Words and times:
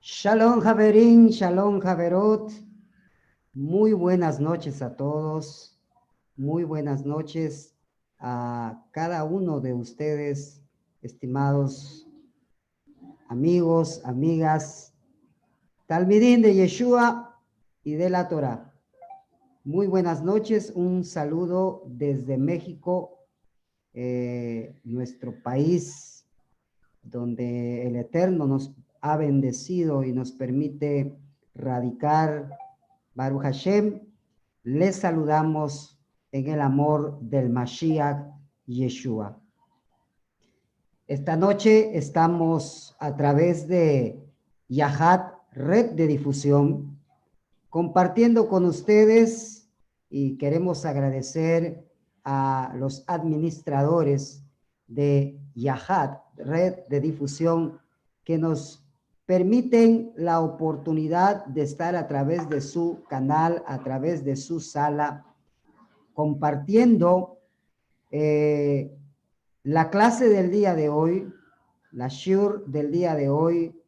Shalom 0.00 0.60
Javerín, 0.60 1.28
Shalom 1.28 1.80
Javerot. 1.80 2.52
Muy 3.52 3.92
buenas 3.92 4.40
noches 4.40 4.82
a 4.82 4.96
todos. 4.96 5.78
Muy 6.36 6.64
buenas 6.64 7.04
noches 7.04 7.76
a 8.18 8.84
cada 8.92 9.24
uno 9.24 9.60
de 9.60 9.74
ustedes, 9.74 10.62
estimados 11.02 12.06
amigos, 13.28 14.00
amigas, 14.04 14.94
Talmidín 15.86 16.42
de 16.42 16.54
Yeshua 16.54 17.40
y 17.84 17.94
de 17.94 18.10
la 18.10 18.28
Torah. 18.28 18.72
Muy 19.64 19.86
buenas 19.86 20.22
noches, 20.22 20.72
un 20.74 21.04
saludo 21.04 21.84
desde 21.86 22.38
México, 22.38 23.15
eh, 23.98 24.78
nuestro 24.84 25.42
país, 25.42 26.26
donde 27.02 27.86
el 27.86 27.96
Eterno 27.96 28.46
nos 28.46 28.74
ha 29.00 29.16
bendecido 29.16 30.04
y 30.04 30.12
nos 30.12 30.32
permite 30.32 31.16
radicar 31.54 32.50
Baruch 33.14 33.42
Hashem. 33.42 34.02
Les 34.64 34.96
saludamos 34.96 35.98
en 36.30 36.46
el 36.46 36.60
amor 36.60 37.18
del 37.22 37.48
Mashiach 37.48 38.22
Yeshua. 38.66 39.40
Esta 41.06 41.34
noche 41.38 41.96
estamos 41.96 42.94
a 42.98 43.16
través 43.16 43.66
de 43.66 44.22
Yahat, 44.68 45.32
red 45.52 45.92
de 45.92 46.06
difusión, 46.06 47.00
compartiendo 47.70 48.46
con 48.50 48.66
ustedes 48.66 49.70
y 50.10 50.36
queremos 50.36 50.84
agradecer 50.84 51.85
a 52.28 52.74
los 52.76 53.04
administradores 53.06 54.42
de 54.88 55.38
Yahat, 55.54 56.20
red 56.36 56.74
de 56.88 57.00
difusión, 57.00 57.78
que 58.24 58.36
nos 58.36 58.84
permiten 59.26 60.12
la 60.16 60.40
oportunidad 60.40 61.46
de 61.46 61.62
estar 61.62 61.94
a 61.94 62.08
través 62.08 62.48
de 62.48 62.60
su 62.60 63.04
canal, 63.08 63.62
a 63.66 63.78
través 63.78 64.24
de 64.24 64.34
su 64.34 64.58
sala, 64.58 65.24
compartiendo 66.14 67.38
eh, 68.10 68.92
la 69.62 69.88
clase 69.90 70.28
del 70.28 70.50
día 70.50 70.74
de 70.74 70.88
hoy, 70.88 71.32
la 71.92 72.08
shur 72.08 72.66
del 72.66 72.90
día 72.90 73.14
de 73.14 73.30
hoy, 73.30 73.80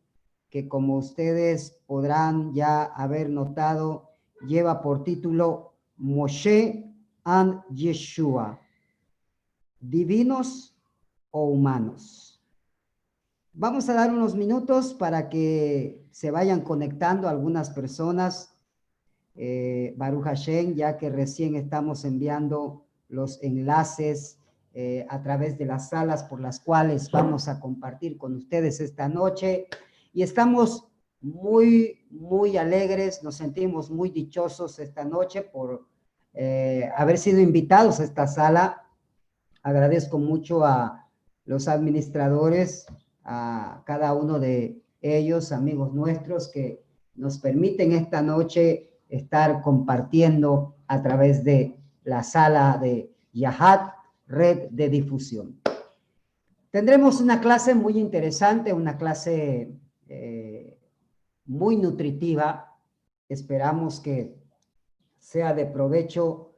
que 0.49 0.69
como 0.69 0.97
ustedes 0.97 1.81
podrán 1.87 2.55
ya 2.55 2.85
haber 2.85 3.31
notado, 3.31 4.11
lleva 4.47 4.81
por 4.81 5.03
título 5.03 5.73
Moshe 5.97 6.88
and 7.29 7.63
Yeshua, 7.69 8.59
divinos 9.79 10.75
o 11.31 11.45
humanos. 11.45 12.41
Vamos 13.53 13.87
a 13.91 13.93
dar 13.93 14.11
unos 14.11 14.35
minutos 14.35 14.95
para 14.95 15.29
que 15.29 16.07
se 16.11 16.31
vayan 16.31 16.63
conectando 16.63 17.29
algunas 17.29 17.69
personas. 17.69 18.55
Eh, 19.35 19.95
Baruch 19.99 20.25
Hashem, 20.25 20.75
ya 20.75 20.97
que 20.97 21.11
recién 21.11 21.55
estamos 21.55 22.07
enviando 22.07 22.87
los 23.09 23.43
enlaces 23.43 24.39
eh, 24.73 25.07
a 25.11 25.21
través 25.23 25.59
de 25.59 25.67
las 25.67 25.91
salas 25.91 26.25
por 26.25 26.41
las 26.41 26.59
cuales 26.61 27.11
vamos 27.11 27.47
a 27.47 27.61
compartir 27.61 28.17
con 28.17 28.37
ustedes 28.37 28.81
esta 28.81 29.07
noche. 29.07 29.67
Y 30.15 30.23
estamos 30.23 30.89
muy, 31.21 32.07
muy 32.11 32.57
alegres, 32.57 33.23
nos 33.23 33.35
sentimos 33.35 33.91
muy 33.91 34.09
dichosos 34.09 34.79
esta 34.79 35.05
noche 35.05 35.43
por 35.43 35.87
eh, 36.35 36.91
haber 36.97 37.19
sido 37.19 37.41
invitados 37.41 38.01
a 38.01 38.05
esta 38.05 38.27
sala. 38.27 38.87
Agradezco 39.63 40.19
mucho 40.19 40.65
a 40.65 41.07
los 41.45 41.69
administradores 41.69 42.87
a 43.25 43.83
cada 43.85 44.15
uno 44.15 44.39
de 44.39 44.81
ellos, 45.01 45.53
amigos 45.53 45.93
nuestros, 45.93 46.49
que 46.49 46.83
nos 47.15 47.39
permiten 47.39 47.93
esta 47.93 48.23
noche 48.23 48.91
estar 49.09 49.63
compartiendo 49.63 50.77
a 50.87 51.03
través 51.03 51.45
de 51.45 51.79
la 52.05 52.23
sala 52.23 52.79
de 52.81 53.13
Yahat, 53.33 53.93
red 54.27 54.69
de 54.71 54.89
difusión. 54.89 55.61
Tendremos 56.71 57.21
una 57.21 57.41
clase 57.41 57.75
muy 57.75 57.99
interesante, 57.99 58.73
una 58.73 58.99
clase 58.99 59.73
eh, 60.09 60.79
muy 61.47 61.77
nutritiva. 61.77 62.77
Esperamos 63.29 64.01
que 64.01 64.38
sea 65.19 65.55
de 65.55 65.67
provecho 65.67 66.53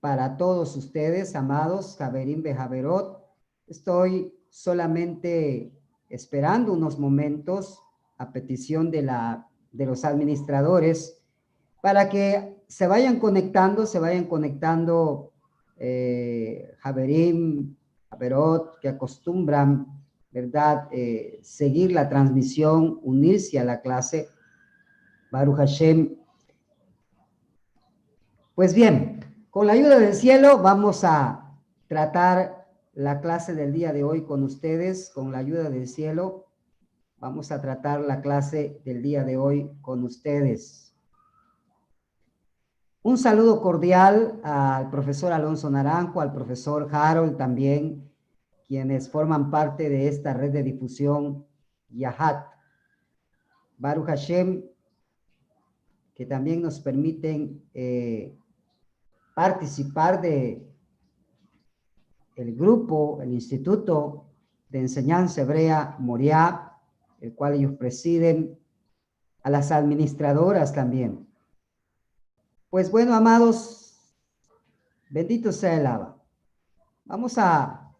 para 0.00 0.36
todos 0.36 0.76
ustedes, 0.76 1.34
amados, 1.34 1.96
Javerín 1.98 2.42
Bejaverot. 2.42 3.24
Estoy 3.66 4.34
solamente 4.48 5.72
esperando 6.08 6.72
unos 6.72 6.98
momentos 6.98 7.82
a 8.16 8.32
petición 8.32 8.90
de, 8.90 9.02
la, 9.02 9.48
de 9.72 9.86
los 9.86 10.04
administradores 10.04 11.22
para 11.80 12.08
que 12.08 12.56
se 12.66 12.86
vayan 12.86 13.18
conectando, 13.18 13.86
se 13.86 13.98
vayan 13.98 14.24
conectando 14.24 15.32
eh, 15.78 16.74
Javerot, 16.80 18.78
que 18.80 18.88
acostumbran, 18.88 19.86
¿verdad?, 20.30 20.88
eh, 20.90 21.38
seguir 21.42 21.92
la 21.92 22.08
transmisión, 22.08 22.98
unirse 23.02 23.58
a 23.58 23.64
la 23.64 23.80
clase. 23.80 24.28
Baruch 25.30 25.56
Hashem. 25.56 26.16
Pues 28.58 28.74
bien, 28.74 29.20
con 29.50 29.68
la 29.68 29.74
ayuda 29.74 30.00
del 30.00 30.14
cielo 30.14 30.58
vamos 30.58 31.04
a 31.04 31.54
tratar 31.86 32.66
la 32.92 33.20
clase 33.20 33.54
del 33.54 33.72
día 33.72 33.92
de 33.92 34.02
hoy 34.02 34.24
con 34.24 34.42
ustedes, 34.42 35.12
con 35.14 35.30
la 35.30 35.38
ayuda 35.38 35.70
del 35.70 35.86
cielo. 35.86 36.48
Vamos 37.18 37.52
a 37.52 37.60
tratar 37.60 38.00
la 38.00 38.20
clase 38.20 38.82
del 38.84 39.00
día 39.00 39.22
de 39.22 39.36
hoy 39.36 39.70
con 39.80 40.02
ustedes. 40.02 40.92
Un 43.02 43.16
saludo 43.16 43.62
cordial 43.62 44.40
al 44.42 44.90
profesor 44.90 45.32
Alonso 45.32 45.70
Naranjo, 45.70 46.20
al 46.20 46.32
profesor 46.32 46.88
Harold 46.90 47.36
también, 47.36 48.10
quienes 48.66 49.08
forman 49.08 49.52
parte 49.52 49.88
de 49.88 50.08
esta 50.08 50.34
red 50.34 50.50
de 50.50 50.64
difusión 50.64 51.46
Yahat. 51.90 52.44
Baruch 53.76 54.06
Hashem, 54.06 54.64
que 56.12 56.26
también 56.26 56.60
nos 56.60 56.80
permiten 56.80 57.62
eh, 57.72 58.36
participar 59.38 60.20
de 60.20 60.68
el 62.34 62.56
grupo, 62.56 63.20
el 63.22 63.32
Instituto 63.32 64.24
de 64.68 64.80
Enseñanza 64.80 65.42
Hebrea 65.42 65.94
Moriah, 66.00 66.72
el 67.20 67.36
cual 67.36 67.54
ellos 67.54 67.74
presiden, 67.74 68.58
a 69.44 69.50
las 69.50 69.70
administradoras 69.70 70.72
también. 70.72 71.28
Pues 72.68 72.90
bueno, 72.90 73.14
amados, 73.14 73.96
bendito 75.08 75.52
sea 75.52 75.78
el 75.78 75.86
Abba. 75.86 76.20
Vamos 77.04 77.38
a 77.38 77.94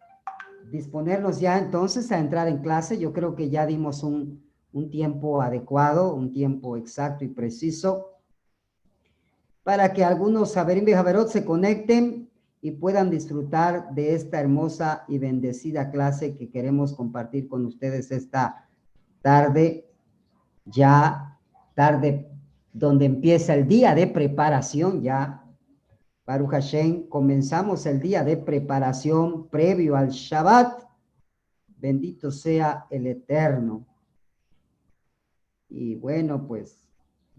disponernos 0.69 1.39
ya 1.39 1.57
entonces 1.57 2.11
a 2.11 2.19
entrar 2.19 2.49
en 2.49 2.57
clase. 2.57 2.99
Yo 2.99 3.13
creo 3.13 3.33
que 3.35 3.49
ya 3.49 3.65
dimos 3.65 4.03
un, 4.03 4.43
un 4.73 4.89
tiempo 4.89 5.41
adecuado, 5.41 6.13
un 6.13 6.33
tiempo 6.33 6.75
exacto 6.75 7.23
y 7.23 7.29
preciso 7.29 8.18
para 9.63 9.93
que 9.93 10.03
algunos 10.03 10.53
Saberim 10.53 10.87
y 10.87 11.29
se 11.29 11.45
conecten 11.45 12.29
y 12.61 12.71
puedan 12.71 13.09
disfrutar 13.09 13.93
de 13.93 14.15
esta 14.15 14.39
hermosa 14.39 15.05
y 15.07 15.17
bendecida 15.17 15.91
clase 15.91 16.35
que 16.35 16.49
queremos 16.49 16.93
compartir 16.93 17.47
con 17.47 17.65
ustedes 17.65 18.11
esta 18.11 18.67
tarde, 19.21 19.89
ya 20.65 21.39
tarde 21.75 22.29
donde 22.73 23.05
empieza 23.05 23.53
el 23.53 23.67
día 23.67 23.95
de 23.95 24.07
preparación, 24.07 25.01
ya 25.01 25.43
Baruch 26.29 26.51
Hashem, 26.51 27.07
comenzamos 27.09 27.87
el 27.87 27.99
día 27.99 28.23
de 28.23 28.37
preparación 28.37 29.47
previo 29.49 29.95
al 29.95 30.09
Shabbat. 30.09 30.83
Bendito 31.65 32.29
sea 32.29 32.85
el 32.91 33.07
Eterno. 33.07 33.87
Y 35.69 35.95
bueno, 35.95 36.45
pues 36.45 36.79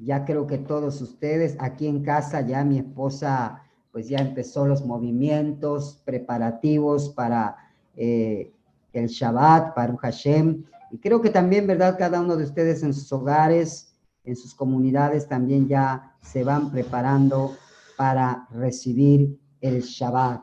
ya 0.04 0.24
creo 0.24 0.46
que 0.46 0.58
todos 0.58 1.00
ustedes 1.00 1.56
aquí 1.60 1.86
en 1.86 2.02
casa, 2.02 2.40
ya 2.40 2.64
mi 2.64 2.78
esposa 2.78 3.62
pues 3.92 4.08
ya 4.08 4.18
empezó 4.18 4.66
los 4.66 4.84
movimientos 4.84 6.00
preparativos 6.04 7.08
para 7.10 7.56
eh, 7.96 8.52
el 8.92 9.06
Shabbat, 9.08 9.74
para 9.74 9.96
Hashem. 9.96 10.64
Y 10.92 10.98
creo 10.98 11.20
que 11.20 11.30
también, 11.30 11.66
¿verdad? 11.66 11.96
Cada 11.98 12.20
uno 12.20 12.36
de 12.36 12.44
ustedes 12.44 12.82
en 12.82 12.94
sus 12.94 13.12
hogares, 13.12 13.94
en 14.24 14.36
sus 14.36 14.54
comunidades, 14.54 15.28
también 15.28 15.66
ya 15.66 16.14
se 16.20 16.44
van 16.44 16.70
preparando 16.70 17.56
para 17.96 18.46
recibir 18.50 19.38
el 19.60 19.82
Shabbat. 19.82 20.42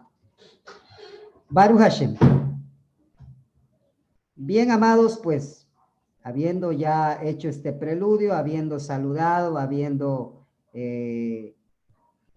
Baruch 1.49 1.79
Hashem. 1.79 2.15
Bien, 4.35 4.71
amados, 4.71 5.19
pues, 5.23 5.66
habiendo 6.27 6.73
ya 6.73 7.23
hecho 7.23 7.47
este 7.47 7.71
preludio, 7.71 8.35
habiendo 8.35 8.81
saludado, 8.81 9.57
habiendo 9.57 10.45
eh, 10.73 11.55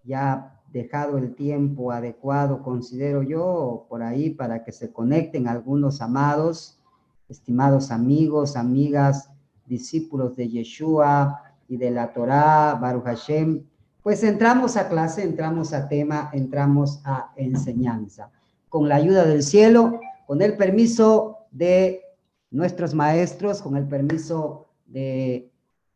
ya 0.05 0.61
dejado 0.71 1.17
el 1.17 1.35
tiempo 1.35 1.91
adecuado, 1.91 2.63
considero 2.63 3.21
yo, 3.21 3.87
por 3.89 4.01
ahí 4.01 4.29
para 4.29 4.63
que 4.63 4.71
se 4.71 4.93
conecten 4.93 5.49
algunos 5.49 5.99
amados, 6.01 6.79
estimados 7.27 7.91
amigos, 7.91 8.55
amigas, 8.55 9.29
discípulos 9.65 10.37
de 10.37 10.47
Yeshua 10.47 11.41
y 11.67 11.75
de 11.75 11.91
la 11.91 12.13
Torá, 12.13 12.75
Baruch 12.75 13.03
Hashem. 13.03 13.61
Pues 14.01 14.23
entramos 14.23 14.77
a 14.77 14.87
clase, 14.87 15.21
entramos 15.21 15.73
a 15.73 15.89
tema, 15.89 16.29
entramos 16.31 17.01
a 17.03 17.33
enseñanza. 17.35 18.31
Con 18.69 18.87
la 18.87 18.95
ayuda 18.95 19.25
del 19.25 19.43
cielo, 19.43 19.99
con 20.27 20.41
el 20.41 20.55
permiso 20.55 21.39
de 21.51 22.03
nuestros 22.51 22.93
maestros, 22.93 23.61
con 23.61 23.77
el 23.77 23.87
permiso 23.87 24.67
de 24.85 25.51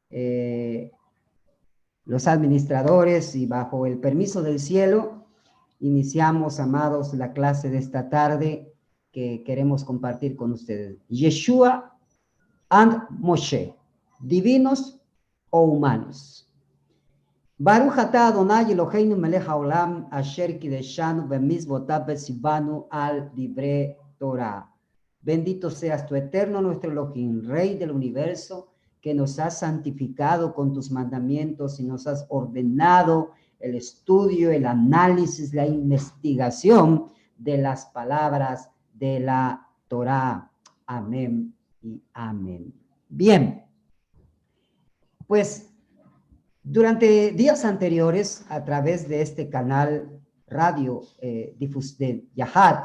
eh, 0.09 0.91
los 2.05 2.27
administradores 2.27 3.35
y 3.35 3.45
bajo 3.45 3.85
el 3.85 3.99
permiso 3.99 4.41
del 4.41 4.59
cielo, 4.59 5.25
iniciamos, 5.79 6.59
amados, 6.59 7.13
la 7.13 7.33
clase 7.33 7.69
de 7.69 7.77
esta 7.77 8.09
tarde 8.09 8.73
que 9.11 9.43
queremos 9.43 9.83
compartir 9.83 10.35
con 10.35 10.53
ustedes. 10.53 10.97
Yeshua 11.09 11.97
and 12.69 13.01
Moshe, 13.09 13.75
divinos 14.19 14.99
o 15.49 15.63
humanos. 15.63 16.49
Baruch 17.57 17.97
atah 17.97 18.27
Adonai 18.27 18.71
Eloheinu 18.71 19.15
melech 19.15 19.47
haolam 19.47 20.09
asher 20.11 20.59
kideshanu 20.59 21.27
bemizvotav 21.27 22.05
besivanu 22.05 22.87
al 22.91 23.31
dibre 23.33 23.97
Torah. 24.19 24.74
Bendito 25.25 25.71
seas 25.71 26.05
tu 26.05 26.13
eterno 26.13 26.61
nuestro 26.61 26.91
Elohim, 26.91 27.41
Rey 27.41 27.79
del 27.79 27.89
universo, 27.89 28.67
que 29.01 29.15
nos 29.15 29.39
has 29.39 29.57
santificado 29.57 30.53
con 30.53 30.71
tus 30.71 30.91
mandamientos 30.91 31.79
y 31.79 31.83
nos 31.83 32.05
has 32.05 32.27
ordenado 32.29 33.31
el 33.59 33.73
estudio, 33.73 34.51
el 34.51 34.67
análisis, 34.67 35.51
la 35.51 35.65
investigación 35.65 37.07
de 37.39 37.57
las 37.57 37.87
palabras 37.87 38.69
de 38.93 39.19
la 39.19 39.67
Torá. 39.87 40.51
Amén 40.85 41.55
y 41.81 42.03
amén. 42.13 42.71
Bien, 43.09 43.65
pues 45.25 45.73
durante 46.61 47.31
días 47.31 47.65
anteriores, 47.65 48.45
a 48.47 48.63
través 48.63 49.09
de 49.09 49.23
este 49.23 49.49
canal 49.49 50.21
radio 50.45 51.01
eh, 51.19 51.55
de 51.57 52.27
Yahad, 52.35 52.83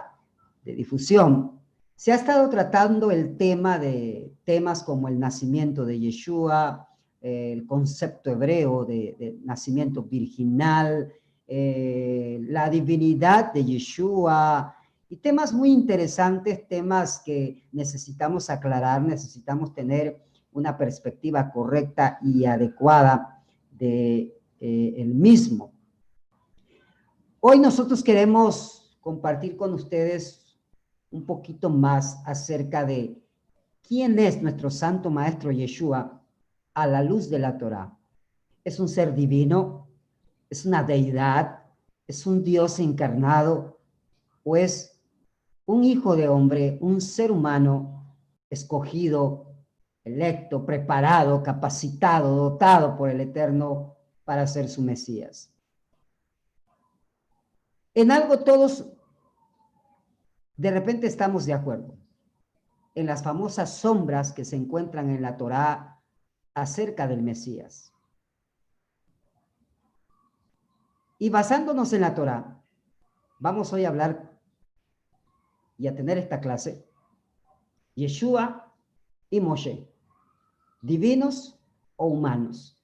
de 0.65 0.75
difusión, 0.75 1.60
se 2.01 2.13
ha 2.13 2.15
estado 2.15 2.49
tratando 2.49 3.11
el 3.11 3.37
tema 3.37 3.79
de 3.79 4.33
temas 4.45 4.83
como 4.83 5.07
el 5.09 5.21
nacimiento 5.21 5.85
de 5.85 6.01
Yeshua, 6.01 6.89
el 7.21 7.67
concepto 7.67 8.31
hebreo 8.31 8.87
de, 8.87 9.37
nacimiento 9.45 10.05
virginal, 10.05 11.13
eh, 11.47 12.41
la 12.49 12.71
divinidad 12.71 13.53
de 13.53 13.67
Yeshua 13.67 14.75
y 15.11 15.17
temas 15.17 15.53
muy 15.53 15.73
interesantes, 15.73 16.67
temas 16.69 17.21
que 17.23 17.67
necesitamos 17.71 18.49
aclarar, 18.49 19.03
necesitamos 19.03 19.75
tener 19.75 20.25
una 20.53 20.79
perspectiva 20.79 21.53
correcta 21.53 22.19
y 22.23 22.47
adecuada 22.47 23.45
de 23.73 24.35
eh, 24.59 24.95
el 24.97 25.15
mismo. 25.15 25.71
Hoy 27.41 27.59
nosotros 27.59 28.03
queremos 28.03 28.97
compartir 29.03 29.55
con 29.59 29.75
ustedes 29.75 30.40
un 31.11 31.27
poquito 31.27 31.71
más 31.71 32.21
acerca 32.25 32.85
de 32.85 33.21
quién 33.87 34.19
es 34.19 34.41
nuestro 34.41 34.71
santo 34.71 35.11
maestro 35.11 35.51
Yeshua 35.51 36.23
a 36.75 36.87
la 36.87 37.03
luz 37.03 37.29
de 37.29 37.39
la 37.39 37.59
Torah. 37.59 37.97
Es 38.65 38.79
un 38.79 38.89
ser 38.89 39.15
divino, 39.15 39.89
es 40.49 40.65
una 40.65 40.83
deidad, 40.83 41.65
es 42.07 42.27
un 42.27 42.43
Dios 42.43 42.79
encarnado 42.79 43.79
o 44.45 44.57
es 44.57 45.01
un 45.67 45.85
hijo 45.85 46.17
de 46.17 46.29
hombre, 46.29 46.79
un 46.81 47.01
ser 47.01 47.31
humano 47.31 48.17
escogido, 48.49 49.55
electo, 50.05 50.65
preparado, 50.67 51.43
capacitado, 51.43 52.35
dotado 52.35 52.97
por 52.97 53.11
el 53.11 53.21
Eterno 53.21 53.97
para 54.25 54.47
ser 54.47 54.69
su 54.69 54.83
Mesías. 54.83 55.53
En 57.95 58.11
algo 58.11 58.41
todos 58.41 58.87
de 60.61 60.71
repente 60.71 61.07
estamos 61.07 61.47
de 61.47 61.55
acuerdo 61.55 61.97
en 62.95 63.07
las 63.07 63.23
famosas 63.23 63.79
sombras 63.79 64.35
que 64.35 64.45
se 64.45 64.57
encuentran 64.57 65.09
en 65.09 65.23
la 65.23 65.39
Torá 65.39 66.03
acerca 66.53 67.09
del 67.09 67.23
Mesías. 67.23 67.95
Y 71.19 71.31
basándonos 71.31 71.95
en 71.95 72.03
la 72.03 72.15
Torá, 72.15 72.63
vamos 73.39 73.73
hoy 73.73 73.87
a 73.87 73.89
hablar 73.89 74.39
y 75.79 75.87
a 75.87 75.95
tener 75.95 76.19
esta 76.19 76.41
clase, 76.41 76.87
Yeshua 77.95 78.71
y 79.31 79.41
Moshe, 79.41 79.89
divinos 80.83 81.59
o 81.97 82.09
humanos. 82.09 82.79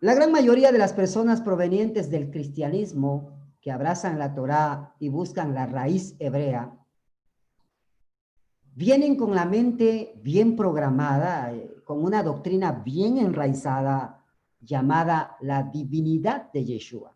La 0.00 0.14
gran 0.14 0.32
mayoría 0.32 0.72
de 0.72 0.78
las 0.78 0.94
personas 0.94 1.42
provenientes 1.42 2.10
del 2.10 2.30
cristianismo 2.30 3.39
que 3.60 3.70
abrazan 3.70 4.18
la 4.18 4.34
Torá 4.34 4.94
y 4.98 5.08
buscan 5.08 5.54
la 5.54 5.66
raíz 5.66 6.16
hebrea, 6.18 6.76
vienen 8.74 9.16
con 9.16 9.34
la 9.34 9.44
mente 9.44 10.14
bien 10.22 10.56
programada, 10.56 11.52
eh, 11.52 11.82
con 11.84 12.02
una 12.02 12.22
doctrina 12.22 12.72
bien 12.72 13.18
enraizada 13.18 14.24
llamada 14.60 15.36
la 15.40 15.64
divinidad 15.64 16.50
de 16.52 16.64
Yeshua. 16.64 17.14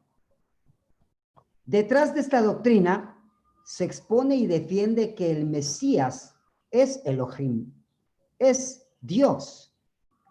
Detrás 1.64 2.14
de 2.14 2.20
esta 2.20 2.42
doctrina 2.42 3.16
se 3.64 3.84
expone 3.84 4.36
y 4.36 4.46
defiende 4.46 5.14
que 5.14 5.30
el 5.30 5.46
Mesías 5.46 6.36
es 6.70 7.00
Elohim, 7.04 7.72
es 8.38 8.86
Dios, 9.00 9.74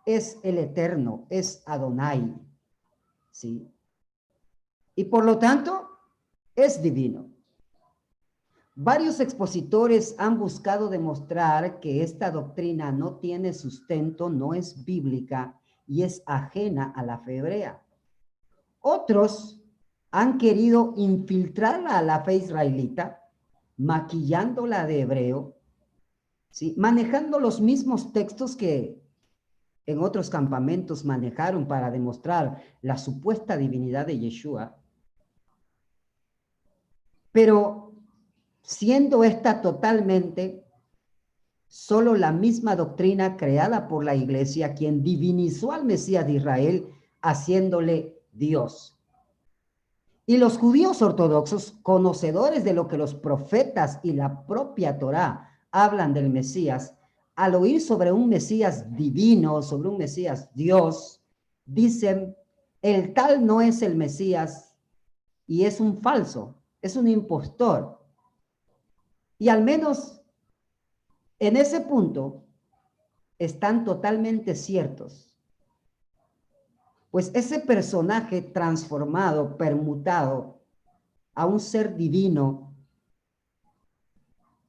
es 0.05 0.38
el 0.43 0.60
Eterno, 0.60 1.25
es 1.29 1.63
Adonai. 1.65 2.36
¿Sí? 3.32 3.67
Y 4.96 5.05
por 5.05 5.25
lo 5.25 5.39
tanto, 5.39 5.92
es 6.55 6.81
divino. 6.81 7.29
Varios 8.75 9.19
expositores 9.19 10.15
han 10.17 10.39
buscado 10.39 10.89
demostrar 10.89 11.79
que 11.79 12.01
esta 12.01 12.31
doctrina 12.31 12.91
no 12.91 13.17
tiene 13.17 13.53
sustento, 13.53 14.29
no 14.29 14.53
es 14.53 14.83
bíblica 14.83 15.60
y 15.86 16.01
es 16.01 16.24
ajena 16.25 16.91
a 16.95 17.03
la 17.03 17.19
fe 17.19 17.38
hebrea. 17.38 17.83
Otros 18.81 19.62
han 20.12 20.38
querido 20.38 20.93
infiltrarla 20.98 22.00
a 22.00 22.01
la 22.01 22.24
fe 22.24 22.36
israelita, 22.36 23.22
maquillándola 23.77 24.86
de 24.88 25.01
hebreo, 25.01 25.55
¿sí? 26.50 26.74
manejando 26.77 27.39
los 27.39 27.62
mismos 27.62 28.12
textos 28.12 28.55
que 28.55 29.01
en 29.86 30.00
otros 30.00 30.29
campamentos 30.29 31.05
manejaron 31.05 31.67
para 31.67 31.91
demostrar 31.91 32.62
la 32.81 32.98
supuesta 32.98 33.57
divinidad 33.57 34.07
de 34.07 34.17
Yeshua 34.17 34.83
pero 37.34 37.92
siendo 38.62 39.25
esta 39.25 39.62
totalmente 39.62 40.63
solo 41.68 42.16
la 42.16 42.32
misma 42.32 42.75
doctrina 42.75 43.36
creada 43.36 43.88
por 43.88 44.06
la 44.06 44.16
iglesia, 44.16 44.75
quien 44.75 45.04
divinizó 45.04 45.72
al 45.72 45.84
Mesías 45.84 46.25
de 46.28 46.34
Israel, 46.34 46.88
haciéndole 47.22 48.22
Dios. 48.32 48.96
Y 50.28 50.38
los 50.38 50.58
judíos 50.58 51.02
ortodoxos, 51.02 51.74
conocedores 51.82 52.63
de 52.63 52.74
lo 52.74 52.88
que 52.88 52.98
los 52.98 53.16
profetas 53.16 54.00
y 54.04 54.13
la 54.13 54.46
propia 54.46 55.00
Torá 55.00 55.50
hablan 55.72 56.13
del 56.13 56.30
Mesías, 56.30 56.96
al 57.36 57.56
oír 57.56 57.82
sobre 57.82 58.12
un 58.12 58.30
Mesías 58.30 58.96
divino, 58.96 59.63
sobre 59.63 59.90
un 59.90 59.98
Mesías 59.98 60.50
Dios, 60.54 61.24
dicen, 61.66 62.38
el 62.84 63.13
tal 63.16 63.44
no 63.46 63.62
es 63.62 63.82
el 63.82 63.96
Mesías 63.96 64.75
y 65.48 65.66
es 65.66 65.80
un 65.80 66.02
falso, 66.02 66.62
es 66.84 66.98
un 66.98 67.08
impostor. 67.08 68.06
Y 69.40 69.50
al 69.50 69.63
menos 69.63 70.22
en 71.40 71.58
ese 71.58 71.80
punto 71.80 72.44
están 73.40 73.86
totalmente 73.86 74.54
ciertos. 74.54 75.34
Pues 77.10 77.32
ese 77.34 77.60
personaje 77.60 78.42
transformado, 78.42 79.58
permutado 79.58 80.62
a 81.34 81.46
un 81.46 81.60
ser 81.60 81.96
divino, 81.96 82.75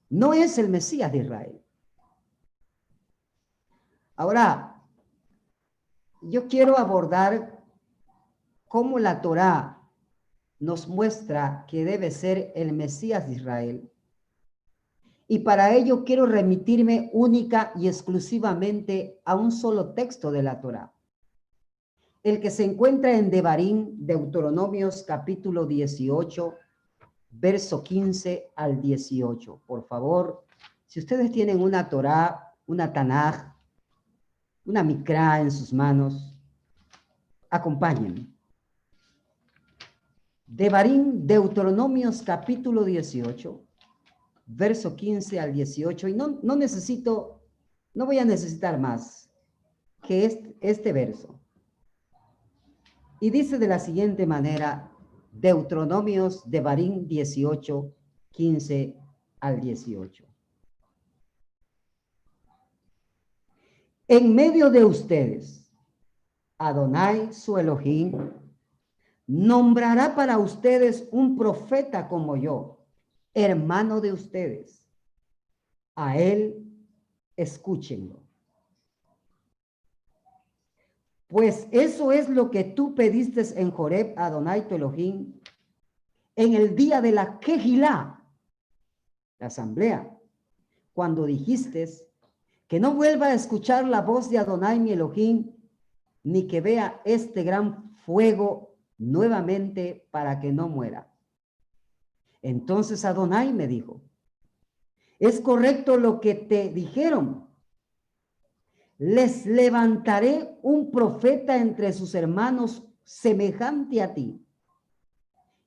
no 0.09 0.35
es 0.35 0.57
el 0.59 0.69
Mesías 0.69 1.11
de 1.11 1.19
Israel. 1.19 1.65
Ahora, 4.15 4.81
yo 6.23 6.47
quiero 6.47 6.79
abordar 6.79 7.65
cómo 8.69 9.01
la 9.01 9.21
Torá 9.21 9.84
nos 10.65 10.89
muestra 10.89 11.67
que 11.69 11.85
debe 11.85 12.11
ser 12.11 12.53
el 12.55 12.73
Mesías 12.73 13.27
de 13.27 13.35
Israel. 13.35 13.91
Y 15.29 15.41
para 15.41 15.75
ello 15.75 16.05
quiero 16.05 16.27
remitirme 16.27 17.11
única 17.13 17.73
y 17.77 17.87
exclusivamente 17.87 19.21
a 19.25 19.35
un 19.35 19.53
solo 19.53 19.93
texto 19.93 20.31
de 20.31 20.43
la 20.43 20.61
Torá. 20.61 20.91
el 22.23 22.41
que 22.41 22.51
se 22.51 22.65
encuentra 22.65 23.13
en 23.13 23.29
Devarim, 23.29 23.97
Deuteronomios 23.99 25.05
capítulo 25.07 25.67
18, 25.67 26.55
verso 27.33 27.85
15 27.85 28.53
al 28.57 28.81
18. 28.81 29.61
Por 29.67 29.87
favor, 29.87 30.47
si 30.87 31.01
ustedes 31.01 31.31
tienen 31.31 31.61
una 31.61 31.87
Torá, 31.91 32.55
una 32.67 32.91
Tanaj, 32.91 33.53
una 34.65 34.83
Mikra 34.83 35.41
en 35.41 35.51
sus 35.51 35.71
manos, 35.71 36.35
acompáñenme. 37.51 38.34
Devarim, 40.47 41.27
Deuteronomios 41.27 42.23
capítulo 42.23 42.85
18, 42.85 43.65
verso 44.47 44.95
15 44.95 45.41
al 45.41 45.53
18. 45.53 46.09
Y 46.09 46.15
no, 46.15 46.39
no 46.43 46.55
necesito, 46.55 47.43
no 47.95 48.07
voy 48.07 48.19
a 48.19 48.25
necesitar 48.25 48.79
más 48.79 49.31
que 50.03 50.27
este, 50.27 50.57
este 50.61 50.93
verso. 50.93 51.41
Y 53.21 53.31
dice 53.31 53.59
de 53.59 53.69
la 53.69 53.79
siguiente 53.79 54.27
manera, 54.27 54.93
Deuteronomios 55.33 56.49
de 56.49 56.61
Barín 56.61 57.09
18, 57.09 57.95
15 58.31 58.97
al 59.41 59.61
18. 59.61 60.25
En 64.07 64.35
medio 64.35 64.69
de 64.69 64.85
ustedes, 64.85 65.73
Adonai, 66.59 67.33
su 67.33 67.57
Elohim, 67.57 68.31
nombrará 69.27 70.15
para 70.15 70.39
ustedes 70.39 71.09
un 71.11 71.37
profeta 71.37 72.09
como 72.09 72.37
yo, 72.37 72.79
hermano 73.33 74.01
de 74.01 74.13
ustedes. 74.13 74.87
A 75.95 76.19
él 76.19 76.65
escúchenlo. 77.37 78.23
Pues 81.29 81.67
eso 81.73 82.13
es 82.13 82.29
lo 82.29 82.51
que 82.51 82.65
tú 82.65 82.95
pediste 82.95 83.43
en 83.61 83.71
Joreb, 83.71 84.15
Adonai 84.17 84.69
tu 84.69 84.75
Elohim, 84.77 85.41
en 86.37 86.55
el 86.55 86.77
día 86.77 87.01
de 87.01 87.13
la 87.13 87.39
Kehilá, 87.41 88.23
la 89.39 89.47
asamblea, 89.47 90.17
cuando 90.93 91.25
dijiste 91.25 91.89
que 92.69 92.79
no 92.79 92.95
vuelva 92.95 93.27
a 93.27 93.35
escuchar 93.35 93.87
la 93.87 94.01
voz 94.01 94.31
de 94.31 94.39
Adonai 94.39 94.79
mi 94.79 94.93
Elohim, 94.93 95.53
ni 96.23 96.47
que 96.47 96.61
vea 96.61 97.01
este 97.05 97.43
gran 97.43 97.95
fuego 98.05 98.74
nuevamente 98.99 100.07
para 100.11 100.41
que 100.41 100.53
no 100.53 100.69
muera. 100.69 101.13
Entonces 102.43 103.05
Adonai 103.05 103.53
me 103.53 103.67
dijo, 103.67 104.03
es 105.19 105.41
correcto 105.41 105.97
lo 105.97 106.21
que 106.21 106.35
te 106.35 106.69
dijeron, 106.69 107.49
les 108.99 109.47
levantaré 109.47 110.59
un 110.63 110.91
profeta 110.91 111.57
entre 111.57 111.93
sus 111.93 112.15
hermanos 112.15 112.83
semejante 113.03 114.03
a 114.03 114.15
ti, 114.15 114.41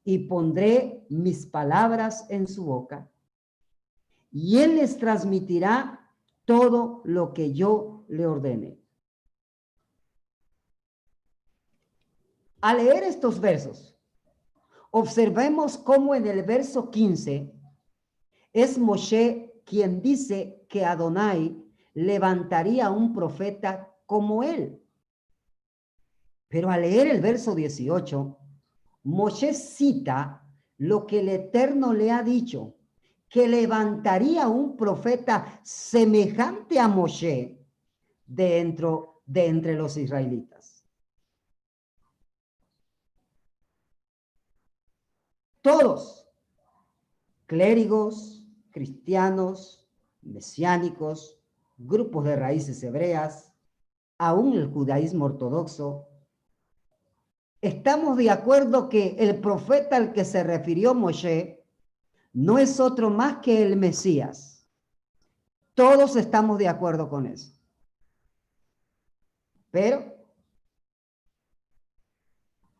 y 0.03 0.19
pondré 0.19 1.05
mis 1.09 1.45
palabras 1.45 2.25
en 2.29 2.47
su 2.47 2.65
boca, 2.65 3.09
y 4.31 4.59
él 4.59 4.75
les 4.75 4.97
transmitirá 4.97 6.11
todo 6.45 7.01
lo 7.03 7.33
que 7.33 7.53
yo 7.53 8.05
le 8.07 8.25
ordene. 8.25 8.79
Al 12.67 12.83
leer 12.83 13.03
estos 13.03 13.39
versos, 13.39 13.97
observemos 14.91 15.77
cómo 15.77 16.13
en 16.13 16.27
el 16.27 16.43
verso 16.43 16.91
15 16.91 17.49
es 18.51 18.77
Moshe 18.77 19.61
quien 19.63 20.01
dice 20.01 20.65
que 20.67 20.83
Adonai 20.83 21.63
levantaría 21.93 22.91
un 22.91 23.13
profeta 23.13 23.95
como 24.05 24.43
él. 24.43 24.83
Pero 26.49 26.69
al 26.69 26.81
leer 26.81 27.07
el 27.07 27.21
verso 27.21 27.55
18, 27.55 28.37
Moshe 29.03 29.53
cita 29.53 30.45
lo 30.75 31.07
que 31.07 31.21
el 31.21 31.29
Eterno 31.29 31.93
le 31.93 32.11
ha 32.11 32.21
dicho, 32.21 32.75
que 33.29 33.47
levantaría 33.47 34.49
un 34.49 34.75
profeta 34.75 35.61
semejante 35.63 36.81
a 36.81 36.89
Moshe 36.89 37.65
dentro 38.25 39.21
de 39.25 39.45
entre 39.45 39.73
los 39.73 39.95
israelitas. 39.95 40.76
Todos, 45.67 46.25
clérigos, 47.45 48.47
cristianos, 48.71 49.85
mesiánicos, 50.21 51.41
grupos 51.77 52.23
de 52.23 52.37
raíces 52.37 52.81
hebreas, 52.83 53.53
aún 54.17 54.55
el 54.55 54.71
judaísmo 54.71 55.25
ortodoxo, 55.25 56.07
estamos 57.59 58.15
de 58.15 58.29
acuerdo 58.29 58.87
que 58.87 59.17
el 59.19 59.41
profeta 59.41 59.97
al 59.97 60.13
que 60.13 60.23
se 60.23 60.41
refirió 60.41 60.95
Moshe 60.95 61.65
no 62.31 62.59
es 62.59 62.79
otro 62.79 63.09
más 63.09 63.39
que 63.39 63.61
el 63.61 63.75
Mesías. 63.75 64.65
Todos 65.73 66.15
estamos 66.15 66.59
de 66.59 66.69
acuerdo 66.69 67.09
con 67.09 67.25
eso. 67.25 67.51
Pero 69.69 70.15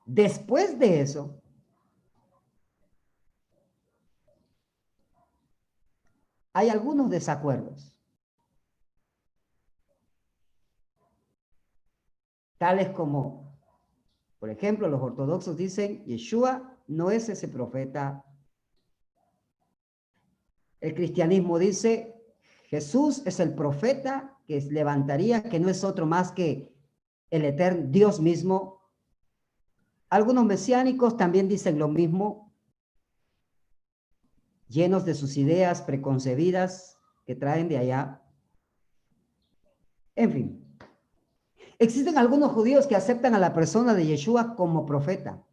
después 0.06 0.79
de 0.79 1.01
eso, 1.01 1.41
hay 6.58 6.70
algunos 6.70 7.12
desacuerdos. 7.12 7.94
tales 12.58 12.90
como, 12.90 13.56
por 14.40 14.50
ejemplo, 14.50 14.88
los 14.88 15.00
ortodoxos 15.00 15.56
dicen, 15.56 16.04
Yeshua 16.06 16.76
no 16.88 17.12
es 17.12 17.30
ese 17.30 17.48
profeta. 17.48 18.26
El 20.82 20.96
cristianismo 20.96 21.60
dice, 21.60 22.16
Jesús 22.64 23.22
es 23.28 23.40
el 23.40 23.54
profeta 23.54 24.36
que 24.48 24.60
levantaría, 24.62 25.44
que 25.44 25.60
no 25.60 25.70
es 25.70 25.84
otro 25.84 26.08
más 26.08 26.32
que 26.32 26.76
el 27.30 27.46
eterno 27.46 27.86
Dios 27.92 28.20
mismo. 28.20 28.82
Algunos 30.10 30.46
mesiánicos 30.46 31.18
también 31.18 31.48
dicen 31.48 31.78
lo 31.78 31.88
mismo, 31.88 32.47
llenos 34.68 35.06
de 35.06 35.16
sus 35.16 35.38
ideas 35.38 35.82
preconcebidas 35.82 36.98
que 37.26 37.36
traen 37.36 37.68
de 37.70 37.78
allá. 37.78 38.22
En 40.16 40.32
fin, 40.32 40.68
Existen 41.80 42.18
algunos 42.18 42.52
judíos 42.54 42.88
que 42.88 42.96
aceptan 42.96 43.36
a 43.36 43.40
la 43.40 43.54
persona 43.54 43.94
de 43.94 44.06
Yeshua 44.06 44.56
como 44.56 44.86
profeta. 44.86 45.44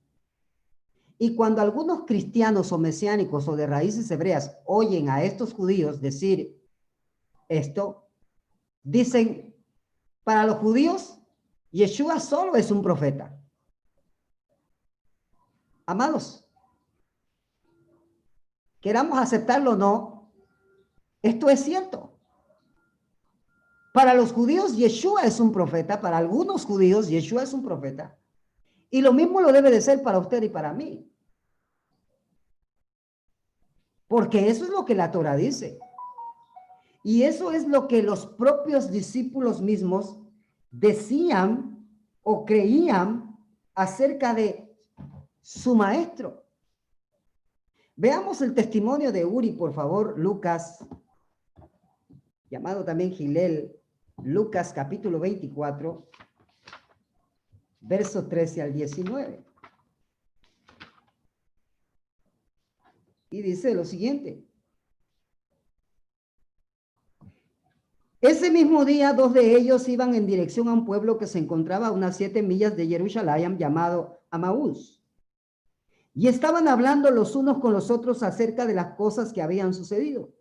Y 1.19 1.37
cuando 1.37 1.61
algunos 1.61 2.05
cristianos 2.07 2.73
o 2.73 2.79
mesiánicos 2.79 3.47
o 3.47 3.57
de 3.57 3.67
raíces 3.67 4.11
hebreas 4.11 4.57
oyen 4.65 5.11
a 5.11 5.23
estos 5.23 5.53
judíos 5.53 6.01
decir 6.01 6.61
esto, 7.49 8.09
dicen, 8.83 9.55
para 10.25 10.47
los 10.47 10.57
judíos, 10.57 11.19
Yeshua 11.71 12.19
solo 12.21 12.57
es 12.57 12.71
un 12.71 12.83
profeta. 12.83 13.39
Amados, 15.87 16.44
queramos 18.85 19.19
aceptarlo 19.19 19.71
o 19.71 19.77
no, 19.77 20.31
esto 21.23 21.49
es 21.49 21.61
cierto. 21.61 22.19
Para 23.95 24.13
los 24.13 24.31
judíos, 24.31 24.77
Yeshua 24.77 25.23
es 25.23 25.41
un 25.41 25.53
profeta. 25.53 26.03
Para 26.03 26.19
algunos 26.19 26.67
judíos, 26.67 27.09
Yeshua 27.09 27.45
es 27.45 27.55
un 27.55 27.63
profeta. 27.63 28.15
Y 28.91 29.01
lo 29.01 29.15
mismo 29.15 29.41
lo 29.41 29.53
debe 29.53 29.71
de 29.71 29.81
ser 29.81 30.03
para 30.03 30.19
usted 30.19 30.43
y 30.43 30.51
para 30.51 30.75
mí. 30.75 31.11
Porque 34.07 34.51
eso 34.51 34.65
es 34.65 34.71
lo 34.71 34.85
que 34.85 34.95
la 34.95 35.11
Torah 35.11 35.37
dice. 35.37 35.79
Y 37.03 37.23
eso 37.23 37.53
es 37.53 37.67
lo 37.67 37.89
que 37.89 38.03
los 38.03 38.27
propios 38.27 38.91
discípulos 38.91 39.63
mismos 39.63 40.19
decían 40.71 41.89
o 42.23 42.45
creían 42.45 43.35
acerca 43.75 44.35
de 44.35 44.77
su 45.41 45.75
maestro. 45.75 46.44
Veamos 47.97 48.43
el 48.43 48.55
testimonio 48.55 49.13
de 49.13 49.25
Uri, 49.25 49.53
por 49.53 49.73
favor, 49.73 50.19
Lucas, 50.19 50.85
llamado 52.51 52.85
también 52.85 53.13
Gilel, 53.13 53.73
Lucas 54.25 54.73
capítulo 54.73 55.21
24, 55.21 56.09
verso 57.81 58.27
13 58.27 58.63
al 58.63 58.73
19. 58.73 59.45
Y 63.31 63.43
dice 63.43 63.75
lo 63.75 63.85
siguiente. 63.85 64.45
Ese 68.21 68.51
mismo 68.51 68.85
día, 68.85 69.13
dos 69.13 69.35
de 69.35 69.55
ellos 69.55 69.89
iban 69.89 70.15
en 70.15 70.27
dirección 70.27 70.67
a 70.69 70.73
un 70.73 70.85
pueblo 70.85 71.19
que 71.19 71.27
se 71.27 71.39
encontraba 71.39 71.89
a 71.89 71.93
unas 71.93 72.17
siete 72.17 72.43
millas 72.43 72.77
de 72.77 72.89
Jerusalén 72.89 73.57
llamado 73.57 74.19
Amaús. 74.31 75.04
Y 76.15 76.29
estaban 76.29 76.69
hablando 76.69 77.11
los 77.11 77.35
unos 77.35 77.59
con 77.59 77.73
los 77.73 77.91
otros 77.91 78.23
acerca 78.23 78.67
de 78.67 78.75
las 78.75 78.95
cosas 78.95 79.33
que 79.33 79.43
habían 79.43 79.75
sucedido. 79.75 80.33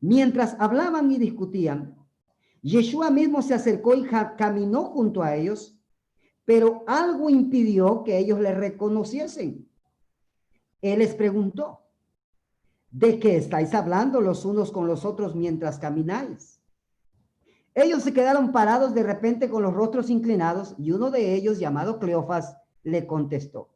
Mientras 0.00 0.56
hablaban 0.58 1.10
y 1.10 1.18
discutían, 1.18 1.96
Yeshua 2.62 3.10
mismo 3.10 3.42
se 3.42 3.52
acercó 3.52 3.94
y 3.94 4.06
caminó 4.38 4.84
junto 4.84 5.22
a 5.22 5.36
ellos, 5.36 5.78
pero 6.46 6.82
algo 6.86 7.28
impidió 7.28 8.02
que 8.04 8.18
ellos 8.18 8.40
le 8.40 8.54
reconociesen. 8.54 9.68
Él 10.80 10.98
les 10.98 11.14
preguntó, 11.14 11.82
¿de 12.90 13.18
qué 13.18 13.36
estáis 13.36 13.74
hablando 13.74 14.20
los 14.20 14.44
unos 14.46 14.70
con 14.70 14.86
los 14.86 15.04
otros 15.04 15.34
mientras 15.34 15.78
camináis? 15.78 16.60
Ellos 17.74 18.02
se 18.02 18.14
quedaron 18.14 18.52
parados 18.52 18.94
de 18.94 19.02
repente 19.02 19.50
con 19.50 19.62
los 19.62 19.74
rostros 19.74 20.08
inclinados 20.08 20.74
y 20.78 20.92
uno 20.92 21.10
de 21.10 21.34
ellos, 21.34 21.58
llamado 21.58 21.98
Cleofas, 21.98 22.56
le 22.82 23.06
contestó, 23.06 23.73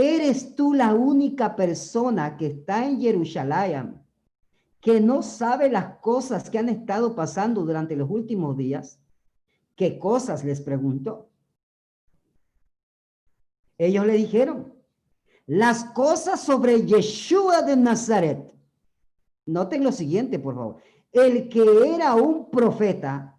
¿eres 0.00 0.54
tú 0.54 0.74
la 0.74 0.94
única 0.94 1.56
persona 1.56 2.36
que 2.36 2.46
está 2.46 2.86
en 2.86 3.00
Jerusalén 3.00 4.00
que 4.80 5.00
no 5.00 5.22
sabe 5.22 5.68
las 5.68 5.98
cosas 5.98 6.48
que 6.48 6.58
han 6.58 6.68
estado 6.68 7.14
pasando 7.14 7.64
durante 7.64 7.96
los 7.96 8.10
últimos 8.10 8.56
días? 8.56 8.98
¿Qué 9.76 9.98
cosas 9.98 10.44
les 10.44 10.60
preguntó? 10.60 11.28
Ellos 13.78 14.06
le 14.06 14.14
dijeron, 14.14 14.74
las 15.46 15.84
cosas 15.84 16.40
sobre 16.40 16.84
Yeshua 16.84 17.62
de 17.62 17.76
Nazaret. 17.76 18.54
Noten 19.46 19.82
lo 19.82 19.90
siguiente, 19.90 20.38
por 20.38 20.54
favor 20.54 20.76
el 21.12 21.48
que 21.48 21.94
era 21.94 22.14
un 22.14 22.50
profeta 22.50 23.36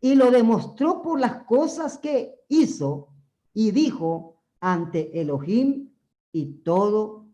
y 0.00 0.14
lo 0.14 0.30
demostró 0.30 1.02
por 1.02 1.20
las 1.20 1.44
cosas 1.44 1.98
que 1.98 2.34
hizo 2.48 3.08
y 3.52 3.70
dijo 3.70 4.37
ante 4.60 5.20
Elohim 5.20 5.90
y 6.32 6.46
todo 6.62 7.26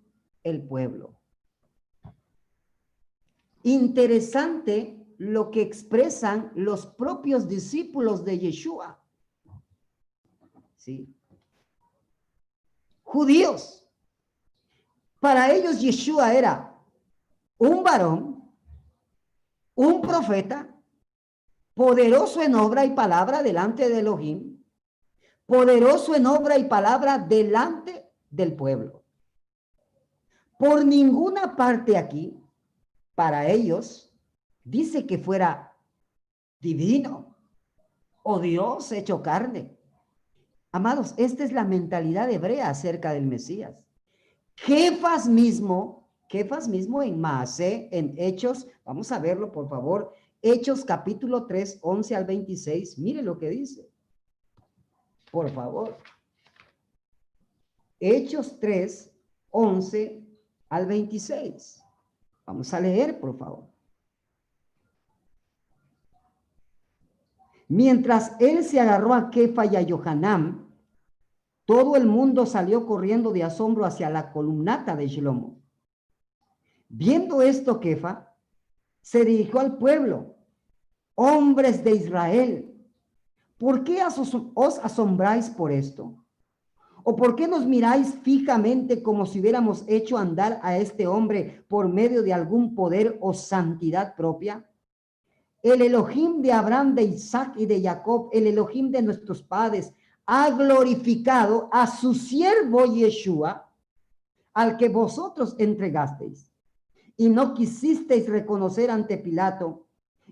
el 0.42 0.62
pueblo. 0.62 1.14
Interesante 3.62 5.06
lo 5.18 5.50
que 5.50 5.62
expresan 5.62 6.52
los 6.54 6.86
propios 6.86 7.48
discípulos 7.48 8.24
de 8.24 8.38
Yeshua. 8.38 9.00
¿Sí? 10.76 11.08
Judíos. 13.02 13.88
Para 15.20 15.52
ellos 15.52 15.80
Yeshua 15.80 16.34
era 16.34 16.78
un 17.56 17.82
varón 17.82 18.34
un 19.74 20.00
profeta 20.00 20.68
poderoso 21.74 22.42
en 22.42 22.54
obra 22.54 22.84
y 22.84 22.90
palabra 22.90 23.42
delante 23.42 23.88
de 23.88 23.98
Elohim, 23.98 24.53
poderoso 25.46 26.14
en 26.14 26.26
obra 26.26 26.58
y 26.58 26.64
palabra 26.64 27.18
delante 27.18 28.10
del 28.30 28.54
pueblo. 28.54 29.02
Por 30.58 30.84
ninguna 30.84 31.56
parte 31.56 31.96
aquí, 31.96 32.40
para 33.14 33.48
ellos, 33.48 34.14
dice 34.62 35.06
que 35.06 35.18
fuera 35.18 35.72
divino 36.60 37.36
o 38.22 38.38
Dios 38.38 38.90
hecho 38.92 39.22
carne. 39.22 39.76
Amados, 40.72 41.14
esta 41.16 41.44
es 41.44 41.52
la 41.52 41.64
mentalidad 41.64 42.30
hebrea 42.30 42.70
acerca 42.70 43.12
del 43.12 43.26
Mesías. 43.26 43.76
Jefas 44.56 45.28
mismo 45.28 46.04
Jefas 46.34 46.66
mismo 46.66 47.00
en 47.00 47.20
Maase, 47.20 47.88
en 47.92 48.14
Hechos, 48.16 48.66
vamos 48.84 49.12
a 49.12 49.20
verlo 49.20 49.52
por 49.52 49.68
favor, 49.68 50.12
Hechos 50.42 50.84
capítulo 50.84 51.46
3, 51.46 51.78
11 51.80 52.16
al 52.16 52.24
26, 52.24 52.98
mire 52.98 53.22
lo 53.22 53.38
que 53.38 53.50
dice. 53.50 53.88
Por 55.34 55.50
favor. 55.50 55.98
Hechos 57.98 58.56
3, 58.60 59.10
11 59.50 60.24
al 60.68 60.86
26. 60.86 61.82
Vamos 62.46 62.72
a 62.72 62.78
leer, 62.78 63.18
por 63.18 63.36
favor. 63.36 63.64
Mientras 67.66 68.36
él 68.38 68.62
se 68.62 68.78
agarró 68.78 69.12
a 69.12 69.30
Kefa 69.30 69.66
y 69.66 69.74
a 69.74 69.84
Johanam, 69.84 70.72
todo 71.64 71.96
el 71.96 72.06
mundo 72.06 72.46
salió 72.46 72.86
corriendo 72.86 73.32
de 73.32 73.42
asombro 73.42 73.86
hacia 73.86 74.10
la 74.10 74.30
columnata 74.30 74.94
de 74.94 75.08
Shlomo. 75.08 75.60
Viendo 76.88 77.42
esto, 77.42 77.80
Kefa 77.80 78.36
se 79.00 79.24
dirigió 79.24 79.58
al 79.58 79.78
pueblo, 79.78 80.36
hombres 81.16 81.82
de 81.82 81.90
Israel, 81.90 82.73
¿por 83.64 83.82
qué 83.82 84.02
os 84.04 84.78
asombráis 84.78 85.48
por 85.48 85.72
esto? 85.72 86.14
¿O 87.02 87.16
por 87.16 87.34
qué 87.34 87.48
nos 87.48 87.64
miráis 87.64 88.14
fijamente 88.22 89.02
como 89.02 89.24
si 89.24 89.40
hubiéramos 89.40 89.84
hecho 89.86 90.18
andar 90.18 90.60
a 90.62 90.76
este 90.76 91.06
hombre 91.06 91.64
por 91.66 91.88
medio 91.88 92.22
de 92.22 92.34
algún 92.34 92.74
poder 92.74 93.16
o 93.22 93.32
santidad 93.32 94.16
propia? 94.16 94.68
El 95.62 95.80
Elohim 95.80 96.42
de 96.42 96.52
Abraham, 96.52 96.94
de 96.94 97.04
Isaac 97.04 97.54
y 97.56 97.64
de 97.64 97.80
Jacob, 97.80 98.28
el 98.34 98.48
Elohim 98.48 98.90
de 98.90 99.00
nuestros 99.00 99.42
padres, 99.42 99.94
ha 100.26 100.50
glorificado 100.50 101.70
a 101.72 101.86
su 101.86 102.12
siervo 102.12 102.84
Yeshua, 102.84 103.66
al 104.52 104.76
que 104.76 104.90
vosotros 104.90 105.56
entregasteis 105.58 106.52
y 107.16 107.30
no 107.30 107.54
quisisteis 107.54 108.28
reconocer 108.28 108.90
ante 108.90 109.16
Pilato, 109.16 109.83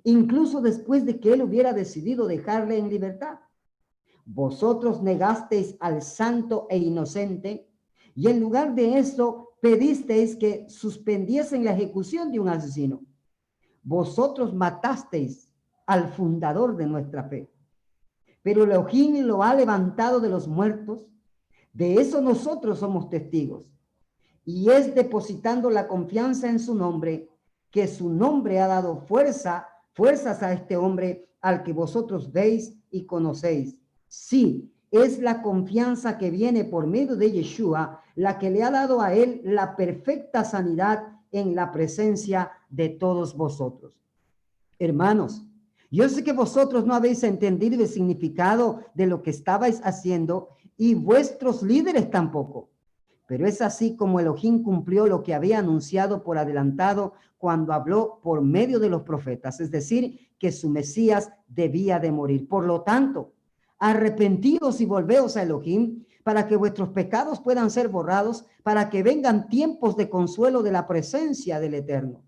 incluso 0.05 0.61
después 0.61 1.05
de 1.05 1.21
que 1.21 1.33
él 1.33 1.43
hubiera 1.43 1.73
decidido 1.73 2.27
dejarle 2.27 2.79
en 2.79 2.89
libertad. 2.89 3.39
Vosotros 4.25 5.03
negasteis 5.03 5.77
al 5.81 6.03
santo 6.03 6.67
e 6.71 6.79
inocente 6.79 7.69
y 8.15 8.29
en 8.29 8.41
lugar 8.41 8.75
de 8.75 8.99
eso 8.99 9.51
pedisteis 9.61 10.37
que 10.37 10.69
suspendiesen 10.69 11.65
la 11.65 11.73
ejecución 11.73 12.31
de 12.31 12.41
un 12.41 12.49
asesino. 12.49 13.03
Vosotros 13.83 14.55
matasteis 14.55 15.51
al 15.87 16.09
fundador 16.13 16.77
de 16.77 16.87
nuestra 16.87 17.25
fe. 17.25 17.51
Pero 18.43 18.65
Elohim 18.65 19.25
lo 19.25 19.43
ha 19.43 19.55
levantado 19.55 20.21
de 20.21 20.29
los 20.29 20.49
muertos. 20.49 21.07
De 21.73 21.95
eso 21.95 22.21
nosotros 22.21 22.81
somos 22.81 23.09
testigos 23.09 23.73
y 24.45 24.71
es 24.71 24.95
depositando 24.95 25.71
la 25.71 25.87
confianza 25.87 26.49
en 26.49 26.59
su 26.59 26.75
nombre 26.75 27.29
que 27.71 27.89
su 27.89 28.11
nombre 28.11 28.61
ha 28.61 28.67
dado 28.67 28.97
fuerza, 28.97 29.69
fuerzas 29.93 30.43
a 30.43 30.53
este 30.53 30.77
hombre 30.77 31.29
al 31.41 31.63
que 31.63 31.73
vosotros 31.73 32.33
veis 32.33 32.77
y 32.91 33.05
conocéis. 33.05 33.77
Sí, 34.09 34.73
es 34.91 35.19
la 35.19 35.43
confianza 35.43 36.19
que 36.19 36.31
viene 36.31 36.65
por 36.65 36.87
medio 36.87 37.17
de 37.17 37.33
Yeshua 37.33 38.01
la 38.15 38.39
que 38.39 38.51
le 38.51 38.63
ha 38.63 38.71
dado 38.71 39.01
a 39.01 39.15
él 39.15 39.41
la 39.45 39.75
perfecta 39.75 40.45
sanidad 40.45 41.09
en 41.31 41.55
la 41.55 41.73
presencia 41.73 42.53
de 42.69 42.91
todos 42.91 43.37
vosotros. 43.37 43.95
Hermanos, 44.79 45.45
yo 45.91 46.09
sé 46.09 46.25
que 46.25 46.33
vosotros 46.33 46.87
no 46.87 46.95
habéis 46.95 47.23
entendido 47.23 47.83
el 47.83 47.89
significado 47.89 48.81
de 48.95 49.07
lo 49.07 49.23
que 49.23 49.31
estabais 49.31 49.81
haciendo 49.85 50.49
y 50.77 50.95
vuestros 50.95 51.63
líderes 51.63 52.11
tampoco. 52.11 52.72
Pero 53.33 53.47
es 53.47 53.63
así 53.63 53.97
como 53.97 54.21
Elohim 54.21 54.63
cumplió 54.63 55.07
lo 55.07 55.23
que 55.23 55.33
había 55.33 55.61
anunciado 55.61 56.23
por 56.23 56.37
adelantado 56.37 57.15
cuando 57.39 57.73
habló 57.73 58.21
por 58.23 58.43
medio 58.43 58.79
de 58.79 58.91
los 58.91 59.05
profetas, 59.05 59.59
es 59.59 59.71
decir, 59.71 60.29
que 60.39 60.53
su 60.53 60.69
Mesías 60.69 61.33
debía 61.49 61.99
de 61.99 62.13
morir. 62.13 62.47
Por 62.47 62.67
lo 62.67 62.83
tanto, 62.83 63.33
arrepentidos 63.79 64.83
y 64.83 64.85
volveos 64.85 65.39
a 65.39 65.45
Elohim 65.45 66.05
para 66.23 66.47
que 66.47 66.57
vuestros 66.57 66.91
pecados 66.91 67.41
puedan 67.41 67.71
ser 67.71 67.89
borrados, 67.89 68.45
para 68.63 68.91
que 68.91 69.03
vengan 69.03 69.49
tiempos 69.49 69.97
de 69.97 70.11
consuelo 70.11 70.63
de 70.63 70.73
la 70.73 70.87
presencia 70.87 71.59
del 71.59 71.73
Eterno 71.73 72.23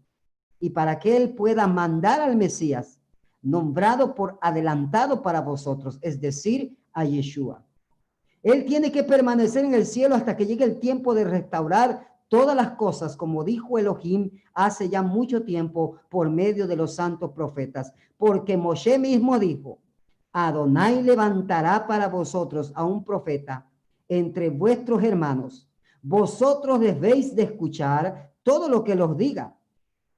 y 0.58 0.70
para 0.70 0.98
que 0.98 1.18
Él 1.18 1.34
pueda 1.34 1.66
mandar 1.66 2.22
al 2.22 2.34
Mesías, 2.36 2.98
nombrado 3.42 4.14
por 4.14 4.38
adelantado 4.40 5.20
para 5.20 5.42
vosotros, 5.42 5.98
es 6.00 6.18
decir, 6.18 6.78
a 6.94 7.04
Yeshua. 7.04 7.62
Él 8.44 8.66
tiene 8.66 8.92
que 8.92 9.02
permanecer 9.02 9.64
en 9.64 9.72
el 9.72 9.87
cielo 9.87 10.14
hasta 10.14 10.37
que 10.37 10.44
llegue 10.44 10.64
el 10.64 10.78
tiempo 10.78 11.14
de 11.14 11.24
restaurar 11.24 12.14
todas 12.28 12.54
las 12.54 12.72
cosas, 12.72 13.16
como 13.16 13.42
dijo 13.42 13.78
Elohim 13.78 14.30
hace 14.52 14.90
ya 14.90 15.00
mucho 15.00 15.44
tiempo 15.44 15.96
por 16.11 16.28
medio 16.28 16.66
de 16.66 16.76
los 16.76 16.94
santos 16.94 17.33
profetas. 17.33 17.94
Porque 18.18 18.59
Moshe 18.59 18.98
mismo 18.98 19.38
dijo, 19.38 19.78
Adonai 20.30 21.02
levantará 21.02 21.87
para 21.87 22.09
vosotros 22.09 22.70
a 22.74 22.85
un 22.85 23.02
profeta 23.02 23.66
entre 24.09 24.50
vuestros 24.50 25.02
hermanos. 25.02 25.66
Vosotros 26.02 26.80
debéis 26.80 27.35
de 27.35 27.44
escuchar 27.44 28.30
todo 28.42 28.68
lo 28.68 28.85
que 28.85 28.94
los 28.94 29.16
diga. 29.16 29.57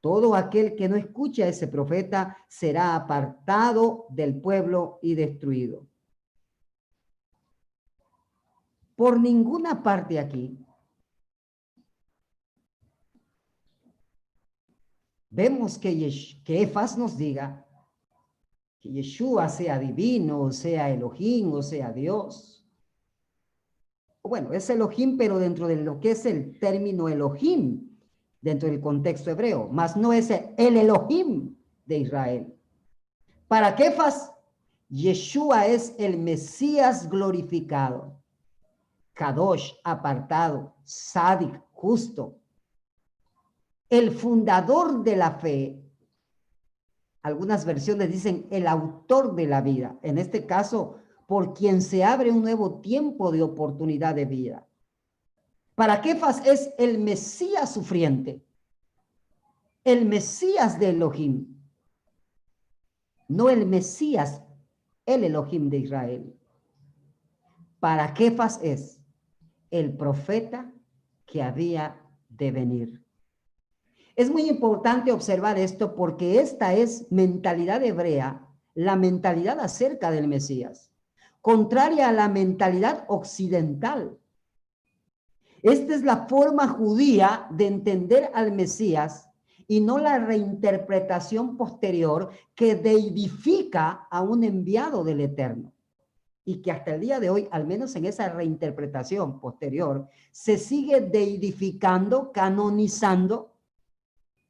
Todo 0.01 0.35
aquel 0.35 0.75
que 0.75 0.89
no 0.89 0.97
escuche 0.97 1.45
a 1.45 1.49
ese 1.49 1.69
profeta 1.69 2.37
será 2.49 2.97
apartado 2.97 4.07
del 4.09 4.41
pueblo 4.41 4.99
y 5.01 5.15
destruido. 5.15 5.87
Por 8.97 9.21
ninguna 9.21 9.83
parte 9.83 10.19
aquí 10.19 10.59
vemos 15.37 15.79
que, 15.79 16.11
que 16.45 16.63
Efas 16.63 16.97
nos 16.97 17.17
diga 17.19 17.67
que 18.81 18.91
Yeshua 18.91 19.49
sea 19.51 19.79
divino, 19.79 20.41
o 20.41 20.53
sea 20.53 20.91
Elohim, 20.91 21.53
o 21.53 21.63
sea 21.63 21.93
Dios. 21.93 22.67
Bueno, 24.23 24.53
es 24.55 24.69
Elohim, 24.71 25.19
pero 25.19 25.39
dentro 25.39 25.69
de 25.69 25.77
lo 25.77 26.01
que 26.01 26.13
es 26.13 26.25
el 26.25 26.59
término 26.59 27.09
Elohim, 27.09 27.97
dentro 28.41 28.69
del 28.69 28.81
contexto 28.81 29.31
hebreo, 29.31 29.69
más 29.69 29.97
no 29.97 30.13
es 30.13 30.31
el 30.31 30.77
Elohim 30.77 31.55
de 31.85 31.99
Israel. 31.99 32.55
Para 33.47 33.77
Kefas 33.77 34.33
Yeshua 34.89 35.67
es 35.67 35.95
el 35.99 36.17
Mesías 36.17 37.11
glorificado. 37.11 38.16
Kadosh, 39.17 39.73
apartado, 39.83 40.75
sádic, 40.85 41.59
justo. 41.73 42.37
El 43.89 44.11
fundador 44.11 45.03
de 45.03 45.17
la 45.17 45.31
fe. 45.33 45.83
Algunas 47.23 47.65
versiones 47.65 48.13
dicen 48.13 48.47
el 48.51 48.67
autor 48.67 49.35
de 49.35 49.47
la 49.47 49.63
vida. 49.63 49.99
En 50.03 50.19
este 50.19 50.45
caso, 50.45 50.99
por 51.27 51.55
quien 51.55 51.81
se 51.81 52.05
abre 52.05 52.31
un 52.31 52.43
nuevo 52.43 52.81
tiempo 52.81 53.33
de 53.33 53.43
oportunidad 53.43 54.15
de 54.15 54.27
vida. 54.27 54.67
Para 55.75 56.03
Kefas 56.03 56.47
es 56.47 56.75
el 56.77 56.99
Mesías 56.99 57.73
sufriente, 57.73 58.45
el 59.83 60.05
Mesías 60.05 60.79
de 60.79 60.91
Elohim, 60.91 61.57
no 63.29 63.49
el 63.49 63.65
Mesías, 63.65 64.43
el 65.07 65.25
Elohim 65.25 65.71
de 65.71 65.79
Israel. 65.79 66.37
Para 67.81 68.13
Kefas 68.13 68.61
es 68.63 68.96
el 69.71 69.97
profeta 69.97 70.73
que 71.25 71.43
había 71.43 72.01
de 72.29 72.51
venir. 72.51 73.05
Es 74.15 74.31
muy 74.31 74.49
importante 74.49 75.13
observar 75.13 75.59
esto 75.59 75.95
porque 75.95 76.41
esta 76.41 76.75
es 76.75 77.07
mentalidad 77.11 77.85
hebrea, 77.85 78.47
la 78.75 78.97
mentalidad 78.97 79.61
acerca 79.61 80.11
del 80.11 80.29
Mesías 80.29 80.91
contraria 81.47 82.09
a 82.09 82.13
la 82.13 82.29
mentalidad 82.29 83.05
occidental. 83.07 84.19
Esta 85.63 85.95
es 85.95 86.03
la 86.03 86.27
forma 86.27 86.67
judía 86.67 87.47
de 87.51 87.69
entender 87.69 88.33
al 88.35 88.51
Mesías 88.51 89.31
y 89.69 89.79
no 89.79 89.99
la 89.99 90.19
reinterpretación 90.19 91.57
posterior 91.57 92.31
que 92.57 92.75
deidifica 92.75 94.09
a 94.11 94.23
un 94.23 94.43
enviado 94.43 95.05
del 95.05 95.21
Eterno. 95.21 95.73
Y 96.47 96.63
que 96.63 96.71
hasta 96.71 96.95
el 96.95 97.03
día 97.03 97.21
de 97.21 97.29
hoy, 97.29 97.49
al 97.51 97.67
menos 97.67 97.95
en 97.97 98.07
esa 98.07 98.31
reinterpretación 98.31 99.41
posterior, 99.41 100.09
se 100.31 100.57
sigue 100.57 101.03
deidificando, 101.03 102.33
canonizando 102.33 103.53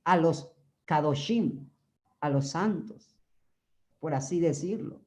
a 0.04 0.16
los 0.16 0.52
kadoshim, 0.84 1.68
a 2.20 2.30
los 2.30 2.50
santos, 2.50 3.16
por 3.98 4.14
así 4.14 4.38
decirlo. 4.38 5.00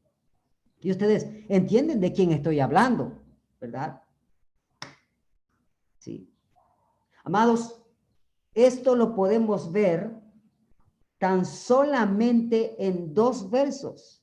Y 0.81 0.91
ustedes 0.91 1.27
entienden 1.47 2.01
de 2.01 2.11
quién 2.11 2.31
estoy 2.31 2.59
hablando, 2.59 3.13
¿verdad? 3.61 4.01
Sí. 5.99 6.33
Amados, 7.23 7.81
esto 8.53 8.95
lo 8.95 9.13
podemos 9.13 9.71
ver 9.71 10.19
tan 11.17 11.45
solamente 11.45 12.83
en 12.83 13.13
dos 13.13 13.49
versos. 13.49 14.18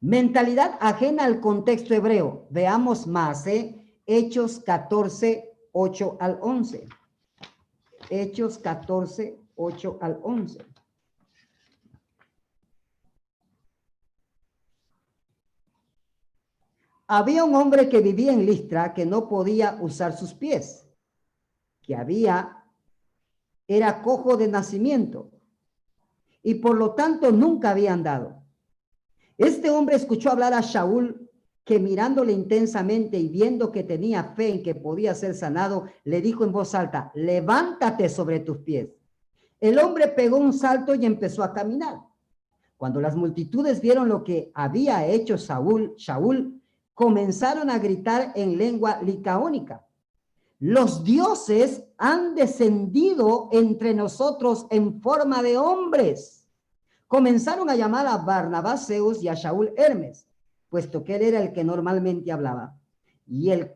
Mentalidad 0.00 0.76
ajena 0.80 1.24
al 1.24 1.40
contexto 1.40 1.94
hebreo. 1.94 2.46
Veamos 2.50 3.06
más, 3.06 3.46
¿eh? 3.46 4.00
Hechos 4.04 4.60
14, 4.60 5.56
8 5.72 6.16
al 6.20 6.38
11. 6.40 6.86
Hechos 8.10 8.58
14, 8.58 9.40
8 9.56 9.98
al 10.00 10.20
11. 10.22 10.64
Había 17.08 17.44
un 17.44 17.54
hombre 17.54 17.88
que 17.88 18.00
vivía 18.00 18.32
en 18.32 18.44
Listra 18.44 18.92
que 18.92 19.06
no 19.06 19.28
podía 19.28 19.78
usar 19.80 20.16
sus 20.16 20.34
pies, 20.34 20.88
que 21.82 21.94
había, 21.94 22.64
era 23.68 24.02
cojo 24.02 24.36
de 24.36 24.48
nacimiento 24.48 25.30
y 26.42 26.56
por 26.56 26.76
lo 26.76 26.94
tanto 26.94 27.30
nunca 27.30 27.70
había 27.70 27.92
andado. 27.92 28.45
Este 29.38 29.70
hombre 29.70 29.96
escuchó 29.96 30.30
hablar 30.30 30.54
a 30.54 30.60
Shaul 30.60 31.28
que 31.64 31.80
mirándole 31.80 32.32
intensamente 32.32 33.18
y 33.18 33.28
viendo 33.28 33.72
que 33.72 33.82
tenía 33.82 34.22
fe 34.22 34.50
en 34.50 34.62
que 34.62 34.76
podía 34.76 35.14
ser 35.16 35.34
sanado, 35.34 35.86
le 36.04 36.20
dijo 36.20 36.44
en 36.44 36.52
voz 36.52 36.76
alta, 36.76 37.10
levántate 37.14 38.08
sobre 38.08 38.38
tus 38.38 38.58
pies. 38.58 38.88
El 39.60 39.78
hombre 39.80 40.06
pegó 40.06 40.36
un 40.36 40.52
salto 40.52 40.94
y 40.94 41.04
empezó 41.04 41.42
a 41.42 41.52
caminar. 41.52 41.98
Cuando 42.76 43.00
las 43.00 43.16
multitudes 43.16 43.80
vieron 43.80 44.08
lo 44.08 44.22
que 44.22 44.52
había 44.54 45.06
hecho 45.06 45.36
Saúl, 45.38 45.94
Shaul 45.96 46.62
comenzaron 46.94 47.68
a 47.68 47.78
gritar 47.78 48.32
en 48.36 48.56
lengua 48.56 49.00
licaónica. 49.02 49.84
Los 50.60 51.02
dioses 51.02 51.84
han 51.98 52.34
descendido 52.34 53.48
entre 53.52 53.92
nosotros 53.92 54.66
en 54.70 55.02
forma 55.02 55.42
de 55.42 55.58
hombres. 55.58 56.45
Comenzaron 57.06 57.70
a 57.70 57.76
llamar 57.76 58.06
a 58.06 58.16
Barnabás 58.16 58.86
Zeus 58.86 59.22
y 59.22 59.28
a 59.28 59.34
Shaul 59.34 59.72
Hermes, 59.76 60.28
puesto 60.68 61.04
que 61.04 61.16
él 61.16 61.22
era 61.22 61.40
el 61.40 61.52
que 61.52 61.64
normalmente 61.64 62.32
hablaba. 62.32 62.76
Y 63.26 63.50
el 63.50 63.72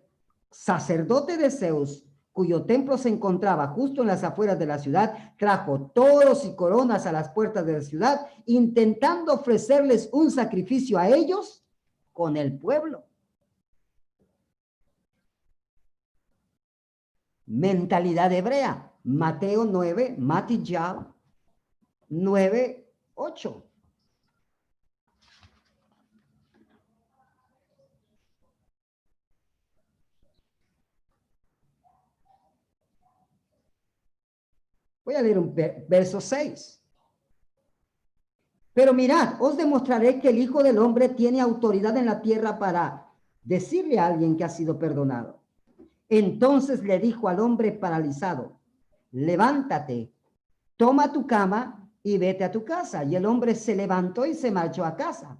sacerdote 0.50 1.36
de 1.36 1.50
Zeus, 1.50 2.04
cuyo 2.32 2.64
templo 2.64 2.98
se 2.98 3.08
encontraba 3.08 3.68
justo 3.68 4.02
en 4.02 4.08
las 4.08 4.24
afueras 4.24 4.58
de 4.58 4.66
la 4.66 4.78
ciudad, 4.78 5.34
trajo 5.38 5.90
toros 5.94 6.44
y 6.44 6.54
coronas 6.54 7.06
a 7.06 7.12
las 7.12 7.30
puertas 7.30 7.66
de 7.66 7.74
la 7.74 7.82
ciudad, 7.82 8.26
intentando 8.46 9.34
ofrecerles 9.34 10.08
un 10.12 10.30
sacrificio 10.30 10.98
a 10.98 11.08
ellos 11.08 11.64
con 12.12 12.36
el 12.36 12.58
pueblo. 12.58 13.04
mentalidad 17.50 18.32
hebrea. 18.32 18.92
Mateo 19.02 19.64
9, 19.64 20.14
Matijal 20.18 21.08
9, 22.08 22.79
8. 23.22 23.66
Voy 35.04 35.14
a 35.14 35.22
leer 35.22 35.38
un 35.38 35.54
verso 35.54 36.20
6. 36.20 36.82
Pero 38.72 38.94
mirad, 38.94 39.34
os 39.42 39.56
demostraré 39.56 40.18
que 40.18 40.30
el 40.30 40.38
Hijo 40.38 40.62
del 40.62 40.78
Hombre 40.78 41.10
tiene 41.10 41.40
autoridad 41.40 41.96
en 41.98 42.06
la 42.06 42.22
tierra 42.22 42.58
para 42.58 43.12
decirle 43.42 43.98
a 43.98 44.06
alguien 44.06 44.36
que 44.36 44.44
ha 44.44 44.48
sido 44.48 44.78
perdonado. 44.78 45.40
Entonces 46.08 46.82
le 46.82 46.98
dijo 46.98 47.28
al 47.28 47.40
hombre 47.40 47.72
paralizado, 47.72 48.58
levántate, 49.10 50.10
toma 50.76 51.12
tu 51.12 51.26
cama 51.26 51.79
y 52.02 52.18
vete 52.18 52.44
a 52.44 52.50
tu 52.50 52.64
casa. 52.64 53.04
Y 53.04 53.16
el 53.16 53.26
hombre 53.26 53.54
se 53.54 53.74
levantó 53.76 54.26
y 54.26 54.34
se 54.34 54.50
marchó 54.50 54.84
a 54.84 54.96
casa. 54.96 55.38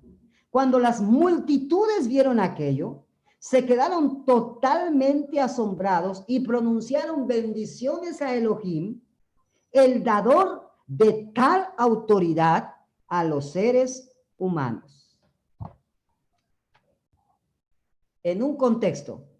Cuando 0.50 0.78
las 0.78 1.00
multitudes 1.00 2.08
vieron 2.08 2.40
aquello, 2.40 3.06
se 3.38 3.64
quedaron 3.64 4.24
totalmente 4.24 5.40
asombrados 5.40 6.24
y 6.26 6.40
pronunciaron 6.40 7.26
bendiciones 7.26 8.20
a 8.20 8.34
Elohim, 8.34 9.00
el 9.72 10.02
dador 10.02 10.70
de 10.86 11.30
tal 11.34 11.68
autoridad 11.78 12.74
a 13.06 13.24
los 13.24 13.52
seres 13.52 14.12
humanos. 14.36 15.16
En 18.22 18.42
un 18.42 18.56
contexto 18.56 19.30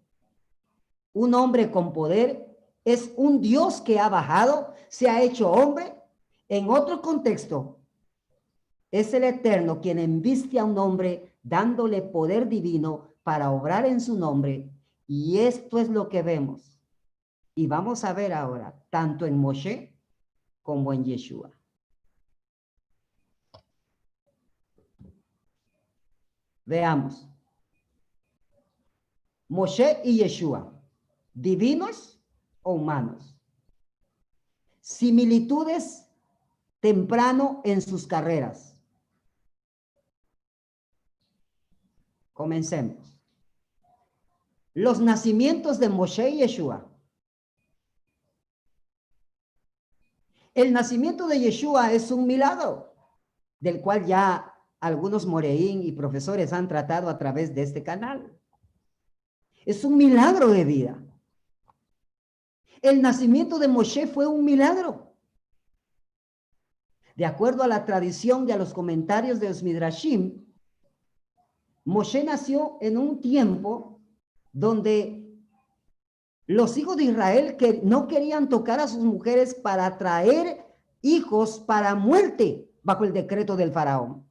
un 1.13 1.33
hombre 1.33 1.71
con 1.71 1.93
poder 1.93 2.47
es 2.85 3.11
un 3.15 3.41
Dios 3.41 3.81
que 3.81 3.99
ha 3.99 4.09
bajado, 4.09 4.73
se 4.89 5.09
ha 5.09 5.21
hecho 5.21 5.51
hombre. 5.51 5.95
En 6.51 6.69
otro 6.69 7.01
contexto, 7.01 7.79
es 8.91 9.13
el 9.13 9.23
Eterno 9.23 9.79
quien 9.79 9.97
enviste 9.99 10.59
a 10.59 10.65
un 10.65 10.77
hombre 10.77 11.33
dándole 11.41 12.01
poder 12.01 12.49
divino 12.49 13.07
para 13.23 13.51
obrar 13.51 13.85
en 13.85 14.01
su 14.01 14.17
nombre. 14.19 14.69
Y 15.07 15.37
esto 15.37 15.79
es 15.79 15.87
lo 15.87 16.09
que 16.09 16.21
vemos. 16.21 16.77
Y 17.55 17.67
vamos 17.67 18.03
a 18.03 18.11
ver 18.11 18.33
ahora, 18.33 18.77
tanto 18.89 19.25
en 19.25 19.37
Moshe 19.37 19.95
como 20.61 20.91
en 20.91 21.05
Yeshua. 21.05 21.51
Veamos. 26.65 27.29
Moshe 29.47 30.01
y 30.03 30.17
Yeshua 30.17 30.69
divinos 31.33 32.19
o 32.61 32.73
humanos. 32.73 33.37
Similitudes 34.81 36.10
temprano 36.81 37.61
en 37.63 37.81
sus 37.81 38.05
carreras. 38.05 38.75
Comencemos. 42.33 43.19
Los 44.73 44.99
nacimientos 44.99 45.79
de 45.79 45.89
Moshe 45.89 46.29
y 46.29 46.37
Yeshua. 46.39 46.87
El 50.53 50.73
nacimiento 50.73 51.27
de 51.27 51.39
Yeshua 51.39 51.93
es 51.93 52.11
un 52.11 52.25
milagro, 52.27 52.93
del 53.59 53.79
cual 53.79 54.05
ya 54.05 54.53
algunos 54.79 55.25
moreín 55.25 55.83
y 55.83 55.91
profesores 55.91 56.51
han 56.51 56.67
tratado 56.67 57.09
a 57.09 57.17
través 57.17 57.53
de 57.53 57.61
este 57.61 57.83
canal. 57.83 58.37
Es 59.65 59.85
un 59.85 59.95
milagro 59.95 60.47
de 60.49 60.65
vida. 60.65 60.99
El 62.81 63.01
nacimiento 63.01 63.59
de 63.59 63.67
Moshe 63.67 64.07
fue 64.07 64.25
un 64.25 64.43
milagro. 64.43 65.10
De 67.15 67.25
acuerdo 67.25 67.63
a 67.63 67.67
la 67.67 67.85
tradición 67.85 68.47
y 68.47 68.51
a 68.51 68.57
los 68.57 68.73
comentarios 68.73 69.39
de 69.39 69.49
los 69.49 69.63
Midrashim, 69.63 70.45
Moshe 71.83 72.23
nació 72.23 72.77
en 72.81 72.97
un 72.97 73.19
tiempo 73.21 73.99
donde 74.53 75.21
los 76.45 76.77
hijos 76.77 76.97
de 76.97 77.05
Israel 77.05 77.57
que 77.57 77.81
no 77.83 78.07
querían 78.07 78.49
tocar 78.49 78.79
a 78.79 78.87
sus 78.87 79.03
mujeres 79.03 79.55
para 79.55 79.97
traer 79.97 80.65
hijos 81.01 81.59
para 81.59 81.95
muerte 81.95 82.69
bajo 82.83 83.03
el 83.03 83.13
decreto 83.13 83.55
del 83.55 83.71
faraón. 83.71 84.27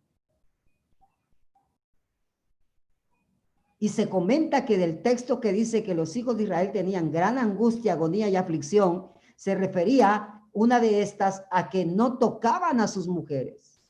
Y 3.78 3.88
se 3.88 4.10
comenta 4.10 4.66
que 4.66 4.76
del 4.76 5.00
texto 5.00 5.40
que 5.40 5.52
dice 5.52 5.82
que 5.82 5.94
los 5.94 6.14
hijos 6.14 6.36
de 6.36 6.42
Israel 6.42 6.70
tenían 6.70 7.10
gran 7.10 7.38
angustia, 7.38 7.94
agonía 7.94 8.28
y 8.28 8.36
aflicción, 8.36 9.08
se 9.36 9.54
refería 9.54 10.39
una 10.52 10.80
de 10.80 11.02
estas 11.02 11.44
a 11.50 11.68
que 11.68 11.84
no 11.84 12.18
tocaban 12.18 12.80
a 12.80 12.88
sus 12.88 13.06
mujeres 13.08 13.80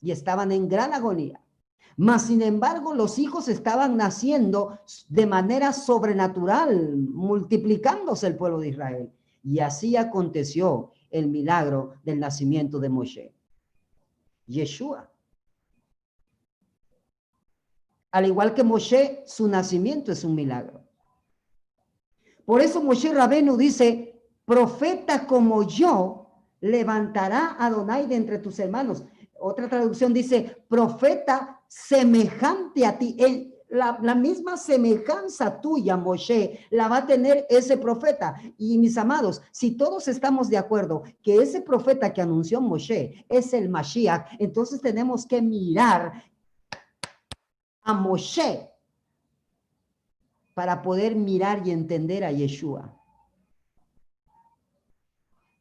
y 0.00 0.10
estaban 0.10 0.52
en 0.52 0.68
gran 0.68 0.94
agonía. 0.94 1.42
Mas, 1.96 2.26
sin 2.26 2.42
embargo, 2.42 2.94
los 2.94 3.18
hijos 3.18 3.48
estaban 3.48 3.96
naciendo 3.96 4.78
de 5.08 5.26
manera 5.26 5.72
sobrenatural, 5.72 6.96
multiplicándose 6.96 8.28
el 8.28 8.36
pueblo 8.36 8.60
de 8.60 8.68
Israel. 8.68 9.12
Y 9.42 9.58
así 9.58 9.96
aconteció 9.96 10.92
el 11.10 11.26
milagro 11.26 11.94
del 12.04 12.20
nacimiento 12.20 12.78
de 12.78 12.88
Moshe. 12.88 13.34
Yeshua. 14.46 15.10
Al 18.12 18.26
igual 18.26 18.54
que 18.54 18.62
Moshe, 18.62 19.24
su 19.26 19.48
nacimiento 19.48 20.12
es 20.12 20.22
un 20.22 20.36
milagro. 20.36 20.84
Por 22.44 22.62
eso 22.62 22.82
Moshe 22.82 23.12
Rabenu 23.12 23.56
dice, 23.56 24.07
profeta 24.48 25.26
como 25.26 25.62
yo 25.62 26.26
levantará 26.62 27.56
a 27.58 27.66
Adonai 27.66 28.06
de 28.06 28.16
entre 28.16 28.38
tus 28.38 28.58
hermanos. 28.58 29.04
Otra 29.38 29.68
traducción 29.68 30.14
dice, 30.14 30.56
profeta 30.66 31.60
semejante 31.68 32.86
a 32.86 32.98
ti. 32.98 33.14
la, 33.68 33.98
la, 34.00 34.14
misma 34.14 34.56
semejanza 34.56 35.60
tuya, 35.60 35.98
Moshe, 35.98 36.60
la 36.70 36.88
va 36.88 36.96
a 36.96 37.06
tener 37.06 37.46
ese 37.50 37.76
profeta. 37.76 38.40
Y 38.56 38.78
mis 38.78 38.96
amados, 38.96 39.42
si 39.52 39.72
todos 39.72 40.08
estamos 40.08 40.48
de 40.48 40.56
acuerdo 40.56 41.02
que 41.22 41.42
ese 41.42 41.60
profeta 41.60 42.14
que 42.14 42.22
anunció 42.22 42.62
Moshe 42.62 43.26
es 43.28 43.52
el 43.52 43.68
Mashiach, 43.68 44.30
entonces 44.38 44.80
tenemos 44.80 45.26
que 45.26 45.42
mirar 45.42 46.24
a 47.82 47.92
Moshe 47.92 48.70
para 50.54 50.80
poder 50.80 51.14
mirar 51.16 51.66
y 51.66 51.70
entender 51.70 52.24
a 52.24 52.32
Yeshua. 52.32 52.98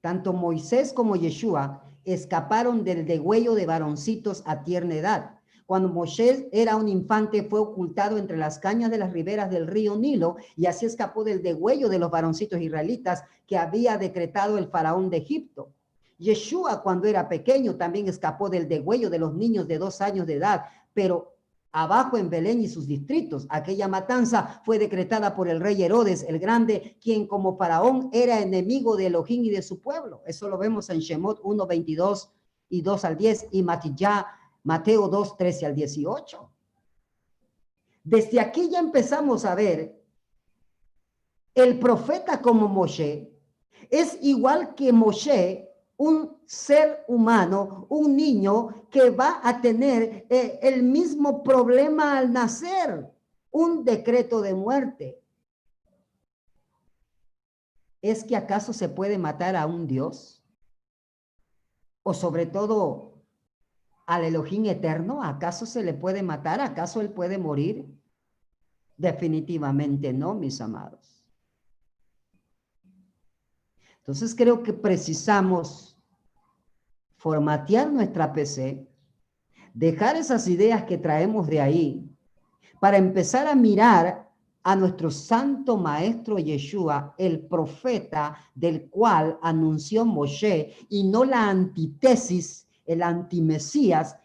Tanto 0.01 0.33
Moisés 0.33 0.93
como 0.93 1.15
Yeshua 1.15 1.83
escaparon 2.05 2.83
del 2.83 3.05
degüello 3.05 3.55
de 3.55 3.65
varoncitos 3.65 4.43
a 4.45 4.63
tierna 4.63 4.95
edad. 4.95 5.37
Cuando 5.65 5.89
Moshe 5.89 6.47
era 6.53 6.77
un 6.77 6.87
infante, 6.87 7.43
fue 7.43 7.59
ocultado 7.59 8.17
entre 8.17 8.37
las 8.37 8.57
cañas 8.57 8.89
de 8.89 8.97
las 8.97 9.11
riberas 9.11 9.49
del 9.49 9.67
río 9.67 9.97
Nilo 9.97 10.37
y 10.55 10.65
así 10.65 10.85
escapó 10.85 11.25
del 11.25 11.43
degüello 11.43 11.89
de 11.89 11.99
los 11.99 12.09
varoncitos 12.09 12.61
israelitas 12.61 13.23
que 13.45 13.57
había 13.57 13.97
decretado 13.97 14.57
el 14.57 14.69
faraón 14.69 15.09
de 15.09 15.17
Egipto. 15.17 15.73
Yeshua, 16.17 16.81
cuando 16.81 17.07
era 17.07 17.27
pequeño, 17.27 17.75
también 17.75 18.07
escapó 18.07 18.49
del 18.49 18.69
degüello 18.69 19.09
de 19.09 19.19
los 19.19 19.33
niños 19.33 19.67
de 19.67 19.77
dos 19.77 19.99
años 19.99 20.25
de 20.25 20.35
edad, 20.35 20.63
pero 20.93 21.36
abajo 21.71 22.17
en 22.17 22.29
Belén 22.29 22.61
y 22.61 22.67
sus 22.67 22.87
distritos. 22.87 23.45
Aquella 23.49 23.87
matanza 23.87 24.61
fue 24.65 24.79
decretada 24.79 25.35
por 25.35 25.47
el 25.49 25.59
rey 25.59 25.81
Herodes 25.83 26.23
el 26.23 26.39
Grande, 26.39 26.97
quien 27.01 27.27
como 27.27 27.57
faraón 27.57 28.09
era 28.11 28.39
enemigo 28.39 28.95
de 28.95 29.07
Elohim 29.07 29.43
y 29.45 29.49
de 29.49 29.61
su 29.61 29.81
pueblo. 29.81 30.21
Eso 30.25 30.49
lo 30.49 30.57
vemos 30.57 30.89
en 30.89 30.99
Shemot 30.99 31.39
1, 31.43 31.67
22 31.67 32.31
y 32.69 32.81
2 32.81 33.05
al 33.05 33.17
10 33.17 33.47
y 33.51 33.63
Mateo 34.63 35.07
2, 35.07 35.37
13 35.37 35.65
al 35.65 35.75
18. 35.75 36.51
Desde 38.03 38.39
aquí 38.39 38.69
ya 38.69 38.79
empezamos 38.79 39.43
a 39.45 39.55
ver 39.55 40.01
el 41.53 41.79
profeta 41.79 42.41
como 42.41 42.67
Moshe. 42.67 43.33
Es 43.89 44.17
igual 44.21 44.75
que 44.75 44.93
Moshe 44.93 45.69
un 45.97 46.36
ser 46.47 47.03
humano, 47.07 47.85
un 47.89 48.15
niño 48.15 48.87
que 48.89 49.09
va 49.09 49.41
a 49.43 49.59
tener 49.59 50.25
eh, 50.29 50.59
el 50.63 50.81
mismo 50.81 51.43
problema 51.43 52.17
al 52.17 52.31
nacer, 52.31 53.11
un 53.51 53.83
decreto 53.83 54.41
de 54.41 54.53
muerte. 54.53 55.21
¿Es 58.01 58.23
que 58.23 58.37
acaso 58.37 58.71
se 58.71 58.87
puede 58.87 59.17
matar 59.17 59.57
a 59.57 59.65
un 59.65 59.87
Dios? 59.87 60.41
O 62.03 62.13
sobre 62.13 62.45
todo 62.45 63.25
al 64.05 64.23
Elohim 64.23 64.67
eterno, 64.67 65.21
¿acaso 65.21 65.65
se 65.65 65.83
le 65.83 65.93
puede 65.93 66.23
matar? 66.23 66.61
¿Acaso 66.61 67.01
él 67.01 67.09
puede 67.09 67.37
morir? 67.37 67.93
Definitivamente 68.95 70.13
no, 70.13 70.33
mis 70.33 70.61
amados. 70.61 71.25
Entonces 73.97 74.33
creo 74.33 74.63
que 74.63 74.71
precisamos 74.71 75.86
formatear 77.17 77.91
nuestra 77.91 78.31
PC, 78.31 78.87
dejar 79.73 80.15
esas 80.15 80.47
ideas 80.47 80.83
que 80.83 80.97
traemos 80.97 81.47
de 81.47 81.59
ahí, 81.59 82.09
para 82.79 82.97
empezar 82.97 83.47
a 83.47 83.55
mirar 83.55 84.29
a 84.63 84.75
nuestro 84.75 85.09
santo 85.09 85.77
maestro 85.77 86.37
Yeshua, 86.37 87.15
el 87.17 87.39
profeta 87.47 88.37
del 88.53 88.89
cual 88.89 89.39
anunció 89.41 90.05
Moshe, 90.05 90.75
y 90.89 91.03
no 91.03 91.25
la 91.25 91.49
antítesis, 91.49 92.67
el 92.85 93.01
antimesías, 93.01 94.15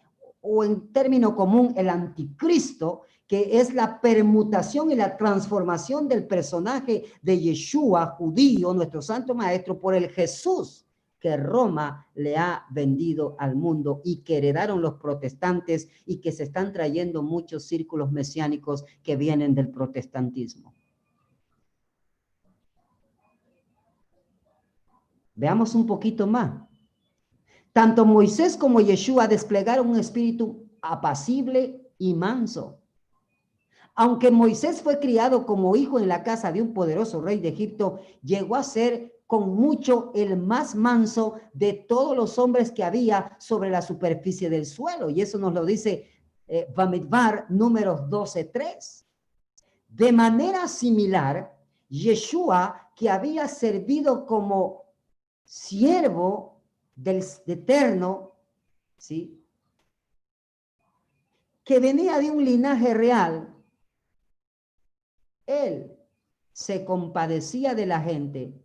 o 0.41 0.63
en 0.63 0.91
término 0.91 1.35
común, 1.35 1.73
el 1.75 1.89
anticristo, 1.89 3.01
que 3.25 3.59
es 3.59 3.73
la 3.73 3.99
permutación 4.01 4.91
y 4.91 4.95
la 4.95 5.17
transformación 5.17 6.07
del 6.07 6.27
personaje 6.27 7.05
de 7.21 7.39
Yeshua, 7.39 8.07
judío, 8.17 8.73
nuestro 8.73 9.01
santo 9.01 9.33
maestro, 9.33 9.79
por 9.79 9.95
el 9.95 10.09
Jesús 10.09 10.85
que 11.23 11.37
Roma 11.37 12.05
le 12.15 12.35
ha 12.35 12.65
vendido 12.69 13.37
al 13.39 13.55
mundo 13.55 14.01
y 14.03 14.23
que 14.23 14.39
heredaron 14.39 14.81
los 14.81 14.95
protestantes 14.95 15.87
y 16.05 16.17
que 16.17 16.33
se 16.33 16.43
están 16.43 16.73
trayendo 16.73 17.23
muchos 17.23 17.63
círculos 17.63 18.11
mesiánicos 18.11 18.83
que 19.01 19.15
vienen 19.15 19.55
del 19.55 19.69
protestantismo. 19.69 20.73
Veamos 25.33 25.73
un 25.75 25.85
poquito 25.85 26.27
más. 26.27 26.61
Tanto 27.71 28.03
Moisés 28.03 28.57
como 28.57 28.81
Yeshua 28.81 29.29
desplegaron 29.29 29.91
un 29.91 29.99
espíritu 29.99 30.67
apacible 30.81 31.89
y 31.97 32.13
manso 32.15 32.79
aunque 33.95 34.31
Moisés 34.31 34.81
fue 34.81 34.99
criado 34.99 35.45
como 35.45 35.75
hijo 35.75 35.99
en 35.99 36.07
la 36.07 36.23
casa 36.23 36.51
de 36.51 36.63
un 36.63 36.73
poderoso 36.73 37.21
rey 37.21 37.39
de 37.39 37.49
Egipto, 37.49 37.99
llegó 38.23 38.55
a 38.55 38.63
ser 38.63 39.13
con 39.27 39.55
mucho 39.55 40.11
el 40.13 40.37
más 40.37 40.75
manso 40.75 41.35
de 41.53 41.73
todos 41.73 42.15
los 42.15 42.37
hombres 42.37 42.71
que 42.71 42.83
había 42.83 43.35
sobre 43.39 43.69
la 43.69 43.81
superficie 43.81 44.49
del 44.49 44.65
suelo. 44.65 45.09
Y 45.09 45.21
eso 45.21 45.37
nos 45.37 45.53
lo 45.53 45.65
dice 45.65 46.09
eh, 46.47 46.67
Bamidbar 46.75 47.47
números 47.49 48.01
12.3. 48.01 49.05
De 49.87 50.11
manera 50.11 50.67
similar, 50.67 51.57
Yeshua, 51.89 52.91
que 52.95 53.09
había 53.09 53.47
servido 53.47 54.25
como 54.25 54.83
siervo 55.43 56.61
del 56.95 57.23
eterno, 57.45 58.33
¿sí? 58.97 59.43
que 61.63 61.79
venía 61.79 62.19
de 62.19 62.29
un 62.29 62.43
linaje 62.43 62.93
real, 62.93 63.55
él 65.45 65.97
se 66.51 66.85
compadecía 66.85 67.73
de 67.73 67.85
la 67.85 68.01
gente 68.01 68.62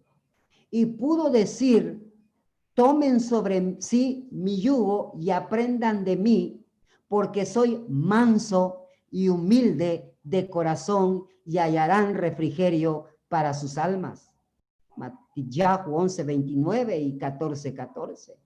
y 0.71 0.87
pudo 0.87 1.31
decir, 1.31 2.13
tomen 2.75 3.21
sobre 3.21 3.81
sí 3.81 4.29
mi 4.31 4.61
yugo 4.61 5.15
y 5.19 5.31
aprendan 5.31 6.05
de 6.05 6.17
mí, 6.17 6.65
porque 7.09 7.47
soy 7.47 7.85
manso 7.89 8.85
y 9.11 9.29
humilde 9.29 10.15
de 10.23 10.49
corazón 10.49 11.27
y 11.45 11.59
hallarán 11.59 12.15
refrigerio 12.15 13.07
para 13.29 13.55
sus 13.55 13.79
almas. 13.79 14.29
Yahu 15.35 15.95
11, 15.95 16.25
29 16.25 16.99
y 16.99 17.17
14, 17.17 17.75
14. 17.75 18.39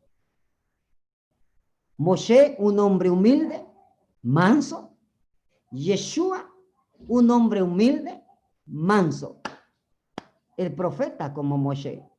Moshe, 1.96 2.56
un 2.58 2.78
hombre 2.78 3.10
humilde, 3.10 3.64
manso. 4.22 4.90
Yeshua, 5.70 6.52
un 7.08 7.30
hombre 7.30 7.62
humilde, 7.62 8.22
manso, 8.66 9.40
el 10.56 10.74
profeta 10.74 11.32
como 11.32 11.56
Moshe. 11.56 12.11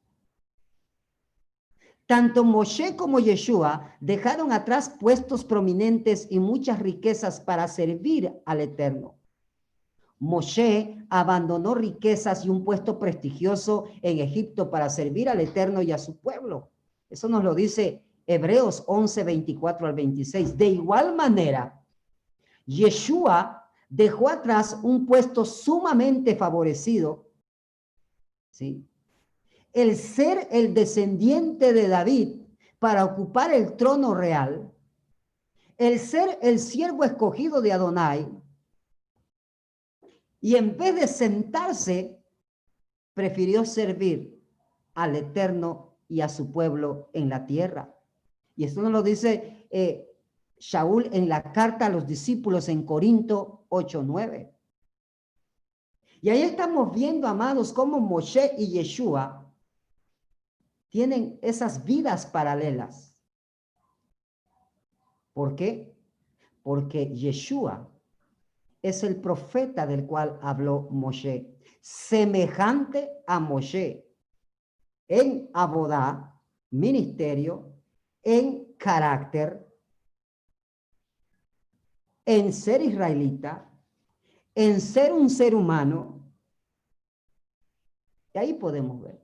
Tanto 2.06 2.44
Moshe 2.44 2.96
como 2.96 3.20
Yeshua 3.20 3.96
dejaron 4.02 4.52
atrás 4.52 4.90
puestos 5.00 5.46
prominentes 5.46 6.28
y 6.30 6.40
muchas 6.40 6.80
riquezas 6.80 7.40
para 7.40 7.68
servir 7.68 8.34
al 8.46 8.62
Eterno. 8.62 9.16
Moshe 10.20 10.98
abandonó 11.10 11.76
riquezas 11.76 12.46
y 12.46 12.50
un 12.50 12.64
puesto 12.64 13.00
prestigioso 13.00 13.86
en 14.02 14.20
Egipto 14.20 14.70
para 14.70 14.90
servir 14.90 15.30
al 15.30 15.40
Eterno 15.40 15.82
y 15.82 15.92
a 15.92 15.98
su 15.98 16.18
pueblo. 16.18 16.72
Eso 17.10 17.30
nos 17.30 17.44
lo 17.44 17.54
dice 17.54 18.04
Hebreos 18.26 18.84
11, 18.88 19.24
24 19.24 19.88
al 19.88 19.94
26. 19.94 20.58
De 20.58 20.68
igual 20.68 21.16
manera, 21.16 21.82
Yeshua 22.66 23.70
dejó 23.90 24.30
atrás 24.30 24.80
un 24.82 25.06
puesto 25.06 25.46
sumamente 25.46 26.36
favorecido, 26.36 27.30
¿sí? 28.50 28.86
El 29.74 29.96
ser 29.98 30.48
el 30.52 30.74
descendiente 30.74 31.74
de 31.74 31.88
David 31.88 32.42
para 32.80 33.04
ocupar 33.04 33.54
el 33.54 33.76
trono 33.76 34.14
real, 34.14 34.72
el 35.78 36.00
ser 36.00 36.38
el 36.42 36.60
siervo 36.60 37.04
escogido 37.04 37.62
de 37.62 37.74
Adonai, 37.74 38.28
y 40.40 40.58
en 40.58 40.78
vez 40.78 40.96
de 40.96 41.08
sentarse, 41.08 42.22
prefirió 43.14 43.66
servir 43.66 44.44
al 44.94 45.16
Eterno 45.16 45.96
y 46.08 46.22
a 46.22 46.30
su 46.30 46.52
pueblo 46.52 47.10
en 47.14 47.30
la 47.30 47.46
tierra. 47.46 47.96
Y 48.56 48.66
esto 48.66 48.82
nos 48.82 48.92
lo 48.92 49.02
dice 49.02 49.66
eh, 49.72 50.14
Shaul 50.60 51.10
en 51.14 51.30
la 51.30 51.52
carta 51.52 51.86
a 51.86 51.90
los 51.90 52.06
discípulos 52.06 52.70
en 52.70 52.84
Corinto 52.84 53.66
8:9. 53.70 54.52
Y 56.22 56.30
ahí 56.30 56.42
estamos 56.42 56.94
viendo, 56.94 57.28
amados, 57.28 57.74
cómo 57.74 58.00
Moshe 58.00 58.54
y 58.58 58.68
Yeshua 58.68 59.43
tienen 60.94 61.40
esas 61.42 61.84
vidas 61.84 62.28
paralelas. 62.28 63.20
¿Por 65.34 65.56
qué? 65.56 65.98
Porque 66.62 67.08
Yeshua 67.16 67.90
es 68.80 69.04
el 69.04 69.20
profeta 69.20 69.88
del 69.88 70.06
cual 70.06 70.38
habló 70.44 70.88
Moshe, 70.92 71.58
semejante 71.82 73.10
a 73.26 73.40
Moshe 73.40 74.08
en 75.08 75.50
abodá, 75.56 76.40
ministerio, 76.70 77.74
en 78.22 78.76
carácter, 78.78 79.68
en 82.24 82.54
ser 82.54 82.84
israelita, 82.84 83.68
en 84.54 84.80
ser 84.80 85.12
un 85.12 85.28
ser 85.32 85.56
humano. 85.56 86.32
Y 88.36 88.38
ahí 88.38 88.54
podemos 88.54 89.02
ver. 89.02 89.23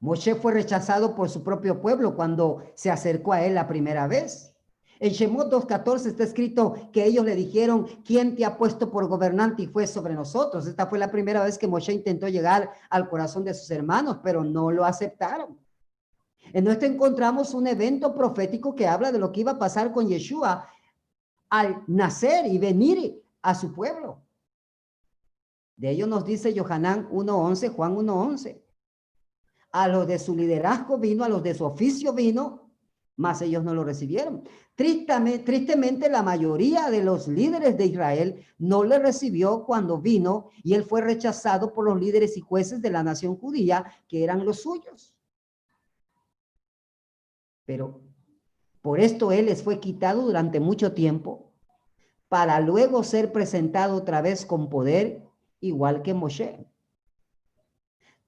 Moshe 0.00 0.34
fue 0.34 0.52
rechazado 0.52 1.14
por 1.14 1.28
su 1.28 1.42
propio 1.44 1.80
pueblo 1.80 2.16
cuando 2.16 2.62
se 2.74 2.90
acercó 2.90 3.34
a 3.34 3.44
él 3.44 3.54
la 3.54 3.68
primera 3.68 4.06
vez. 4.06 4.56
En 4.98 5.12
Shemot 5.12 5.50
2.14 5.50 6.06
está 6.06 6.24
escrito 6.24 6.74
que 6.92 7.04
ellos 7.04 7.24
le 7.24 7.34
dijeron, 7.34 7.86
¿quién 8.04 8.34
te 8.34 8.44
ha 8.44 8.56
puesto 8.56 8.90
por 8.90 9.08
gobernante 9.08 9.62
y 9.62 9.66
fue 9.66 9.86
sobre 9.86 10.14
nosotros? 10.14 10.66
Esta 10.66 10.86
fue 10.86 10.98
la 10.98 11.10
primera 11.10 11.42
vez 11.42 11.56
que 11.56 11.68
Moshe 11.68 11.92
intentó 11.92 12.28
llegar 12.28 12.70
al 12.90 13.08
corazón 13.08 13.44
de 13.44 13.54
sus 13.54 13.70
hermanos, 13.70 14.18
pero 14.22 14.44
no 14.44 14.70
lo 14.70 14.84
aceptaron. 14.84 15.58
En 16.52 16.66
esto 16.66 16.84
encontramos 16.84 17.54
un 17.54 17.66
evento 17.66 18.14
profético 18.14 18.74
que 18.74 18.86
habla 18.86 19.12
de 19.12 19.18
lo 19.18 19.32
que 19.32 19.40
iba 19.40 19.52
a 19.52 19.58
pasar 19.58 19.92
con 19.92 20.08
Yeshua 20.08 20.66
al 21.48 21.82
nacer 21.86 22.46
y 22.46 22.58
venir 22.58 23.22
a 23.42 23.54
su 23.54 23.72
pueblo. 23.72 24.22
De 25.76 25.90
ello 25.90 26.06
nos 26.06 26.24
dice 26.24 26.54
Johanán 26.58 27.08
1.11, 27.10 27.74
Juan 27.74 27.96
1.11. 27.96 28.60
A 29.72 29.88
los 29.88 30.06
de 30.06 30.18
su 30.18 30.34
liderazgo 30.34 30.98
vino, 30.98 31.24
a 31.24 31.28
los 31.28 31.42
de 31.42 31.54
su 31.54 31.64
oficio 31.64 32.12
vino, 32.12 32.70
mas 33.16 33.42
ellos 33.42 33.62
no 33.62 33.74
lo 33.74 33.84
recibieron. 33.84 34.42
Tristemente, 34.74 35.44
tristemente, 35.44 36.08
la 36.08 36.22
mayoría 36.22 36.90
de 36.90 37.04
los 37.04 37.28
líderes 37.28 37.76
de 37.76 37.86
Israel 37.86 38.46
no 38.58 38.82
le 38.82 38.98
recibió 38.98 39.64
cuando 39.64 39.98
vino 39.98 40.48
y 40.62 40.72
él 40.72 40.84
fue 40.84 41.02
rechazado 41.02 41.72
por 41.72 41.84
los 41.84 42.00
líderes 42.00 42.36
y 42.36 42.40
jueces 42.40 42.80
de 42.80 42.90
la 42.90 43.02
nación 43.02 43.36
judía, 43.36 43.84
que 44.08 44.24
eran 44.24 44.44
los 44.44 44.62
suyos. 44.62 45.14
Pero 47.66 48.00
por 48.80 49.00
esto 49.00 49.32
él 49.32 49.46
les 49.46 49.62
fue 49.62 49.80
quitado 49.80 50.22
durante 50.22 50.58
mucho 50.58 50.94
tiempo 50.94 51.52
para 52.30 52.60
luego 52.60 53.02
ser 53.02 53.32
presentado 53.32 53.96
otra 53.96 54.22
vez 54.22 54.46
con 54.46 54.70
poder, 54.70 55.28
igual 55.60 56.02
que 56.02 56.14
Moshe. 56.14 56.69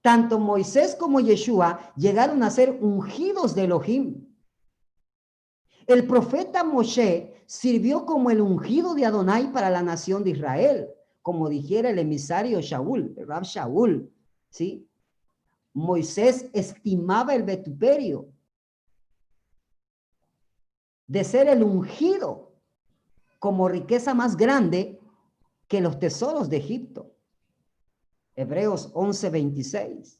Tanto 0.03 0.37
Moisés 0.37 0.97
como 0.97 1.21
Yeshua 1.21 1.93
llegaron 1.95 2.43
a 2.43 2.49
ser 2.49 2.77
ungidos 2.81 3.55
de 3.55 3.63
Elohim. 3.63 4.27
El 5.87 6.05
profeta 6.05 6.65
Moshe 6.65 7.33
sirvió 7.45 8.05
como 8.05 8.29
el 8.29 8.41
ungido 8.41 8.95
de 8.95 9.05
Adonai 9.05 9.53
para 9.53 9.69
la 9.69 9.81
nación 9.81 10.25
de 10.25 10.31
Israel, 10.31 10.89
como 11.21 11.47
dijera 11.47 11.89
el 11.89 11.99
emisario 11.99 12.59
Shaul, 12.59 13.13
el 13.15 13.25
Rab 13.25 13.43
Shaul, 13.43 14.11
¿sí? 14.49 14.89
Moisés 15.73 16.49
estimaba 16.51 17.33
el 17.33 17.43
vetuperio 17.43 18.27
de 21.07 21.23
ser 21.23 21.47
el 21.47 21.63
ungido 21.63 22.51
como 23.39 23.69
riqueza 23.69 24.13
más 24.13 24.35
grande 24.35 24.99
que 25.69 25.79
los 25.79 25.97
tesoros 25.97 26.49
de 26.49 26.57
Egipto. 26.57 27.12
Hebreos 28.35 28.89
11, 28.93 29.29
26. 29.29 30.19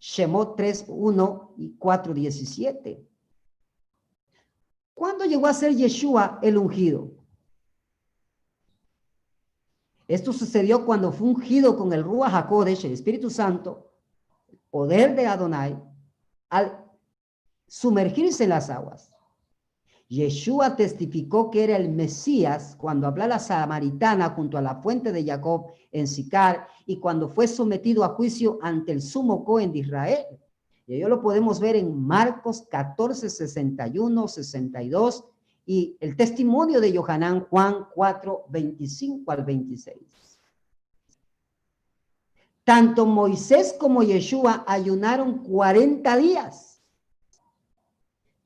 Shemot 0.00 0.56
3, 0.56 0.84
1 0.88 1.54
y 1.56 1.76
4, 1.76 2.14
17. 2.14 3.04
¿Cuándo 4.94 5.24
llegó 5.24 5.46
a 5.46 5.54
ser 5.54 5.74
Yeshua 5.74 6.38
el 6.42 6.56
ungido? 6.56 7.12
Esto 10.06 10.32
sucedió 10.32 10.86
cuando 10.86 11.12
fue 11.12 11.28
ungido 11.28 11.76
con 11.76 11.92
el 11.92 12.02
Ruach 12.02 12.32
HaKodesh, 12.32 12.86
el 12.86 12.92
Espíritu 12.92 13.28
Santo, 13.28 13.92
poder 14.70 15.14
de 15.14 15.26
Adonai, 15.26 15.78
al 16.48 16.84
sumergirse 17.66 18.44
en 18.44 18.50
las 18.50 18.70
aguas. 18.70 19.12
Yeshua 20.08 20.74
testificó 20.74 21.50
que 21.50 21.64
era 21.64 21.76
el 21.76 21.90
Mesías 21.90 22.74
cuando 22.76 23.06
habló 23.06 23.24
a 23.24 23.28
la 23.28 23.38
samaritana 23.38 24.30
junto 24.30 24.56
a 24.56 24.62
la 24.62 24.76
fuente 24.76 25.12
de 25.12 25.24
Jacob 25.24 25.66
en 25.92 26.06
Sicar 26.06 26.66
y 26.86 26.96
cuando 26.96 27.28
fue 27.28 27.46
sometido 27.46 28.04
a 28.04 28.10
juicio 28.10 28.58
ante 28.62 28.92
el 28.92 29.02
sumo 29.02 29.44
Cohen 29.44 29.70
de 29.70 29.80
Israel. 29.80 30.26
Y 30.86 30.94
ello 30.94 31.10
lo 31.10 31.20
podemos 31.20 31.60
ver 31.60 31.76
en 31.76 31.94
Marcos 32.06 32.64
14, 32.70 33.28
61, 33.28 34.28
62 34.28 35.24
y 35.66 35.98
el 36.00 36.16
testimonio 36.16 36.80
de 36.80 36.96
Johanán 36.96 37.40
Juan 37.50 37.86
4, 37.94 38.46
25 38.48 39.30
al 39.30 39.44
26. 39.44 39.96
Tanto 42.64 43.04
Moisés 43.04 43.74
como 43.78 44.02
Yeshua 44.02 44.64
ayunaron 44.66 45.42
40 45.42 46.16
días 46.16 46.67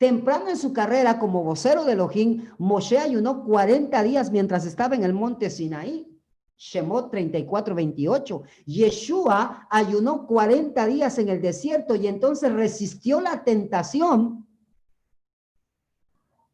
Temprano 0.02 0.48
en 0.48 0.56
su 0.56 0.72
carrera 0.72 1.20
como 1.20 1.44
vocero 1.44 1.84
de 1.84 1.92
Elohim, 1.92 2.48
Moshe 2.58 2.98
ayunó 2.98 3.44
40 3.44 4.02
días 4.02 4.32
mientras 4.32 4.66
estaba 4.66 4.96
en 4.96 5.04
el 5.04 5.14
monte 5.14 5.48
Sinaí. 5.48 6.20
Shemot 6.58 7.08
34, 7.12 7.72
28. 7.72 8.42
Yeshua 8.66 9.68
ayunó 9.70 10.26
40 10.26 10.86
días 10.86 11.16
en 11.20 11.28
el 11.28 11.40
desierto 11.40 11.94
y 11.94 12.08
entonces 12.08 12.52
resistió 12.52 13.20
la 13.20 13.44
tentación 13.44 14.44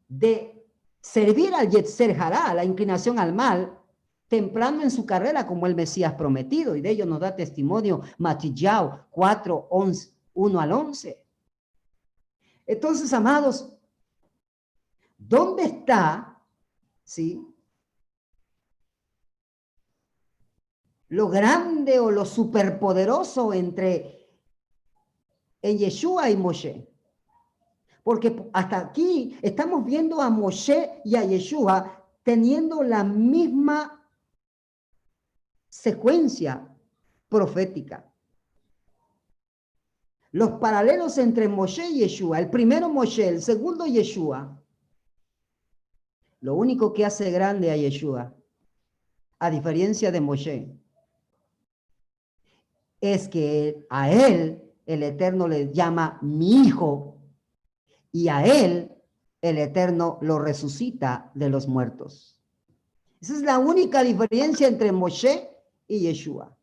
de 0.09 0.63
servir 1.01 1.55
al 1.55 1.71
Yetzer 1.71 2.21
Hará, 2.21 2.53
la 2.53 2.67
inclinación 2.67 3.19
al 3.19 3.33
mal, 3.33 3.79
temprano 4.29 4.83
en 4.83 4.91
su 4.91 5.07
carrera 5.07 5.47
como 5.47 5.67
el 5.67 5.75
Mesías 5.75 6.13
prometido. 6.13 6.77
Y 6.77 6.83
de 6.83 6.91
ello 6.91 7.07
nos 7.07 7.21
da 7.21 7.35
testimonio 7.35 8.03
Matillao 8.19 9.07
4, 9.11 9.69
11, 9.71 10.13
1 10.35 10.61
al 10.61 10.73
11. 10.73 11.28
Entonces, 12.69 13.15
amados, 13.15 13.73
¿dónde 15.17 15.65
está, 15.65 16.39
sí? 17.03 17.43
Lo 21.09 21.31
grande 21.31 21.99
o 21.99 22.11
lo 22.11 22.27
superpoderoso 22.27 23.55
entre 23.55 24.29
en 25.63 25.79
Yeshua 25.79 26.29
y 26.29 26.37
Moshe. 26.37 26.87
Porque 28.03 28.51
hasta 28.53 28.79
aquí 28.79 29.39
estamos 29.41 29.83
viendo 29.87 30.21
a 30.21 30.29
Moshe 30.29 31.01
y 31.07 31.17
a 31.17 31.25
Yeshua 31.25 32.05
teniendo 32.23 32.83
la 32.83 33.03
misma 33.03 34.07
secuencia 35.71 36.69
profética 37.31 38.08
los 40.33 40.53
paralelos 40.53 41.19
entre 41.19 41.49
Moshe 41.49 41.89
y 41.89 42.01
Yeshua. 42.01 42.39
El 42.39 42.51
primero 42.51 42.89
Moshe, 42.89 43.29
el 43.29 43.43
segundo 43.43 43.87
Yeshua. 43.87 44.61
Lo 46.41 46.55
único 46.55 46.93
que 46.93 47.05
hace 47.05 47.31
grande 47.31 47.71
a 47.71 47.77
Yeshua, 47.77 48.35
a 49.39 49.51
diferencia 49.51 50.13
de 50.13 50.21
Moshe, 50.21 50.79
es 53.01 53.29
que 53.29 53.87
a 53.91 54.11
él 54.11 54.63
el 54.87 55.03
Eterno 55.03 55.49
le 55.49 55.73
llama 55.73 56.19
mi 56.23 56.63
hijo 56.63 57.17
y 58.13 58.29
a 58.29 58.45
él 58.45 58.93
el 59.41 59.59
Eterno 59.59 60.19
lo 60.21 60.39
resucita 60.39 61.31
de 61.35 61.49
los 61.49 61.69
muertos. 61.69 62.41
Esa 63.21 63.35
es 63.35 63.43
la 63.43 63.59
única 63.59 64.03
diferencia 64.03 64.69
entre 64.69 64.93
Moshe 64.93 65.51
y 65.87 66.01
Yeshua. 66.01 66.58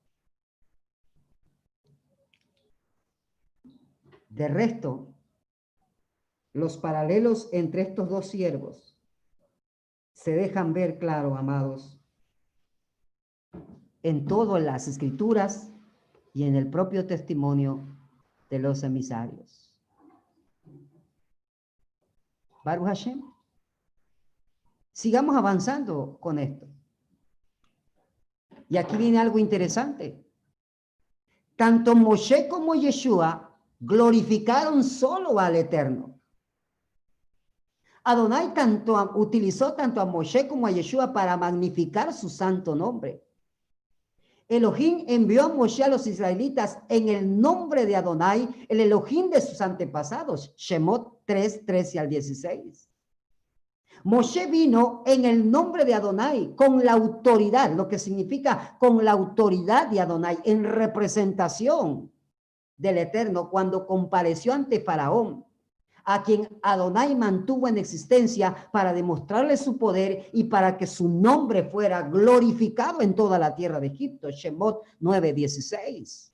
De 4.35 4.49
resto, 4.49 5.07
los 6.51 6.77
paralelos 6.77 7.47
entre 7.53 7.83
estos 7.83 8.09
dos 8.09 8.27
siervos 8.27 8.99
se 10.11 10.31
dejan 10.33 10.73
ver 10.73 10.99
claro, 10.99 11.37
amados, 11.37 11.97
en 14.03 14.25
todas 14.25 14.61
las 14.61 14.89
escrituras 14.89 15.71
y 16.33 16.43
en 16.43 16.57
el 16.57 16.69
propio 16.69 17.07
testimonio 17.07 17.79
de 18.49 18.59
los 18.59 18.83
emisarios. 18.83 19.73
Baruch 22.65 22.87
Hashem. 22.87 23.21
Sigamos 24.91 25.37
avanzando 25.37 26.17
con 26.19 26.39
esto. 26.39 26.67
Y 28.67 28.75
aquí 28.75 28.97
viene 28.97 29.17
algo 29.17 29.39
interesante. 29.39 30.21
Tanto 31.55 31.95
Moshe 31.95 32.49
como 32.49 32.75
Yeshua 32.75 33.44
glorificaron 33.79 34.83
solo 34.83 35.39
al 35.39 35.55
Eterno. 35.55 36.19
Adonai 38.03 38.53
tanto 38.53 39.13
utilizó 39.15 39.73
tanto 39.73 39.99
a 39.99 40.05
Moshe 40.05 40.47
como 40.47 40.67
a 40.67 40.71
Yeshua 40.71 41.11
para 41.11 41.35
magnificar 41.37 42.13
su 42.13 42.29
santo 42.29 42.75
nombre. 42.75 43.23
Elohim 44.47 45.05
envió 45.07 45.45
a 45.45 45.49
Moshe 45.49 45.83
a 45.83 45.87
los 45.87 46.05
israelitas 46.05 46.77
en 46.87 47.09
el 47.09 47.41
nombre 47.41 47.87
de 47.87 47.95
Adonai, 47.95 48.67
el 48.69 48.79
Elohim 48.79 49.31
de 49.31 49.41
sus 49.41 49.59
antepasados, 49.59 50.53
Shemot 50.55 51.23
3, 51.25 51.65
13 51.65 51.99
al 51.99 52.09
16. 52.09 52.89
Moshe 54.03 54.45
vino 54.45 55.01
en 55.07 55.25
el 55.25 55.49
nombre 55.49 55.83
de 55.83 55.95
Adonai, 55.95 56.53
con 56.55 56.85
la 56.85 56.93
autoridad, 56.93 57.73
lo 57.73 57.87
que 57.87 57.97
significa 57.97 58.77
con 58.79 59.03
la 59.03 59.13
autoridad 59.13 59.87
de 59.87 59.99
Adonai, 59.99 60.37
en 60.43 60.63
representación 60.63 62.11
del 62.77 62.97
Eterno, 62.97 63.49
cuando 63.49 63.85
compareció 63.85 64.53
ante 64.53 64.79
Faraón, 64.79 65.45
a 66.03 66.21
quien 66.21 66.47
Adonai 66.61 67.15
mantuvo 67.15 67.67
en 67.67 67.77
existencia 67.77 68.69
para 68.71 68.93
demostrarle 68.93 69.57
su 69.57 69.77
poder 69.77 70.29
y 70.33 70.43
para 70.45 70.77
que 70.77 70.85
su 70.85 71.09
nombre 71.09 71.63
fuera 71.63 72.03
glorificado 72.03 73.01
en 73.01 73.15
toda 73.15 73.39
la 73.39 73.55
tierra 73.55 73.79
de 73.79 73.87
Egipto. 73.87 74.29
Shemot 74.29 74.83
9:16. 75.01 76.31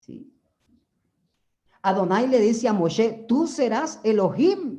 Sí. 0.00 0.32
Adonai 1.82 2.28
le 2.28 2.40
dice 2.40 2.68
a 2.68 2.72
Moshe, 2.72 3.24
tú 3.26 3.46
serás 3.46 4.00
Elohim 4.04 4.78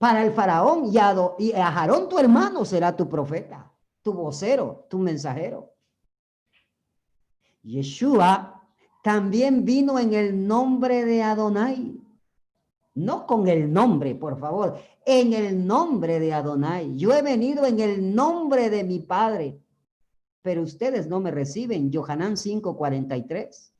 para 0.00 0.24
el 0.24 0.32
faraón 0.32 0.86
y 0.86 0.96
a, 0.96 1.14
y 1.38 1.52
a 1.52 2.08
tu 2.08 2.18
hermano 2.18 2.64
será 2.64 2.96
tu 2.96 3.06
profeta, 3.06 3.70
tu 4.02 4.12
vocero, 4.12 4.86
tu 4.88 4.98
mensajero. 4.98 5.74
Yeshua 7.62 8.62
también 9.02 9.64
vino 9.64 9.98
en 9.98 10.14
el 10.14 10.46
nombre 10.46 11.04
de 11.04 11.22
Adonai. 11.22 12.00
No 12.94 13.26
con 13.26 13.48
el 13.48 13.72
nombre, 13.72 14.14
por 14.14 14.38
favor, 14.38 14.78
en 15.06 15.32
el 15.32 15.66
nombre 15.66 16.18
de 16.18 16.32
Adonai. 16.32 16.96
Yo 16.96 17.12
he 17.14 17.22
venido 17.22 17.64
en 17.64 17.80
el 17.80 18.14
nombre 18.14 18.68
de 18.68 18.84
mi 18.84 18.98
Padre, 18.98 19.60
pero 20.42 20.62
ustedes 20.62 21.06
no 21.06 21.20
me 21.20 21.30
reciben. 21.30 21.90
Johanán 21.92 22.36
5:43. 22.36 23.72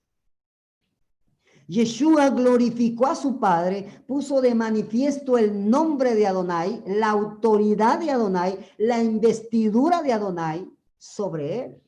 Yeshua 1.71 2.31
glorificó 2.31 3.07
a 3.07 3.14
su 3.14 3.39
Padre, 3.39 4.03
puso 4.09 4.41
de 4.41 4.57
manifiesto 4.57 5.39
el 5.39 5.71
nombre 5.71 6.16
de 6.16 6.27
Adonai, 6.27 6.83
la 6.85 7.11
autoridad 7.11 8.01
de 8.01 8.11
Adonai, 8.11 8.59
la 8.77 9.01
investidura 9.01 10.03
de 10.03 10.12
Adonai 10.12 10.68
sobre 10.99 11.61
él. 11.61 11.83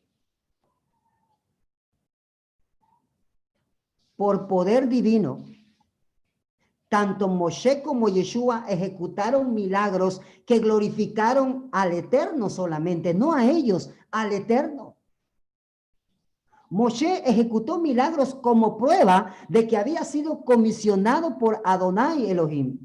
Por 4.14 4.46
poder 4.46 4.88
divino, 4.88 5.44
tanto 6.88 7.26
Moshe 7.26 7.82
como 7.82 8.08
Yeshua 8.08 8.64
ejecutaron 8.68 9.52
milagros 9.52 10.20
que 10.46 10.60
glorificaron 10.60 11.68
al 11.72 11.92
Eterno 11.92 12.48
solamente, 12.48 13.14
no 13.14 13.32
a 13.32 13.50
ellos, 13.50 13.90
al 14.12 14.32
Eterno. 14.32 14.91
Moshe 16.72 17.22
ejecutó 17.28 17.78
milagros 17.78 18.34
como 18.34 18.78
prueba 18.78 19.34
de 19.46 19.68
que 19.68 19.76
había 19.76 20.04
sido 20.04 20.42
comisionado 20.42 21.36
por 21.36 21.60
Adonai 21.64 22.30
Elohim. 22.30 22.78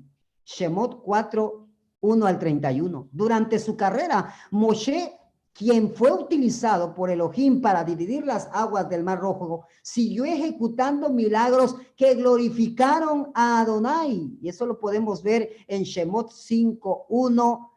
Shemot 0.44 1.02
4, 1.04 1.68
1 2.02 2.26
al 2.26 2.38
31. 2.38 3.08
Durante 3.14 3.60
su 3.60 3.78
carrera, 3.78 4.34
Moshe, 4.52 5.18
quien 5.54 5.96
fue 5.96 6.12
utilizado 6.12 6.94
por 6.94 7.10
Elohim 7.10 7.62
para 7.62 7.86
dividir 7.86 8.26
las 8.26 8.50
aguas 8.52 8.90
del 8.90 9.06
Mar 9.06 9.22
Rojo, 9.22 9.64
siguió 9.82 10.26
ejecutando 10.26 11.10
milagros 11.10 11.78
que 11.96 12.14
glorificaron 12.16 13.32
a 13.34 13.62
Adonai. 13.62 14.38
Y 14.42 14.50
eso 14.50 14.66
lo 14.66 14.82
podemos 14.82 15.24
ver 15.24 15.50
en 15.66 15.84
Shemot 15.84 16.34
5, 16.34 17.06
1 17.08 17.72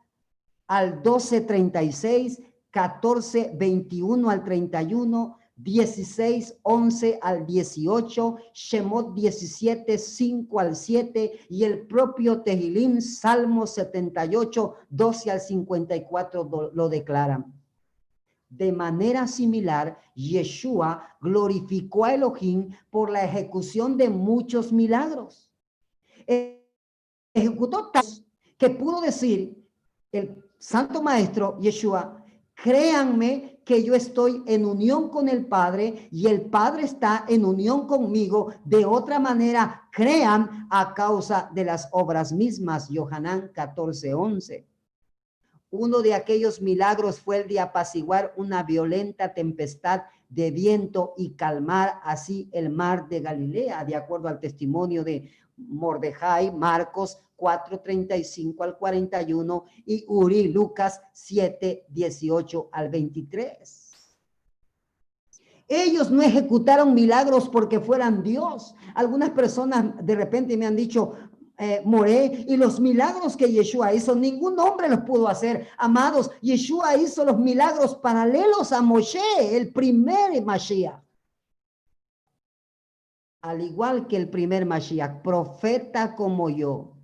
al 0.67 1.05
12, 1.05 1.41
36, 1.43 2.43
14, 2.73 3.53
21 3.55 4.29
al 4.29 4.43
31, 4.43 5.37
16, 5.63 6.61
11 6.63 7.19
al 7.21 7.47
18, 7.47 8.37
Shemot 8.55 9.15
17, 9.15 9.99
5 9.99 10.61
al 10.61 10.75
7 10.75 11.33
y 11.51 11.65
el 11.65 11.87
propio 11.87 12.43
Tehilim, 12.43 13.01
Salmo 13.01 13.67
78, 13.67 14.75
12 14.89 15.31
al 15.31 15.41
54 15.41 16.71
lo 16.73 16.89
declaran. 16.89 17.55
De 18.49 18.73
manera 18.73 19.27
similar, 19.29 20.01
Yeshua 20.15 21.17
glorificó 21.21 22.05
a 22.05 22.15
Elohim 22.15 22.71
por 22.91 23.11
la 23.11 23.25
ejecución 23.25 23.97
de 23.97 24.09
muchos 24.09 24.73
milagros. 24.73 25.53
Ejecutó 27.33 27.91
tantos 27.91 28.25
que 28.59 28.71
pudo 28.71 29.01
decir 29.01 29.57
el 30.11 30.43
Santo 30.59 31.03
Maestro 31.03 31.59
Yeshua, 31.61 32.25
créanme 32.55 33.50
que 33.71 33.85
yo 33.85 33.95
estoy 33.95 34.43
en 34.47 34.67
unión 34.67 35.11
con 35.11 35.29
el 35.29 35.47
Padre 35.47 36.09
y 36.11 36.27
el 36.27 36.41
Padre 36.41 36.83
está 36.83 37.25
en 37.29 37.45
unión 37.45 37.87
conmigo. 37.87 38.53
De 38.65 38.85
otra 38.85 39.21
manera, 39.21 39.89
crean 39.93 40.67
a 40.71 40.93
causa 40.93 41.49
de 41.55 41.65
las 41.65 41.89
obras 41.93 42.33
mismas. 42.33 42.89
Yohanan 42.89 43.53
14:11. 43.53 44.67
Uno 45.71 46.01
de 46.01 46.15
aquellos 46.15 46.61
milagros 46.61 47.21
fue 47.21 47.43
el 47.43 47.49
de 47.49 47.61
apaciguar 47.61 48.35
una 48.37 48.65
violenta 48.65 49.35
tempestad 49.35 50.03
de 50.29 50.51
viento 50.51 51.15
y 51.17 51.35
calmar 51.35 52.01
así 52.03 52.49
el 52.51 52.71
mar 52.71 53.09
de 53.09 53.21
Galilea, 53.21 53.85
de 53.85 53.95
acuerdo 53.95 54.27
al 54.27 54.41
testimonio 54.41 55.05
de 55.05 55.31
Mordejai, 55.69 56.51
Marcos 56.51 57.23
4:35 57.37 58.63
al 58.65 58.77
41 58.77 59.65
y 59.87 60.05
Uri, 60.07 60.49
Lucas 60.49 61.01
7, 61.13 61.87
18 61.89 62.69
al 62.71 62.91
23. 62.91 63.87
Ellos 65.67 66.11
no 66.11 66.21
ejecutaron 66.23 66.95
milagros 66.95 67.49
porque 67.49 67.81
fueran 67.81 68.23
Dios. 68.23 68.75
Algunas 68.95 69.31
personas 69.31 70.05
de 70.05 70.17
repente 70.17 70.57
me 70.57 70.67
han 70.67 70.75
dicho, 70.75 71.15
eh, 71.59 71.85
y 72.49 72.57
los 72.57 72.81
milagros 72.81 73.37
que 73.37 73.53
Yeshua 73.53 73.95
hizo, 73.95 74.15
ningún 74.15 74.59
hombre 74.59 74.89
los 74.89 75.01
pudo 75.01 75.29
hacer. 75.29 75.69
Amados, 75.79 76.31
Yeshua 76.41 76.97
hizo 76.97 77.25
los 77.25 77.39
milagros 77.39 77.95
paralelos 77.97 78.73
a 78.73 78.83
Moshe, 78.83 79.21
el 79.57 79.73
primer 79.73 80.43
Mashiach 80.43 81.10
al 83.43 83.63
igual 83.63 84.07
que 84.07 84.17
el 84.17 84.29
primer 84.29 84.67
Mashiach, 84.67 85.23
profeta 85.23 86.15
como 86.15 86.51
yo, 86.51 86.97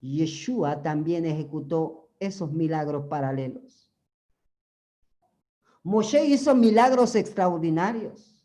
Yeshua 0.00 0.82
también 0.82 1.26
ejecutó 1.26 2.08
esos 2.18 2.52
milagros 2.52 3.06
paralelos. 3.06 3.92
Moshe 5.82 6.24
hizo 6.24 6.54
milagros 6.54 7.14
extraordinarios. 7.14 8.44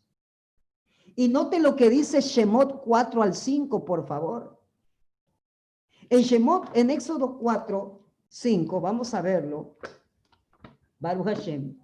Y 1.14 1.28
note 1.28 1.58
lo 1.60 1.76
que 1.76 1.88
dice 1.88 2.20
Shemot 2.20 2.82
4 2.82 3.22
al 3.22 3.34
5, 3.34 3.84
por 3.84 4.06
favor. 4.06 4.62
En 6.10 6.20
Shemot, 6.20 6.76
en 6.76 6.90
Éxodo 6.90 7.38
4, 7.38 8.00
5, 8.28 8.80
vamos 8.80 9.14
a 9.14 9.22
verlo. 9.22 9.76
Baruch 10.98 11.26
Hashem. 11.26 11.78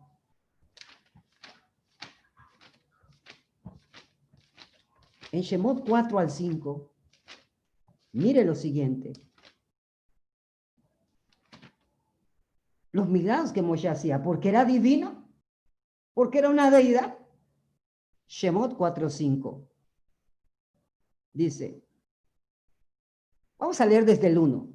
En 5.33 5.41
Shemot 5.41 5.89
4 5.89 6.19
al 6.19 6.31
5, 6.31 6.93
mire 8.13 8.45
lo 8.45 8.55
siguiente. 8.55 9.15
Los 12.93 13.09
milagros 13.09 13.53
que 13.53 13.63
Moshe 13.63 13.89
hacía, 13.89 14.23
porque 14.23 14.51
era 14.51 14.67
divino, 14.67 15.27
porque 16.13 16.39
era 16.39 16.51
una 16.51 16.71
deidad. 16.71 17.19
Shemot 18.27 18.77
4.5 18.77 19.67
dice, 21.33 21.83
vamos 23.59 23.81
a 23.81 23.87
leer 23.87 24.05
desde 24.05 24.27
el 24.27 24.37
1. 24.37 24.69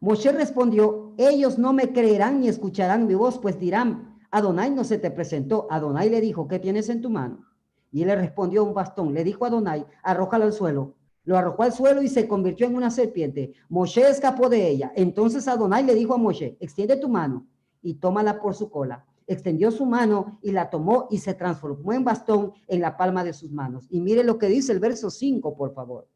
Moshe 0.00 0.30
respondió, 0.32 1.14
ellos 1.16 1.58
no 1.58 1.72
me 1.72 1.94
creerán 1.94 2.40
ni 2.40 2.48
escucharán 2.48 3.06
mi 3.06 3.14
voz, 3.14 3.38
pues 3.38 3.58
dirán, 3.58 4.20
Adonai 4.30 4.70
no 4.70 4.84
se 4.84 4.98
te 4.98 5.10
presentó. 5.10 5.66
Adonai 5.70 6.10
le 6.10 6.20
dijo, 6.20 6.46
¿qué 6.48 6.58
tienes 6.58 6.90
en 6.90 7.00
tu 7.00 7.08
mano? 7.08 7.53
Y 7.94 8.02
él 8.02 8.08
le 8.08 8.16
respondió 8.16 8.64
un 8.64 8.74
bastón. 8.74 9.14
Le 9.14 9.22
dijo 9.22 9.44
a 9.44 9.48
Adonai, 9.48 9.86
arrójalo 10.02 10.46
al 10.46 10.52
suelo. 10.52 10.96
lo 11.26 11.38
arrojó 11.38 11.62
al 11.62 11.72
suelo 11.72 12.02
y 12.02 12.08
se 12.08 12.26
convirtió 12.26 12.66
en 12.66 12.74
una 12.74 12.90
serpiente. 12.90 13.54
Moshe 13.68 14.06
escapó 14.06 14.48
de 14.48 14.68
ella. 14.68 14.92
Entonces 14.96 15.46
Adonai 15.46 15.84
le 15.84 15.94
dijo 15.94 16.12
a 16.12 16.18
Moshe, 16.18 16.56
extiende 16.58 16.96
tu 16.96 17.08
mano 17.08 17.46
y 17.82 17.94
tómala 17.94 18.40
por 18.40 18.56
su 18.56 18.68
cola. 18.68 19.06
Extendió 19.28 19.70
su 19.70 19.86
mano 19.86 20.40
y 20.42 20.50
la 20.50 20.70
tomó 20.70 21.06
y 21.08 21.18
se 21.18 21.34
transformó 21.34 21.92
en 21.92 22.02
bastón 22.02 22.52
en 22.66 22.80
la 22.80 22.96
palma 22.96 23.22
de 23.22 23.32
sus 23.32 23.52
manos. 23.52 23.86
Y 23.88 24.00
mire 24.00 24.24
lo 24.24 24.38
que 24.38 24.48
dice 24.48 24.72
el 24.72 24.80
verso 24.80 25.08
5, 25.08 25.56
por 25.56 25.72
favor. 25.72 26.08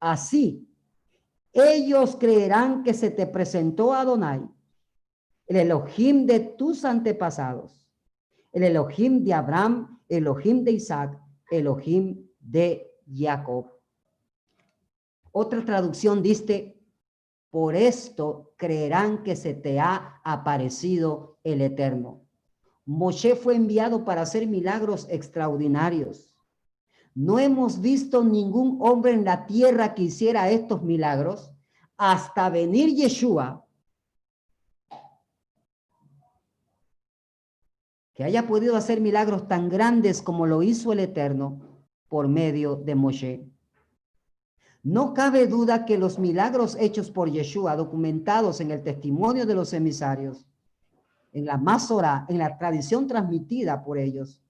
Así, 0.00 0.66
ellos 1.52 2.16
creerán 2.18 2.82
que 2.82 2.94
se 2.94 3.10
te 3.10 3.26
presentó 3.26 3.92
Adonai, 3.92 4.48
el 5.46 5.56
Elohim 5.56 6.24
de 6.24 6.40
tus 6.40 6.86
antepasados, 6.86 7.86
el 8.50 8.62
Elohim 8.62 9.22
de 9.22 9.34
Abraham, 9.34 10.01
Elohim 10.12 10.62
de 10.62 10.72
Isaac, 10.72 11.18
Elohim 11.50 12.28
de 12.38 12.86
Jacob. 13.10 13.66
Otra 15.30 15.64
traducción 15.64 16.22
dice, 16.22 16.78
por 17.48 17.74
esto 17.74 18.52
creerán 18.58 19.22
que 19.22 19.36
se 19.36 19.54
te 19.54 19.80
ha 19.80 20.20
aparecido 20.22 21.38
el 21.42 21.62
Eterno. 21.62 22.26
Moshe 22.84 23.36
fue 23.36 23.56
enviado 23.56 24.04
para 24.04 24.20
hacer 24.20 24.46
milagros 24.46 25.06
extraordinarios. 25.08 26.36
No 27.14 27.38
hemos 27.38 27.80
visto 27.80 28.22
ningún 28.22 28.78
hombre 28.82 29.12
en 29.12 29.24
la 29.24 29.46
tierra 29.46 29.94
que 29.94 30.02
hiciera 30.02 30.50
estos 30.50 30.82
milagros 30.82 31.50
hasta 31.96 32.50
venir 32.50 32.94
Yeshua, 32.94 33.61
que 38.14 38.24
haya 38.24 38.46
podido 38.46 38.76
hacer 38.76 39.00
milagros 39.00 39.48
tan 39.48 39.68
grandes 39.68 40.22
como 40.22 40.46
lo 40.46 40.62
hizo 40.62 40.92
el 40.92 41.00
Eterno 41.00 41.60
por 42.08 42.28
medio 42.28 42.76
de 42.76 42.94
Moshe. 42.94 43.48
No 44.82 45.14
cabe 45.14 45.46
duda 45.46 45.84
que 45.84 45.96
los 45.96 46.18
milagros 46.18 46.76
hechos 46.78 47.10
por 47.10 47.30
Yeshua, 47.30 47.76
documentados 47.76 48.60
en 48.60 48.70
el 48.72 48.82
testimonio 48.82 49.46
de 49.46 49.54
los 49.54 49.72
emisarios, 49.72 50.46
en 51.32 51.46
la 51.46 51.56
Masora, 51.56 52.26
en 52.28 52.38
la 52.38 52.58
tradición 52.58 53.06
transmitida 53.06 53.82
por 53.82 53.96
ellos, 53.96 54.42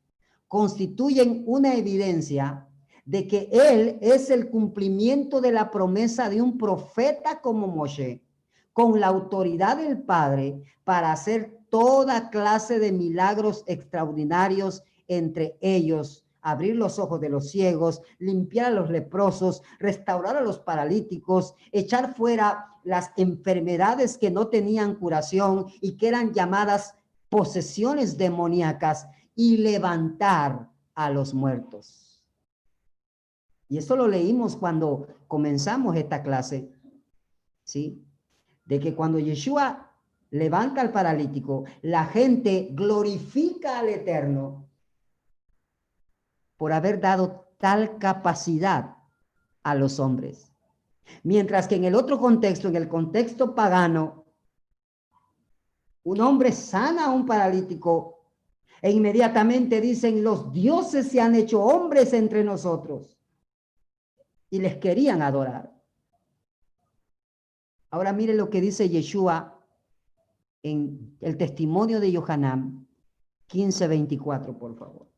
constituyen 0.48 1.44
una 1.46 1.74
evidencia 1.74 2.66
de 3.04 3.26
que 3.28 3.48
Él 3.52 3.98
es 4.00 4.30
el 4.30 4.48
cumplimiento 4.48 5.40
de 5.40 5.52
la 5.52 5.70
promesa 5.70 6.28
de 6.28 6.40
un 6.40 6.56
profeta 6.56 7.40
como 7.40 7.68
Moshe, 7.68 8.24
con 8.72 8.98
la 8.98 9.08
autoridad 9.08 9.76
del 9.76 10.02
Padre 10.02 10.62
para 10.84 11.12
hacer 11.12 11.61
toda 11.72 12.28
clase 12.28 12.78
de 12.78 12.92
milagros 12.92 13.64
extraordinarios 13.66 14.82
entre 15.08 15.56
ellos 15.62 16.22
abrir 16.42 16.76
los 16.76 16.98
ojos 16.98 17.20
de 17.20 17.30
los 17.30 17.50
ciegos, 17.50 18.02
limpiar 18.18 18.66
a 18.66 18.70
los 18.70 18.90
leprosos, 18.90 19.62
restaurar 19.78 20.36
a 20.36 20.42
los 20.42 20.58
paralíticos, 20.58 21.54
echar 21.70 22.14
fuera 22.14 22.66
las 22.82 23.12
enfermedades 23.16 24.18
que 24.18 24.30
no 24.30 24.48
tenían 24.48 24.96
curación 24.96 25.66
y 25.80 25.96
que 25.96 26.08
eran 26.08 26.34
llamadas 26.34 26.96
posesiones 27.28 28.18
demoníacas 28.18 29.06
y 29.36 29.58
levantar 29.58 30.68
a 30.94 31.10
los 31.10 31.32
muertos. 31.32 32.22
Y 33.68 33.78
eso 33.78 33.96
lo 33.96 34.08
leímos 34.08 34.56
cuando 34.56 35.06
comenzamos 35.28 35.96
esta 35.96 36.22
clase, 36.22 36.70
¿sí? 37.62 38.04
De 38.64 38.80
que 38.80 38.94
cuando 38.94 39.18
Yeshua 39.18 39.91
levanta 40.32 40.80
al 40.80 40.90
paralítico, 40.92 41.64
la 41.82 42.06
gente 42.06 42.68
glorifica 42.72 43.78
al 43.78 43.90
Eterno 43.90 44.66
por 46.56 46.72
haber 46.72 47.00
dado 47.00 47.52
tal 47.58 47.98
capacidad 47.98 48.96
a 49.62 49.74
los 49.74 50.00
hombres. 50.00 50.50
Mientras 51.22 51.68
que 51.68 51.76
en 51.76 51.84
el 51.84 51.94
otro 51.94 52.18
contexto, 52.18 52.68
en 52.68 52.76
el 52.76 52.88
contexto 52.88 53.54
pagano, 53.54 54.24
un 56.04 56.20
hombre 56.20 56.50
sana 56.52 57.06
a 57.06 57.10
un 57.10 57.26
paralítico 57.26 58.26
e 58.80 58.90
inmediatamente 58.90 59.80
dicen, 59.80 60.24
los 60.24 60.50
dioses 60.52 61.08
se 61.08 61.20
han 61.20 61.34
hecho 61.34 61.62
hombres 61.62 62.12
entre 62.14 62.42
nosotros 62.42 63.18
y 64.48 64.60
les 64.60 64.76
querían 64.76 65.20
adorar. 65.20 65.72
Ahora 67.90 68.14
mire 68.14 68.34
lo 68.34 68.48
que 68.48 68.62
dice 68.62 68.88
Yeshua 68.88 69.61
en 70.62 71.16
el 71.20 71.36
testimonio 71.36 72.00
de 72.00 72.12
Yohanan 72.12 72.86
15:24, 73.48 74.58
por 74.58 74.76
favor 74.76 75.12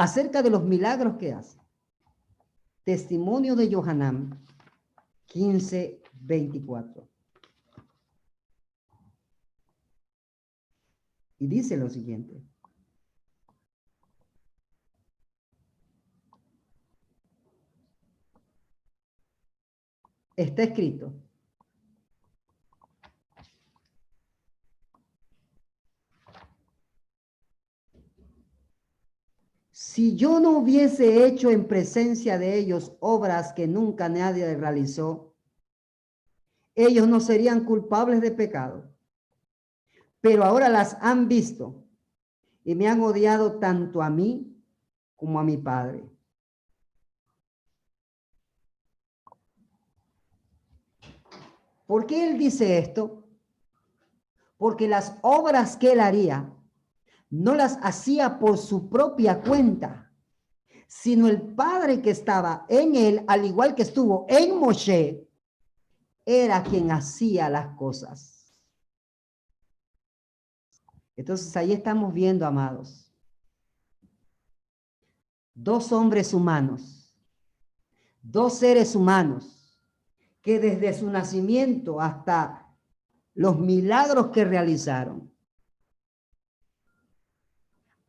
acerca 0.00 0.42
de 0.42 0.48
los 0.48 0.64
milagros 0.64 1.18
que 1.18 1.34
hace. 1.34 1.60
Testimonio 2.84 3.54
de 3.54 3.70
Johanán 3.70 4.42
15, 5.26 6.02
24. 6.22 7.06
Y 11.38 11.46
dice 11.46 11.76
lo 11.76 11.90
siguiente. 11.90 12.42
Está 20.34 20.62
escrito. 20.62 21.12
Si 29.92 30.14
yo 30.14 30.38
no 30.38 30.50
hubiese 30.52 31.26
hecho 31.26 31.50
en 31.50 31.66
presencia 31.66 32.38
de 32.38 32.56
ellos 32.56 32.92
obras 33.00 33.52
que 33.52 33.66
nunca 33.66 34.08
nadie 34.08 34.54
realizó, 34.54 35.34
ellos 36.76 37.08
no 37.08 37.18
serían 37.18 37.64
culpables 37.64 38.20
de 38.20 38.30
pecado. 38.30 38.88
Pero 40.20 40.44
ahora 40.44 40.68
las 40.68 40.96
han 41.00 41.26
visto 41.26 41.82
y 42.62 42.76
me 42.76 42.86
han 42.86 43.00
odiado 43.00 43.58
tanto 43.58 44.00
a 44.00 44.10
mí 44.10 44.62
como 45.16 45.40
a 45.40 45.42
mi 45.42 45.56
Padre. 45.56 46.08
¿Por 51.88 52.06
qué 52.06 52.30
él 52.30 52.38
dice 52.38 52.78
esto? 52.78 53.24
Porque 54.56 54.86
las 54.86 55.18
obras 55.22 55.76
que 55.76 55.90
él 55.90 55.98
haría 55.98 56.48
no 57.30 57.54
las 57.54 57.78
hacía 57.82 58.38
por 58.38 58.58
su 58.58 58.88
propia 58.88 59.40
cuenta, 59.40 60.12
sino 60.86 61.28
el 61.28 61.40
Padre 61.54 62.02
que 62.02 62.10
estaba 62.10 62.66
en 62.68 62.96
él, 62.96 63.24
al 63.28 63.44
igual 63.44 63.74
que 63.74 63.82
estuvo 63.82 64.26
en 64.28 64.58
Moshe, 64.58 65.28
era 66.26 66.62
quien 66.62 66.90
hacía 66.90 67.48
las 67.48 67.76
cosas. 67.76 68.60
Entonces 71.16 71.56
ahí 71.56 71.72
estamos 71.72 72.12
viendo, 72.12 72.44
amados, 72.46 73.12
dos 75.54 75.92
hombres 75.92 76.34
humanos, 76.34 77.14
dos 78.22 78.54
seres 78.54 78.96
humanos, 78.96 79.78
que 80.42 80.58
desde 80.58 80.94
su 80.94 81.08
nacimiento 81.10 82.00
hasta 82.00 82.66
los 83.34 83.58
milagros 83.58 84.28
que 84.28 84.44
realizaron, 84.44 85.29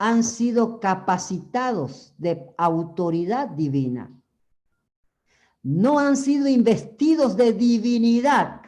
han 0.03 0.23
sido 0.23 0.79
capacitados 0.79 2.15
de 2.17 2.51
autoridad 2.57 3.49
divina. 3.49 4.11
No 5.61 5.99
han 5.99 6.17
sido 6.17 6.47
investidos 6.47 7.37
de 7.37 7.53
divinidad. 7.53 8.61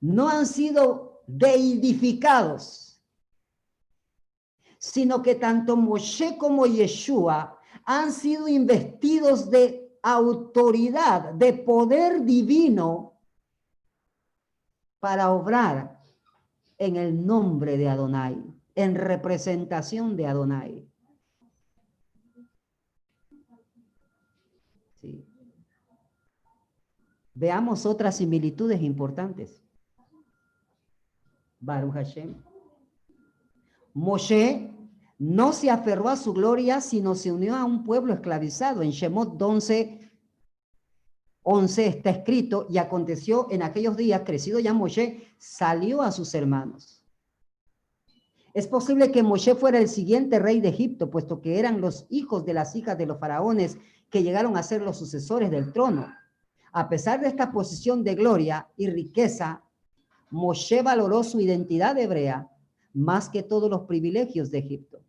No 0.00 0.28
han 0.28 0.46
sido 0.46 1.22
deidificados, 1.28 3.00
sino 4.80 5.22
que 5.22 5.36
tanto 5.36 5.76
Moshe 5.76 6.36
como 6.36 6.66
Yeshua 6.66 7.56
han 7.84 8.10
sido 8.10 8.48
investidos 8.48 9.48
de 9.48 9.96
autoridad, 10.02 11.34
de 11.34 11.52
poder 11.52 12.24
divino 12.24 13.12
para 14.98 15.30
obrar 15.30 16.02
en 16.78 16.96
el 16.96 17.24
nombre 17.24 17.76
de 17.76 17.88
Adonai 17.88 18.59
en 18.74 18.94
representación 18.94 20.16
de 20.16 20.26
Adonai. 20.26 20.86
Veamos 27.34 27.86
otras 27.86 28.16
similitudes 28.16 28.82
importantes. 28.82 29.62
Baruch 31.58 31.94
Hashem. 31.94 32.34
Moshe 33.94 34.70
no 35.18 35.52
se 35.52 35.70
aferró 35.70 36.08
a 36.08 36.16
su 36.16 36.32
gloria, 36.32 36.80
sino 36.80 37.14
se 37.14 37.32
unió 37.32 37.56
a 37.56 37.64
un 37.64 37.84
pueblo 37.84 38.12
esclavizado. 38.12 38.82
En 38.82 38.90
Shemot 38.90 39.40
11, 39.40 40.10
11 41.42 41.86
está 41.86 42.10
escrito, 42.10 42.66
y 42.68 42.78
aconteció 42.78 43.46
en 43.50 43.62
aquellos 43.62 43.96
días, 43.96 44.22
crecido 44.24 44.60
ya 44.60 44.74
Moshe, 44.74 45.34
salió 45.38 46.02
a 46.02 46.12
sus 46.12 46.34
hermanos 46.34 46.99
Es 48.52 48.66
posible 48.66 49.12
que 49.12 49.22
Moshe 49.22 49.54
fuera 49.54 49.78
el 49.78 49.88
siguiente 49.88 50.38
rey 50.38 50.60
de 50.60 50.68
Egipto, 50.68 51.10
puesto 51.10 51.40
que 51.40 51.58
eran 51.58 51.80
los 51.80 52.06
hijos 52.10 52.44
de 52.44 52.54
las 52.54 52.74
hijas 52.74 52.98
de 52.98 53.06
los 53.06 53.18
faraones 53.18 53.78
que 54.10 54.22
llegaron 54.22 54.56
a 54.56 54.62
ser 54.62 54.82
los 54.82 54.98
sucesores 54.98 55.50
del 55.50 55.72
trono. 55.72 56.12
A 56.72 56.88
pesar 56.88 57.20
de 57.20 57.28
esta 57.28 57.52
posición 57.52 58.02
de 58.02 58.14
gloria 58.16 58.68
y 58.76 58.88
riqueza, 58.88 59.62
Moshe 60.30 60.82
valoró 60.82 61.22
su 61.22 61.40
identidad 61.40 61.98
hebrea 61.98 62.48
más 62.92 63.28
que 63.28 63.42
todos 63.42 63.70
los 63.70 63.82
privilegios 63.82 64.50
de 64.50 64.58
Egipto. 64.58 65.00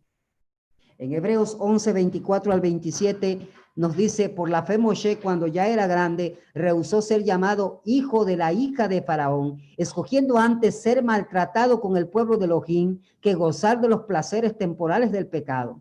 En 0.98 1.12
Hebreos 1.12 1.56
11, 1.58 1.92
24 1.92 2.52
al 2.52 2.60
27 2.60 3.48
nos 3.74 3.96
dice, 3.96 4.28
por 4.28 4.50
la 4.50 4.64
fe 4.64 4.76
Moshe, 4.76 5.18
cuando 5.18 5.46
ya 5.46 5.66
era 5.66 5.86
grande, 5.86 6.38
rehusó 6.52 7.00
ser 7.00 7.24
llamado 7.24 7.80
hijo 7.86 8.26
de 8.26 8.36
la 8.36 8.52
hija 8.52 8.86
de 8.86 9.00
Faraón, 9.00 9.62
escogiendo 9.78 10.36
antes 10.36 10.82
ser 10.82 11.02
maltratado 11.02 11.80
con 11.80 11.96
el 11.96 12.06
pueblo 12.06 12.36
de 12.36 12.44
Elohim 12.44 13.00
que 13.20 13.32
gozar 13.32 13.80
de 13.80 13.88
los 13.88 14.02
placeres 14.02 14.58
temporales 14.58 15.10
del 15.10 15.26
pecado, 15.26 15.80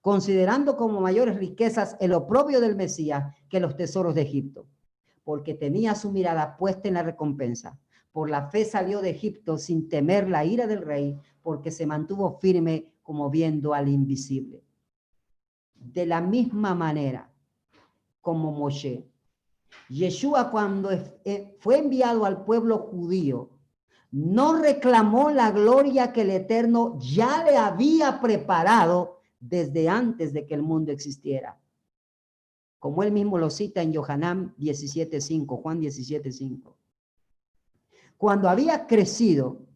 considerando 0.00 0.76
como 0.76 1.00
mayores 1.00 1.36
riquezas 1.36 1.96
el 2.00 2.12
oprobio 2.12 2.60
del 2.60 2.74
Mesías 2.74 3.32
que 3.48 3.60
los 3.60 3.76
tesoros 3.76 4.16
de 4.16 4.22
Egipto, 4.22 4.66
porque 5.22 5.54
tenía 5.54 5.94
su 5.94 6.10
mirada 6.10 6.56
puesta 6.56 6.88
en 6.88 6.94
la 6.94 7.04
recompensa. 7.04 7.78
Por 8.10 8.30
la 8.30 8.48
fe 8.48 8.64
salió 8.64 9.00
de 9.00 9.10
Egipto 9.10 9.58
sin 9.58 9.88
temer 9.88 10.28
la 10.28 10.44
ira 10.44 10.66
del 10.66 10.82
rey, 10.82 11.16
porque 11.40 11.70
se 11.70 11.86
mantuvo 11.86 12.38
firme 12.40 12.90
como 13.04 13.30
viendo 13.30 13.74
al 13.74 13.88
invisible. 13.88 14.64
De 15.76 16.04
la 16.04 16.20
misma 16.20 16.74
manera 16.74 17.27
como 18.20 18.52
Moshe, 18.52 19.08
Yeshua 19.88 20.50
cuando 20.50 20.90
eh, 20.92 21.56
fue 21.60 21.78
enviado 21.78 22.24
al 22.24 22.44
pueblo 22.44 22.78
judío, 22.78 23.50
no 24.10 24.56
reclamó 24.56 25.30
la 25.30 25.50
gloria 25.50 26.12
que 26.12 26.22
el 26.22 26.30
Eterno 26.30 26.98
ya 26.98 27.44
le 27.44 27.56
había 27.56 28.20
preparado 28.20 29.20
desde 29.38 29.88
antes 29.88 30.32
de 30.32 30.46
que 30.46 30.54
el 30.54 30.62
mundo 30.62 30.92
existiera. 30.92 31.60
Como 32.78 33.02
él 33.02 33.12
mismo 33.12 33.38
lo 33.38 33.50
cita 33.50 33.82
en 33.82 33.92
Yohanan 33.92 34.54
17.5, 34.56 35.62
Juan 35.62 35.80
17.5. 35.80 36.74
Cuando 38.16 38.48
había 38.48 38.86
crecido, 38.86 39.66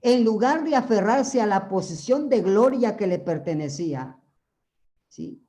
en 0.00 0.24
lugar 0.24 0.64
de 0.64 0.76
aferrarse 0.76 1.40
a 1.40 1.46
la 1.46 1.68
posición 1.68 2.28
de 2.28 2.42
gloria 2.42 2.96
que 2.96 3.06
le 3.06 3.18
pertenecía, 3.18 4.20
¿sí? 5.08 5.45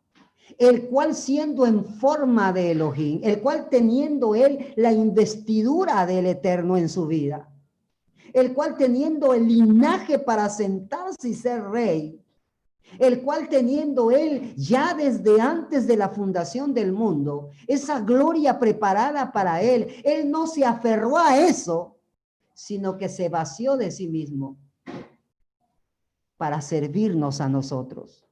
El 0.57 0.87
cual 0.87 1.15
siendo 1.15 1.65
en 1.65 1.85
forma 1.85 2.53
de 2.53 2.71
Elohim, 2.71 3.21
el 3.23 3.41
cual 3.41 3.67
teniendo 3.69 4.35
él 4.35 4.73
la 4.75 4.91
investidura 4.91 6.05
del 6.05 6.25
Eterno 6.27 6.77
en 6.77 6.89
su 6.89 7.07
vida, 7.07 7.49
el 8.33 8.53
cual 8.53 8.77
teniendo 8.77 9.33
el 9.33 9.47
linaje 9.47 10.19
para 10.19 10.49
sentarse 10.49 11.29
y 11.29 11.33
ser 11.33 11.63
rey, 11.63 12.21
el 12.99 13.21
cual 13.21 13.49
teniendo 13.49 14.11
él 14.11 14.53
ya 14.55 14.93
desde 14.93 15.41
antes 15.41 15.87
de 15.87 15.97
la 15.97 16.09
fundación 16.09 16.73
del 16.73 16.93
mundo, 16.93 17.49
esa 17.67 17.99
gloria 17.99 18.59
preparada 18.59 19.31
para 19.31 19.61
él, 19.61 19.87
él 20.03 20.31
no 20.31 20.47
se 20.47 20.65
aferró 20.65 21.17
a 21.17 21.37
eso, 21.37 21.97
sino 22.53 22.97
que 22.97 23.09
se 23.09 23.29
vació 23.29 23.77
de 23.77 23.91
sí 23.91 24.07
mismo 24.07 24.57
para 26.37 26.61
servirnos 26.61 27.41
a 27.41 27.49
nosotros, 27.49 28.26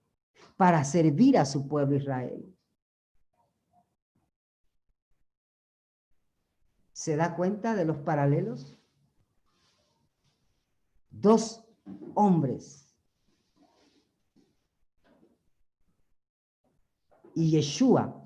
para 0.57 0.83
servir 0.83 1.37
a 1.37 1.45
su 1.45 1.67
pueblo 1.67 1.95
Israel. 1.95 2.55
¿Se 6.93 7.15
da 7.15 7.35
cuenta 7.35 7.75
de 7.75 7.85
los 7.85 7.97
paralelos? 7.97 8.77
Dos 11.09 11.65
hombres. 12.13 12.95
Y 17.33 17.51
Yeshua, 17.51 18.25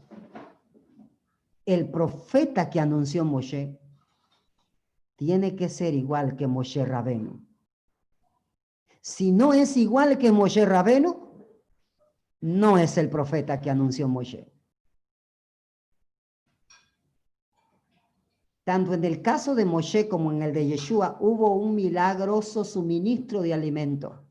el 1.65 1.89
profeta 1.89 2.69
que 2.69 2.79
anunció 2.79 3.25
Moshe, 3.25 3.79
tiene 5.15 5.55
que 5.55 5.67
ser 5.67 5.95
igual 5.95 6.37
que 6.37 6.45
Moshe 6.45 6.85
Rabenu. 6.85 7.45
Si 9.01 9.31
no 9.31 9.53
es 9.53 9.75
igual 9.77 10.19
que 10.19 10.31
Moshe 10.31 10.65
Rabenu, 10.65 11.18
no 12.41 12.77
es 12.77 12.97
el 12.97 13.09
profeta 13.09 13.59
que 13.59 13.69
anunció 13.69 14.07
Moshe. 14.07 14.51
Tanto 18.63 18.93
en 18.93 19.03
el 19.03 19.21
caso 19.21 19.55
de 19.55 19.65
Moshe 19.65 20.07
como 20.07 20.31
en 20.31 20.43
el 20.43 20.53
de 20.53 20.67
Yeshua 20.67 21.17
hubo 21.19 21.55
un 21.55 21.75
milagroso 21.75 22.63
suministro 22.63 23.41
de 23.41 23.53
alimento. 23.53 24.25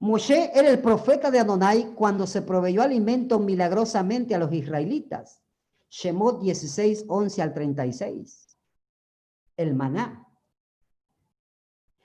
Moshe 0.00 0.50
era 0.52 0.68
el 0.68 0.80
profeta 0.80 1.30
de 1.30 1.38
Adonai 1.38 1.94
cuando 1.94 2.26
se 2.26 2.42
proveyó 2.42 2.82
alimento 2.82 3.38
milagrosamente 3.38 4.34
a 4.34 4.38
los 4.38 4.52
israelitas. 4.52 5.40
Shemot 5.88 6.40
16, 6.40 7.04
11 7.06 7.42
al 7.42 7.54
36 7.54 8.42
el 9.56 9.74
maná. 9.74 10.26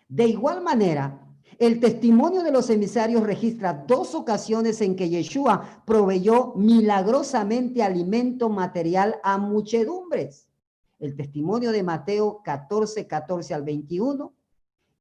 De 0.08 0.26
igual 0.26 0.62
manera, 0.62 1.27
el 1.60 1.80
testimonio 1.80 2.44
de 2.44 2.52
los 2.52 2.70
emisarios 2.70 3.24
registra 3.24 3.74
dos 3.74 4.14
ocasiones 4.14 4.80
en 4.82 4.96
que 4.96 5.10
Yeshua 5.10 5.84
proveyó 5.86 6.54
milagrosamente 6.56 7.82
alimento 7.82 8.50
material 8.50 9.20
a 9.24 9.38
muchedumbres. 9.38 10.48
El 11.00 11.16
testimonio 11.16 11.72
de 11.72 11.84
Mateo 11.84 12.42
14, 12.44 13.08
14 13.08 13.54
al 13.54 13.64
21 13.64 14.34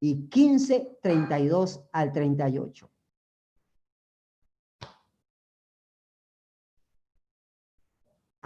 y 0.01 0.29
15, 0.29 0.99
32 1.03 1.83
al 1.93 2.13
38. 2.13 2.91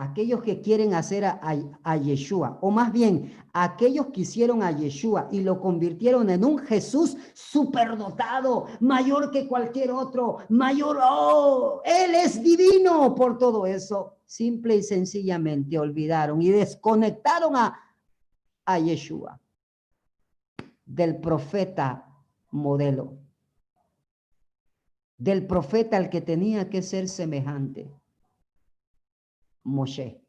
Aquellos 0.00 0.42
que 0.42 0.62
quieren 0.62 0.94
hacer 0.94 1.26
a, 1.26 1.96
Yeshua, 1.96 2.58
o 2.62 2.70
más 2.70 2.90
bien 2.90 3.34
aquellos 3.52 4.06
que 4.06 4.22
hicieron 4.22 4.62
a 4.62 4.70
Yeshua 4.70 5.28
y 5.30 5.42
lo 5.42 5.60
convirtieron 5.60 6.30
en 6.30 6.42
un 6.42 6.58
Jesús 6.58 7.18
superdotado, 7.34 8.66
mayor 8.80 9.30
que 9.30 9.46
cualquier 9.46 9.90
otro, 9.90 10.38
mayor, 10.48 10.98
oh, 11.02 11.82
Él 11.84 12.14
es 12.14 12.42
divino 12.42 13.14
por 13.14 13.36
todo 13.36 13.66
eso. 13.66 14.16
Simple 14.24 14.76
y 14.76 14.82
sencillamente 14.82 15.78
olvidaron 15.78 16.40
y 16.40 16.48
desconectaron 16.48 17.56
a, 17.56 17.78
a 18.64 18.78
Yeshua 18.78 19.38
del 20.86 21.20
profeta 21.20 22.06
modelo, 22.52 23.18
del 25.18 25.46
profeta 25.46 25.98
al 25.98 26.08
que 26.08 26.22
tenía 26.22 26.70
que 26.70 26.80
ser 26.80 27.06
semejante 27.06 27.99
Moshe. 29.64 30.22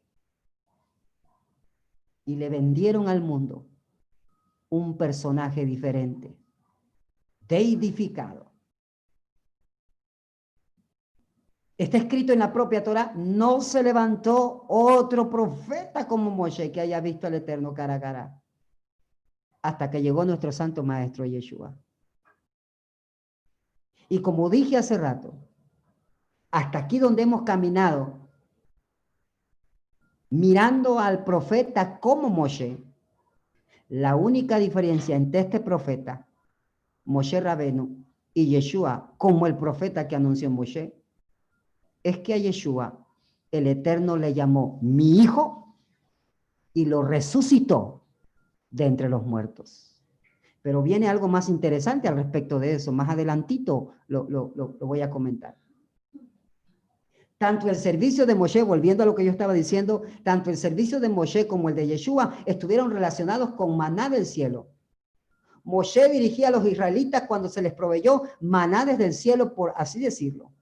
Y 2.24 2.36
le 2.36 2.48
vendieron 2.48 3.08
al 3.08 3.20
mundo 3.20 3.66
un 4.68 4.96
personaje 4.96 5.66
diferente, 5.66 6.38
deidificado. 7.46 8.50
Está 11.76 11.98
escrito 11.98 12.32
en 12.32 12.38
la 12.38 12.52
propia 12.52 12.82
Torah, 12.82 13.12
no 13.16 13.60
se 13.60 13.82
levantó 13.82 14.64
otro 14.68 15.28
profeta 15.28 16.06
como 16.06 16.30
Moshe 16.30 16.70
que 16.70 16.80
haya 16.80 17.00
visto 17.00 17.26
al 17.26 17.34
Eterno 17.34 17.74
cara 17.74 17.94
a 17.94 18.00
cara, 18.00 18.42
hasta 19.62 19.90
que 19.90 20.00
llegó 20.00 20.24
nuestro 20.24 20.52
santo 20.52 20.82
maestro 20.82 21.26
Yeshua. 21.26 21.76
Y 24.08 24.20
como 24.22 24.48
dije 24.48 24.76
hace 24.76 24.96
rato, 24.96 25.34
hasta 26.50 26.78
aquí 26.78 26.98
donde 26.98 27.22
hemos 27.22 27.42
caminado 27.42 28.21
mirando 30.32 30.98
al 30.98 31.24
profeta 31.24 32.00
como 32.00 32.30
Moshe, 32.30 32.78
la 33.90 34.16
única 34.16 34.58
diferencia 34.58 35.14
entre 35.14 35.40
este 35.40 35.60
profeta, 35.60 36.26
Moshe 37.04 37.38
Rabenu, 37.38 38.02
y 38.32 38.46
Yeshua 38.46 39.12
como 39.18 39.46
el 39.46 39.58
profeta 39.58 40.08
que 40.08 40.16
anunció 40.16 40.50
Moshe, 40.50 40.94
es 42.02 42.18
que 42.20 42.32
a 42.32 42.38
Yeshua 42.38 43.06
el 43.50 43.66
Eterno 43.66 44.16
le 44.16 44.32
llamó 44.32 44.78
mi 44.80 45.18
hijo 45.18 45.76
y 46.72 46.86
lo 46.86 47.02
resucitó 47.02 48.06
de 48.70 48.86
entre 48.86 49.10
los 49.10 49.26
muertos. 49.26 50.02
Pero 50.62 50.82
viene 50.82 51.08
algo 51.08 51.28
más 51.28 51.50
interesante 51.50 52.08
al 52.08 52.16
respecto 52.16 52.58
de 52.58 52.76
eso. 52.76 52.90
Más 52.90 53.10
adelantito 53.10 53.90
lo, 54.06 54.26
lo 54.30 54.48
voy 54.80 55.02
a 55.02 55.10
comentar 55.10 55.61
tanto 57.42 57.68
el 57.68 57.74
servicio 57.74 58.24
de 58.24 58.36
Moshe, 58.36 58.62
volviendo 58.62 59.02
a 59.02 59.06
lo 59.06 59.16
que 59.16 59.24
yo 59.24 59.32
estaba 59.32 59.52
diciendo, 59.52 60.02
tanto 60.22 60.48
el 60.48 60.56
servicio 60.56 61.00
de 61.00 61.08
Moshe 61.08 61.48
como 61.48 61.68
el 61.68 61.74
de 61.74 61.88
Yeshua 61.88 62.36
estuvieron 62.46 62.92
relacionados 62.92 63.54
con 63.54 63.76
maná 63.76 64.08
del 64.08 64.26
cielo. 64.26 64.68
Moshe 65.64 66.08
dirigía 66.08 66.46
a 66.46 66.50
los 66.52 66.64
israelitas 66.64 67.24
cuando 67.26 67.48
se 67.48 67.60
les 67.60 67.72
proveyó 67.72 68.22
maná 68.38 68.84
desde 68.84 69.06
el 69.06 69.12
cielo, 69.12 69.56
por 69.56 69.74
así 69.76 69.98
decirlo. 69.98 70.52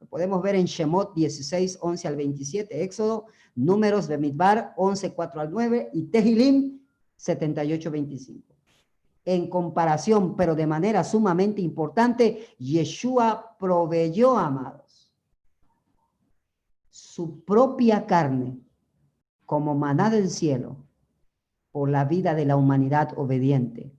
Lo 0.00 0.06
podemos 0.06 0.40
ver 0.40 0.54
en 0.54 0.64
Shemot 0.64 1.14
16, 1.14 1.76
11 1.82 2.08
al 2.08 2.16
27, 2.16 2.82
Éxodo, 2.82 3.26
Números 3.54 4.08
de 4.08 4.16
Midbar 4.16 4.72
11, 4.78 5.12
4 5.12 5.40
al 5.42 5.50
9 5.50 5.90
y 5.92 6.04
Tehilim 6.04 6.80
78, 7.16 7.90
25. 7.90 8.54
en 9.26 9.50
comparación, 9.50 10.36
pero 10.36 10.54
de 10.54 10.66
manera 10.66 11.04
sumamente 11.04 11.60
importante, 11.60 12.46
Yeshua 12.58 13.56
proveyó, 13.58 14.38
amados, 14.38 14.85
su 16.96 17.44
propia 17.44 18.06
carne 18.06 18.58
como 19.44 19.74
maná 19.74 20.08
del 20.08 20.30
cielo 20.30 20.78
por 21.70 21.90
la 21.90 22.06
vida 22.06 22.34
de 22.34 22.46
la 22.46 22.56
humanidad 22.56 23.12
obediente, 23.18 23.92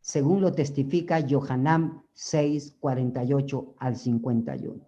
según 0.00 0.40
lo 0.40 0.52
testifica 0.52 1.18
Yohanan 1.18 2.04
6, 2.12 2.76
48 2.78 3.74
al 3.76 3.96
51. 3.96 4.86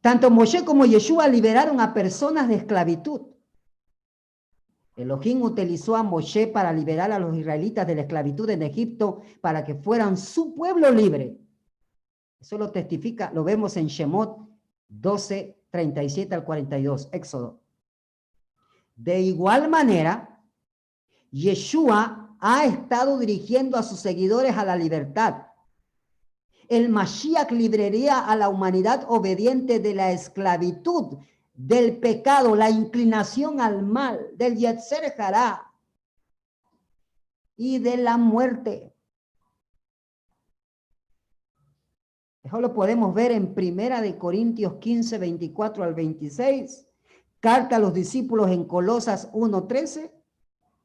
Tanto 0.00 0.30
Moshe 0.32 0.64
como 0.64 0.86
Yeshua 0.86 1.28
liberaron 1.28 1.80
a 1.80 1.94
personas 1.94 2.48
de 2.48 2.56
esclavitud. 2.56 3.20
Elohim 4.96 5.42
utilizó 5.42 5.94
a 5.94 6.02
Moshe 6.02 6.48
para 6.48 6.72
liberar 6.72 7.12
a 7.12 7.20
los 7.20 7.36
israelitas 7.36 7.86
de 7.86 7.94
la 7.94 8.00
esclavitud 8.02 8.50
en 8.50 8.62
Egipto 8.62 9.22
para 9.40 9.62
que 9.64 9.76
fueran 9.76 10.16
su 10.16 10.56
pueblo 10.56 10.90
libre. 10.90 11.43
Eso 12.44 12.58
lo 12.58 12.70
testifica, 12.70 13.30
lo 13.32 13.42
vemos 13.42 13.74
en 13.78 13.86
Shemot 13.86 14.38
12, 14.90 15.64
37 15.70 16.34
al 16.34 16.44
42, 16.44 17.08
Éxodo. 17.10 17.62
De 18.94 19.18
igual 19.18 19.70
manera, 19.70 20.42
Yeshua 21.30 22.36
ha 22.38 22.66
estado 22.66 23.18
dirigiendo 23.18 23.78
a 23.78 23.82
sus 23.82 23.98
seguidores 24.00 24.58
a 24.58 24.66
la 24.66 24.76
libertad. 24.76 25.46
El 26.68 26.90
Mashiach 26.90 27.50
libraría 27.50 28.18
a 28.18 28.36
la 28.36 28.50
humanidad 28.50 29.06
obediente 29.08 29.78
de 29.78 29.94
la 29.94 30.12
esclavitud, 30.12 31.16
del 31.54 31.96
pecado, 31.96 32.54
la 32.54 32.68
inclinación 32.68 33.58
al 33.58 33.82
mal, 33.82 34.20
del 34.34 34.58
Yetzer 34.58 35.14
Hará 35.18 35.72
y 37.56 37.78
de 37.78 37.96
la 37.96 38.18
muerte. 38.18 38.93
Eso 42.54 42.60
lo 42.60 42.72
podemos 42.72 43.12
ver 43.12 43.32
en 43.32 43.52
Primera 43.52 44.00
de 44.00 44.16
Corintios 44.16 44.74
15, 44.74 45.18
24 45.18 45.82
al 45.82 45.92
26, 45.92 46.88
carta 47.40 47.74
a 47.74 47.78
los 47.80 47.92
discípulos 47.92 48.48
en 48.48 48.64
Colosas 48.64 49.28
1, 49.32 49.66
13 49.66 50.14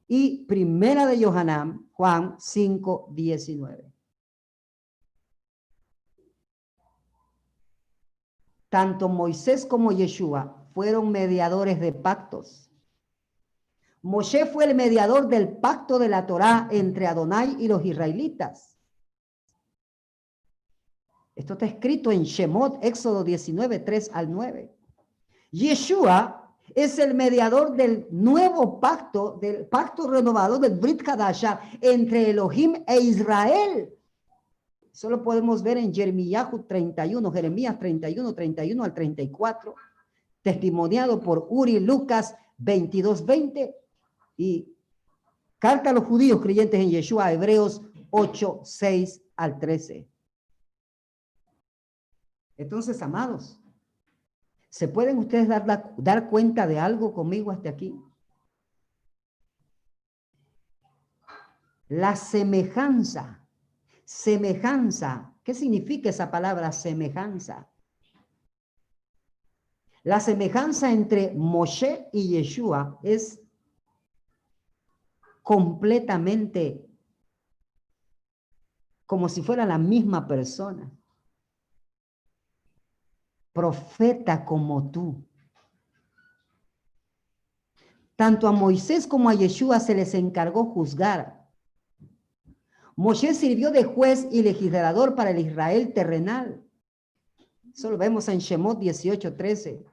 y 0.08 0.46
Primera 0.46 1.06
de 1.06 1.24
Johanán, 1.24 1.88
Juan 1.92 2.38
5, 2.40 3.10
19. 3.12 3.94
Tanto 8.70 9.08
Moisés 9.08 9.68
como 9.68 9.92
Yeshua 9.92 10.66
fueron 10.74 11.12
mediadores 11.12 11.80
de 11.80 11.94
pactos. 11.94 12.72
Moshe 14.02 14.48
fue 14.48 14.66
el 14.66 14.74
mediador 14.74 15.28
del 15.28 15.58
pacto 15.58 16.00
de 16.00 16.10
la 16.10 16.26
Torá 16.26 16.68
entre 16.72 17.06
Adonai 17.06 17.58
y 17.60 17.68
los 17.68 17.86
israelitas. 17.86 18.69
Esto 21.40 21.54
está 21.54 21.68
escrito 21.68 22.12
en 22.12 22.24
Shemot, 22.24 22.84
Éxodo 22.84 23.24
19, 23.24 23.80
3 23.80 24.12
al 24.14 24.30
9. 24.30 24.70
Yeshua 25.52 26.54
es 26.76 27.00
el 27.00 27.14
mediador 27.14 27.78
del 27.78 28.08
nuevo 28.12 28.78
pacto, 28.82 29.40
del 29.42 29.66
pacto 29.66 30.10
renovado 30.10 30.60
del 30.60 30.76
Brit 30.76 31.08
Hadasha 31.08 31.62
entre 31.80 32.32
Elohim 32.32 32.84
e 32.86 33.00
Israel. 33.00 33.90
Solo 34.92 35.24
podemos 35.24 35.64
ver 35.64 35.78
en 35.78 35.94
Jeremías 35.94 36.50
31, 36.68 37.32
Jeremías 37.32 37.80
31, 37.80 38.36
31 38.36 38.84
al 38.84 38.94
34, 38.94 39.76
testimoniado 40.42 41.22
por 41.22 41.48
Uri 41.50 41.80
Lucas 41.80 42.36
22, 42.58 43.26
20 43.26 43.76
y 44.36 44.76
carta 45.58 45.92
a 45.92 45.94
los 45.94 46.04
judíos 46.04 46.42
creyentes 46.42 46.82
en 46.82 46.90
Yeshua, 46.90 47.32
Hebreos 47.32 47.82
8, 48.10 48.60
6 48.66 49.22
al 49.38 49.58
13. 49.58 50.10
Entonces, 52.60 53.02
amados, 53.02 53.58
¿se 54.70 54.90
pueden 54.90 55.18
ustedes 55.18 55.48
dar, 55.48 55.96
dar 55.98 56.30
cuenta 56.30 56.68
de 56.68 56.78
algo 56.78 57.14
conmigo 57.14 57.52
hasta 57.52 57.70
aquí? 57.70 57.98
La 61.88 62.18
semejanza, 62.18 63.48
semejanza, 64.04 65.34
¿qué 65.42 65.54
significa 65.54 66.10
esa 66.10 66.30
palabra 66.30 66.74
semejanza? 66.74 67.72
La 70.04 70.20
semejanza 70.20 70.92
entre 70.92 71.34
Moshe 71.36 72.10
y 72.12 72.28
Yeshua 72.28 73.00
es 73.04 73.42
completamente 75.42 76.86
como 79.06 79.30
si 79.30 79.42
fuera 79.42 79.66
la 79.66 79.78
misma 79.78 80.28
persona 80.28 80.92
profeta 83.54 84.46
como 84.46 84.92
tú. 84.92 85.26
Tanto 88.16 88.48
a 88.48 88.52
Moisés 88.52 89.08
como 89.08 89.30
a 89.30 89.34
Yeshua 89.34 89.80
se 89.80 89.96
les 89.96 90.14
encargó 90.14 90.66
juzgar. 90.66 91.48
Moisés 92.96 93.38
sirvió 93.38 93.72
de 93.72 93.86
juez 93.86 94.28
y 94.30 94.42
legislador 94.42 95.16
para 95.16 95.30
el 95.30 95.40
Israel 95.40 95.94
terrenal. 95.94 96.62
Eso 97.74 97.92
lo 97.92 97.98
vemos 97.98 98.28
en 98.28 98.40
Shemot 98.40 98.78
18:13. 98.78 99.86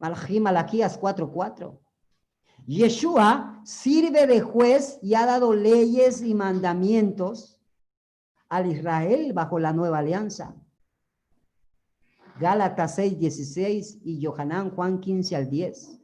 Malachim 0.00 0.42
Malaquías 0.42 0.98
4:4. 0.98 1.78
Yeshua 2.66 3.60
sirve 3.64 4.26
de 4.26 4.40
juez 4.40 4.98
y 5.00 5.14
ha 5.14 5.26
dado 5.26 5.54
leyes 5.54 6.22
y 6.22 6.34
mandamientos 6.34 7.60
al 8.48 8.66
Israel 8.66 9.32
bajo 9.32 9.60
la 9.60 9.72
nueva 9.72 9.98
alianza. 9.98 10.56
Gálatas 12.40 12.94
6, 12.94 13.18
16 13.18 13.98
y 14.02 14.24
Johanán 14.24 14.70
Juan 14.70 14.98
15 14.98 15.36
al 15.36 15.50
10. 15.50 16.00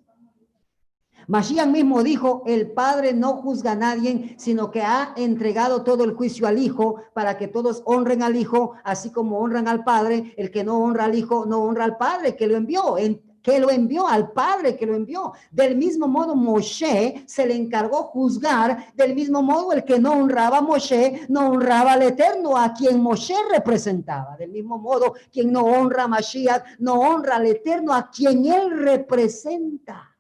Mashiach 1.29 1.67
mismo 1.67 2.03
dijo, 2.03 2.43
el 2.47 2.73
Padre 2.73 3.15
no 3.15 3.39
juzga 3.39 3.73
a 3.73 3.75
nadie, 3.75 4.37
sino 4.39 4.71
que 4.71 4.83
ha 4.83 5.13
entregado 5.17 5.83
todo 5.83 6.05
el 6.05 6.13
juicio 6.13 6.47
al 6.47 6.59
Hijo 6.59 7.03
para 7.15 7.37
que 7.37 7.49
todos 7.49 7.83
honren 7.87 8.23
al 8.23 8.37
Hijo, 8.37 8.75
así 8.85 9.11
como 9.11 9.39
honran 9.39 9.67
al 9.67 9.83
Padre. 9.83 10.35
El 10.37 10.51
que 10.51 10.63
no 10.63 10.79
honra 10.79 11.05
al 11.05 11.17
Hijo, 11.17 11.47
no 11.47 11.65
honra 11.65 11.85
al 11.85 11.97
Padre 11.97 12.37
que 12.37 12.47
lo 12.47 12.57
envió. 12.57 12.99
En 12.99 13.23
que 13.47 13.61
lo 13.61 13.71
envió, 13.71 14.09
al 14.09 14.33
Padre 14.33 14.77
que 14.77 14.87
lo 14.87 14.97
envió. 14.97 15.33
Del 15.53 15.77
mismo 15.77 16.09
modo, 16.09 16.35
Moshe 16.35 17.23
se 17.29 17.47
le 17.47 17.55
encargó 17.55 18.03
juzgar, 18.03 18.93
del 18.97 19.15
mismo 19.15 19.41
modo 19.41 19.73
el 19.73 19.85
que 19.85 20.01
no 20.01 20.15
honraba 20.15 20.59
a 20.59 20.63
Moshe, 20.63 21.27
no 21.29 21.51
honraba 21.51 21.93
al 21.93 22.03
Eterno, 22.03 22.57
a 22.57 22.75
quien 22.75 23.01
Moshe 23.01 23.37
representaba. 23.49 24.37
Del 24.37 24.51
mismo 24.51 24.79
modo, 24.79 25.15
quien 25.31 25.53
no 25.53 25.63
honra 25.63 26.03
a 26.03 26.09
Mashiach, 26.09 26.81
no 26.81 26.95
honra 26.95 27.37
al 27.37 27.47
Eterno, 27.47 27.95
a 27.95 28.11
quien 28.11 28.47
él 28.47 28.81
representa. 28.81 30.17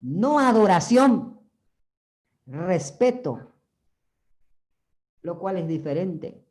No 0.00 0.40
adoración, 0.40 1.38
respeto, 2.46 3.52
lo 5.20 5.38
cual 5.38 5.58
es 5.58 5.68
diferente. 5.68 6.41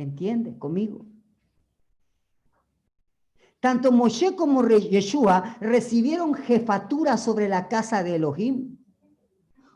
¿Entiende? 0.00 0.58
Conmigo. 0.58 1.04
Tanto 3.60 3.92
Moshe 3.92 4.34
como 4.34 4.66
Yeshua 4.66 5.58
recibieron 5.60 6.32
jefatura 6.32 7.18
sobre 7.18 7.48
la 7.48 7.68
casa 7.68 8.02
de 8.02 8.14
Elohim. 8.14 8.78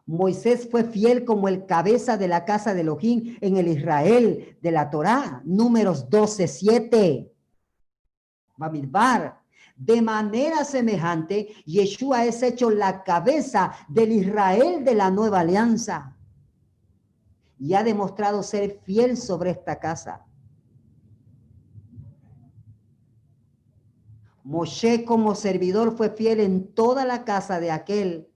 Moisés 0.07 0.67
fue 0.71 0.85
fiel 0.85 1.27
como 1.27 1.47
el 1.47 1.67
cabeza 1.67 2.17
de 2.17 2.29
la 2.29 2.47
casa 2.47 2.73
de 2.73 2.81
Elohim 2.81 3.37
en 3.43 3.59
el 3.59 3.69
Israel 3.69 4.57
de 4.63 4.71
la 4.71 4.89
Torá, 4.89 5.43
números 5.45 6.09
12, 6.09 6.49
7. 6.49 7.31
Bamidbar. 8.57 9.43
De 9.77 10.01
manera 10.01 10.65
semejante, 10.65 11.49
Yeshua 11.67 12.25
es 12.25 12.43
hecho 12.43 12.71
la 12.71 13.03
cabeza 13.03 13.73
del 13.89 14.13
Israel 14.13 14.85
de 14.85 14.95
la 14.95 15.11
nueva 15.11 15.41
alianza 15.41 16.14
y 17.65 17.73
ha 17.73 17.83
demostrado 17.83 18.43
ser 18.43 18.79
fiel 18.83 19.17
sobre 19.17 19.49
esta 19.49 19.81
casa. 19.81 20.27
Moshe 24.43 25.07
como 25.07 25.35
servidor 25.35 25.97
fue 25.97 26.11
fiel 26.11 26.41
en 26.41 26.75
toda 26.75 27.07
la 27.07 27.25
casa 27.25 27.61
de 27.61 27.71
aquel, 27.71 28.29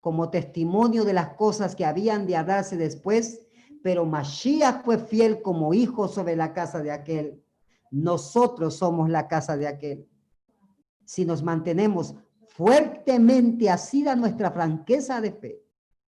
como 0.00 0.30
testimonio 0.30 1.04
de 1.04 1.12
las 1.12 1.34
cosas 1.34 1.76
que 1.76 1.84
habían 1.84 2.26
de 2.26 2.32
darse 2.32 2.78
después, 2.78 3.46
pero 3.82 4.06
Mashiach 4.06 4.86
fue 4.86 4.96
fiel 4.96 5.42
como 5.42 5.74
hijo 5.74 6.08
sobre 6.08 6.34
la 6.34 6.54
casa 6.54 6.80
de 6.80 6.92
aquel. 6.92 7.44
Nosotros 7.90 8.76
somos 8.78 9.10
la 9.10 9.28
casa 9.28 9.58
de 9.58 9.68
aquel. 9.68 10.08
Si 11.04 11.26
nos 11.26 11.42
mantenemos 11.42 12.14
fuertemente 12.46 13.68
asida 13.68 14.16
nuestra 14.16 14.50
franqueza 14.50 15.20
de 15.20 15.32
fe, 15.32 15.67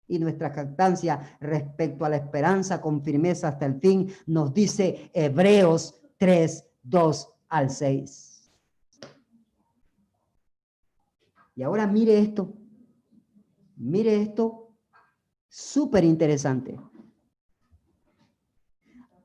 y 0.09 0.19
nuestra 0.19 0.51
jactancia 0.51 1.37
respecto 1.41 2.05
a 2.05 2.09
la 2.09 2.17
esperanza 2.17 2.81
con 2.81 3.03
firmeza 3.03 3.49
hasta 3.49 3.67
el 3.67 3.79
fin, 3.79 4.11
nos 4.27 4.53
dice 4.53 5.11
Hebreos 5.13 6.01
3, 6.17 6.67
2 6.83 7.35
al 7.49 7.71
6. 7.71 8.51
Y 11.55 11.63
ahora 11.63 11.87
mire 11.87 12.19
esto. 12.19 12.55
Mire 13.77 14.23
esto. 14.23 14.75
Súper 15.49 16.05
interesante. 16.05 16.79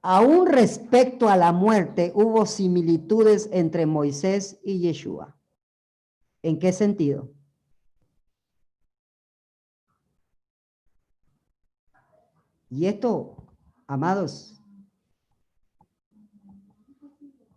Aún 0.01 0.47
respecto 0.47 1.29
a 1.29 1.37
la 1.37 1.53
muerte, 1.53 2.11
hubo 2.13 2.45
similitudes 2.45 3.49
entre 3.53 3.85
Moisés 3.85 4.59
y 4.63 4.79
Yeshua. 4.79 5.37
¿En 6.41 6.59
qué 6.59 6.73
sentido? 6.73 7.31
Y 12.73 12.87
esto, 12.87 13.35
amados, 13.85 14.59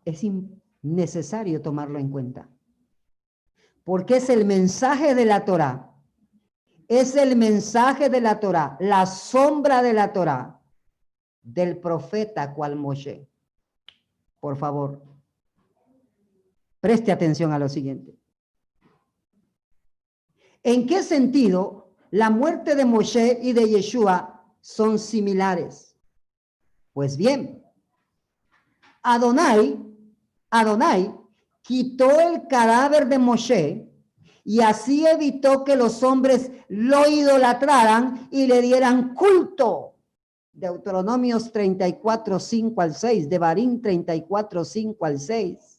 es 0.04 0.22
necesario 0.82 1.62
tomarlo 1.62 1.98
en 1.98 2.10
cuenta. 2.10 2.50
Porque 3.82 4.16
es 4.16 4.28
el 4.28 4.44
mensaje 4.44 5.14
de 5.14 5.24
la 5.24 5.46
Torah. 5.46 5.90
Es 6.86 7.16
el 7.16 7.34
mensaje 7.34 8.10
de 8.10 8.20
la 8.20 8.40
Torah, 8.40 8.76
la 8.78 9.06
sombra 9.06 9.80
de 9.82 9.94
la 9.94 10.12
Torah 10.12 10.60
del 11.42 11.78
profeta 11.78 12.52
cual 12.52 12.76
Moshe. 12.76 13.26
Por 14.38 14.56
favor, 14.56 15.02
preste 16.78 17.10
atención 17.10 17.52
a 17.52 17.58
lo 17.58 17.70
siguiente. 17.70 18.18
¿En 20.62 20.86
qué 20.86 21.02
sentido 21.02 21.94
la 22.10 22.28
muerte 22.28 22.74
de 22.74 22.84
Moshe 22.84 23.38
y 23.40 23.54
de 23.54 23.66
Yeshua 23.70 24.35
son 24.66 24.98
similares? 24.98 25.94
Pues 26.92 27.16
bien, 27.16 27.62
Adonai, 29.00 29.78
Adonai 30.50 31.14
quitó 31.62 32.18
el 32.18 32.48
cadáver 32.48 33.06
de 33.06 33.16
Moshe 33.16 33.88
y 34.42 34.60
así 34.62 35.06
evitó 35.06 35.62
que 35.62 35.76
los 35.76 36.02
hombres 36.02 36.50
lo 36.68 37.08
idolatraran 37.08 38.28
y 38.32 38.48
le 38.48 38.60
dieran 38.60 39.14
culto. 39.14 39.94
Deuteronomios 40.52 41.52
34, 41.52 42.40
5 42.40 42.80
al 42.80 42.94
6, 42.96 43.28
de 43.28 43.38
Barín 43.38 43.80
34, 43.80 44.64
5 44.64 45.06
al 45.06 45.20
6 45.20 45.75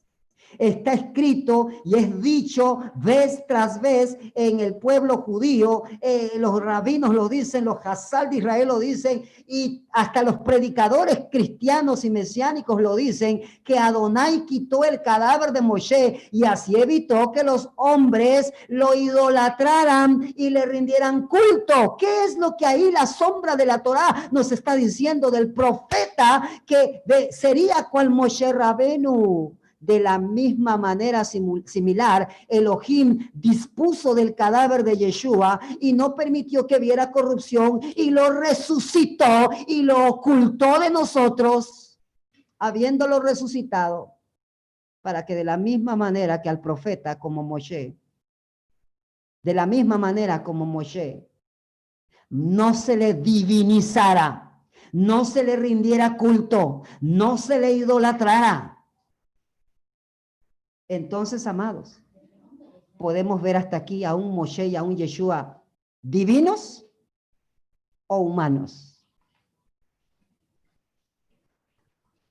está 0.57 0.93
escrito 0.93 1.69
y 1.85 1.97
es 1.97 2.21
dicho 2.21 2.79
vez 2.95 3.45
tras 3.47 3.81
vez 3.81 4.17
en 4.35 4.59
el 4.59 4.75
pueblo 4.75 5.17
judío. 5.17 5.83
Eh, 6.01 6.33
los 6.37 6.61
rabinos 6.61 7.13
lo 7.13 7.29
dicen, 7.29 7.65
los 7.65 7.77
Hazal 7.83 8.29
de 8.29 8.37
Israel 8.37 8.67
lo 8.69 8.79
dicen 8.79 9.23
y 9.47 9.83
hasta 9.91 10.23
los 10.23 10.37
predicadores 10.39 11.25
cristianos 11.31 12.05
y 12.05 12.09
mesiánicos 12.09 12.81
lo 12.81 12.95
dicen 12.95 13.41
que 13.63 13.77
Adonai 13.77 14.45
quitó 14.45 14.83
el 14.83 15.01
cadáver 15.01 15.51
de 15.51 15.61
Moshe 15.61 16.29
y 16.31 16.43
así 16.43 16.75
evitó 16.75 17.31
que 17.31 17.43
los 17.43 17.69
hombres 17.75 18.51
lo 18.67 18.93
idolatraran 18.93 20.33
y 20.35 20.49
le 20.49 20.65
rindieran 20.65 21.27
culto. 21.27 21.95
¿Qué 21.97 22.25
es 22.25 22.37
lo 22.37 22.55
que 22.57 22.65
ahí 22.65 22.91
la 22.91 23.05
sombra 23.07 23.55
de 23.55 23.65
la 23.65 23.81
Torá 23.81 24.29
nos 24.31 24.51
está 24.51 24.75
diciendo 24.75 25.31
del 25.31 25.53
profeta 25.53 26.49
que 26.65 27.01
sería 27.31 27.87
cual 27.89 28.09
Moshe 28.09 28.51
Rabenu? 28.51 29.55
De 29.79 29.99
la 29.99 30.17
misma 30.17 30.75
manera 30.75 31.23
similar, 31.23 32.27
Elohim 32.47 33.29
dispuso 33.31 34.15
del 34.15 34.33
cadáver 34.33 34.83
de 34.83 34.97
Yeshua 34.97 35.59
y 35.79 35.93
no 35.93 36.15
permitió 36.15 36.65
que 36.65 36.79
viera 36.79 37.11
corrupción 37.11 37.79
y 37.95 38.09
lo 38.09 38.31
resucitó 38.31 39.51
y 39.67 39.83
lo 39.83 40.07
ocultó 40.07 40.79
de 40.79 40.89
nosotros, 40.89 41.99
habiéndolo 42.57 43.19
resucitado, 43.19 44.15
para 45.01 45.25
que 45.25 45.35
de 45.35 45.43
la 45.43 45.57
misma 45.57 45.95
manera 45.95 46.41
que 46.41 46.49
al 46.49 46.59
profeta 46.59 47.19
como 47.19 47.43
Moshe, 47.43 47.95
de 49.43 49.53
la 49.53 49.67
misma 49.67 49.99
manera 49.99 50.43
como 50.43 50.65
Moshe, 50.65 51.29
no 52.31 52.73
se 52.73 52.97
le 52.97 53.13
divinizara, 53.13 54.59
no 54.91 55.23
se 55.23 55.43
le 55.43 55.55
rindiera 55.55 56.17
culto, 56.17 56.81
no 56.99 57.37
se 57.37 57.59
le 57.59 57.73
idolatrara 57.73 58.76
entonces, 60.87 61.45
amados, 61.47 62.01
podemos 62.97 63.41
ver 63.41 63.57
hasta 63.57 63.77
aquí 63.77 64.03
a 64.03 64.15
un 64.15 64.33
Moshe 64.33 64.67
y 64.67 64.75
a 64.75 64.83
un 64.83 64.95
Yeshua 64.95 65.63
divinos 66.01 66.85
o 68.07 68.19
humanos. 68.19 69.05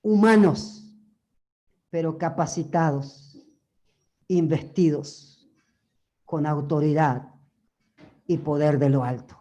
Humanos, 0.02 0.84
pero 1.90 2.16
capacitados, 2.16 3.38
investidos 4.28 5.48
con 6.24 6.46
autoridad 6.46 7.34
y 8.26 8.38
poder 8.38 8.78
de 8.78 8.90
lo 8.90 9.04
alto. 9.04 9.35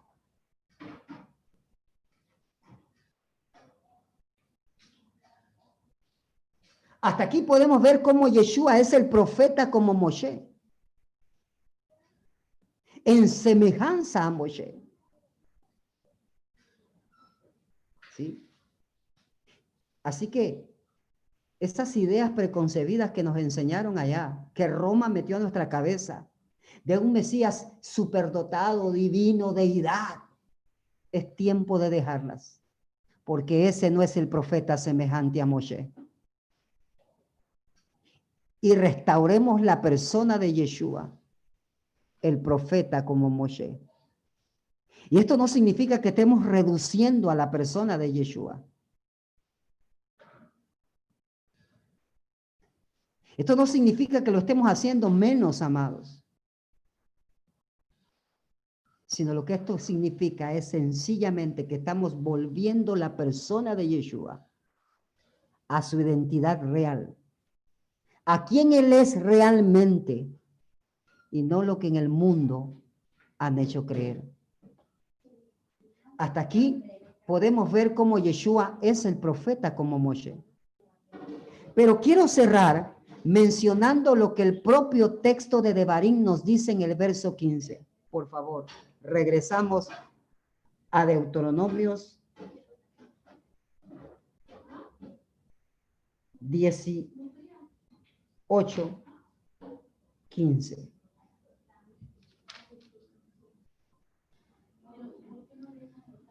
Hasta 7.06 7.26
aquí 7.26 7.43
podemos 7.43 7.80
ver 7.84 8.01
cómo 8.01 8.28
Yeshua 8.28 8.80
es 8.80 8.91
el 8.91 9.08
profeta 9.08 9.70
como 9.70 9.93
Moshe. 9.93 10.43
En 13.03 13.30
semejanza 13.30 14.24
a 14.24 14.32
Moshe. 14.32 14.82
¿Sí? 18.16 18.49
Así 20.01 20.30
que 20.30 20.68
estas 21.60 21.95
ideas 21.95 22.32
preconcebidas 22.32 23.12
que 23.12 23.22
nos 23.22 23.38
enseñaron 23.38 23.99
allá, 23.99 24.43
que 24.56 24.66
Roma 24.66 25.08
metió 25.08 25.38
a 25.38 25.41
nuestra 25.41 25.70
cabeza, 25.70 26.28
de 26.86 26.97
un 26.97 27.12
Mesías 27.12 27.72
superdotado, 27.82 28.91
divino, 28.91 29.53
deidad, 29.53 30.24
es 31.12 31.36
tiempo 31.36 31.78
de 31.78 31.91
dejarlas, 31.91 32.64
porque 33.24 33.68
ese 33.68 33.91
no 33.91 34.01
es 34.01 34.18
el 34.18 34.28
profeta 34.28 34.76
semejante 34.76 35.39
a 35.39 35.45
Moshe 35.45 35.93
y 38.66 38.74
restauremos 38.74 39.61
la 39.61 39.80
persona 39.80 40.39
de 40.39 40.51
Yeshua, 40.51 41.16
el 42.20 42.41
profeta 42.41 43.05
como 43.05 43.30
Moshe. 43.30 43.80
Y 45.07 45.20
esto 45.20 45.38
no 45.38 45.47
significa 45.47 46.01
que 46.01 46.09
estemos 46.09 46.43
reduciendo 46.43 47.30
a 47.30 47.36
la 47.36 47.51
persona 47.51 47.95
de 47.99 48.11
Yeshua. 48.11 48.66
Esto 53.38 53.55
no 53.55 53.68
significa 53.68 54.24
que 54.24 54.32
lo 54.32 54.39
estemos 54.39 54.68
haciendo 54.68 55.11
menos, 55.11 55.61
amados. 55.61 56.26
Sino 59.05 59.36
lo 59.36 59.45
que 59.45 59.53
esto 59.53 59.78
significa 59.78 60.53
es 60.53 60.70
sencillamente 60.70 61.68
que 61.68 61.76
estamos 61.76 62.20
volviendo 62.20 62.95
la 62.95 63.16
persona 63.16 63.76
de 63.76 63.89
Yeshua 63.89 64.49
a 65.68 65.84
su 65.84 66.01
identidad 66.01 66.63
real 66.63 67.16
a 68.26 68.45
quién 68.45 68.73
Él 68.73 68.91
es 68.91 69.21
realmente 69.21 70.28
y 71.32 71.43
no 71.43 71.63
lo 71.63 71.80
que 71.80 71.88
en 71.88 71.95
el 71.95 72.09
mundo 72.09 72.82
han 73.38 73.59
hecho 73.59 73.86
creer. 73.86 74.23
Hasta 76.17 76.39
aquí 76.39 76.84
podemos 77.26 77.71
ver 77.71 77.93
cómo 77.93 78.17
Yeshua 78.17 78.80
es 78.82 79.05
el 79.05 79.17
profeta 79.17 79.76
como 79.76 79.99
Moshe. 79.99 80.41
Pero 81.76 81.99
quiero 81.99 82.28
cerrar 82.28 82.95
mencionando 83.23 84.15
lo 84.15 84.34
que 84.34 84.43
el 84.43 84.61
propio 84.61 85.15
texto 85.15 85.61
de 85.61 85.73
Devarim 85.73 86.23
nos 86.23 86.45
dice 86.45 86.71
en 86.71 86.82
el 86.84 86.95
verso 86.95 87.36
15. 87.36 87.86
Por 88.09 88.30
favor, 88.30 88.65
regresamos 89.01 89.89
a 90.91 91.05
Deuteronomios 91.05 92.19
10, 96.39 96.86
8, 98.47 99.03
15. 100.29 100.91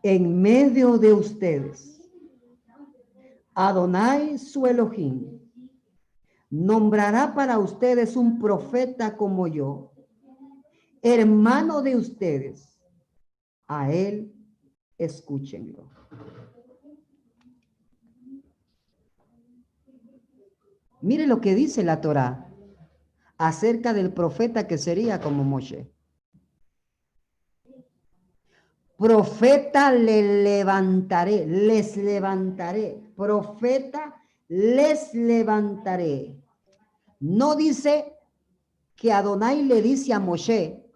En 0.03 0.43
medio 0.43 0.99
de 0.99 1.13
ustedes, 1.13 2.01
Adonai 3.55 4.39
su 4.39 4.67
Elohim 4.67 5.41
nombrará 6.51 7.35
para 7.35 7.59
ustedes 7.59 8.15
un 8.15 8.39
profeta 8.39 9.17
como 9.17 9.47
yo, 9.47 9.93
hermano 11.03 11.83
de 11.83 11.97
ustedes. 11.97 12.71
A 13.67 13.91
él 13.91 14.35
escúchenlo. 14.99 15.89
Mire 21.05 21.27
lo 21.27 21.39
que 21.43 21.55
dice 21.55 21.85
la 21.85 22.01
Torá 22.01 22.49
acerca 23.37 23.93
del 23.93 24.11
profeta 24.15 24.67
que 24.67 24.79
sería 24.79 25.21
como 25.21 25.45
Moshe. 25.45 25.93
Profeta 28.97 29.93
le 29.93 30.43
levantaré, 30.43 31.45
les 31.45 31.99
levantaré. 31.99 33.13
Profeta 33.15 34.15
les 34.49 35.13
levantaré. 35.13 36.43
No 37.21 37.55
dice 37.55 38.17
que 38.97 39.13
Adonai 39.13 39.63
le 39.63 39.83
dice 39.83 40.15
a 40.15 40.21
Moshe, 40.21 40.91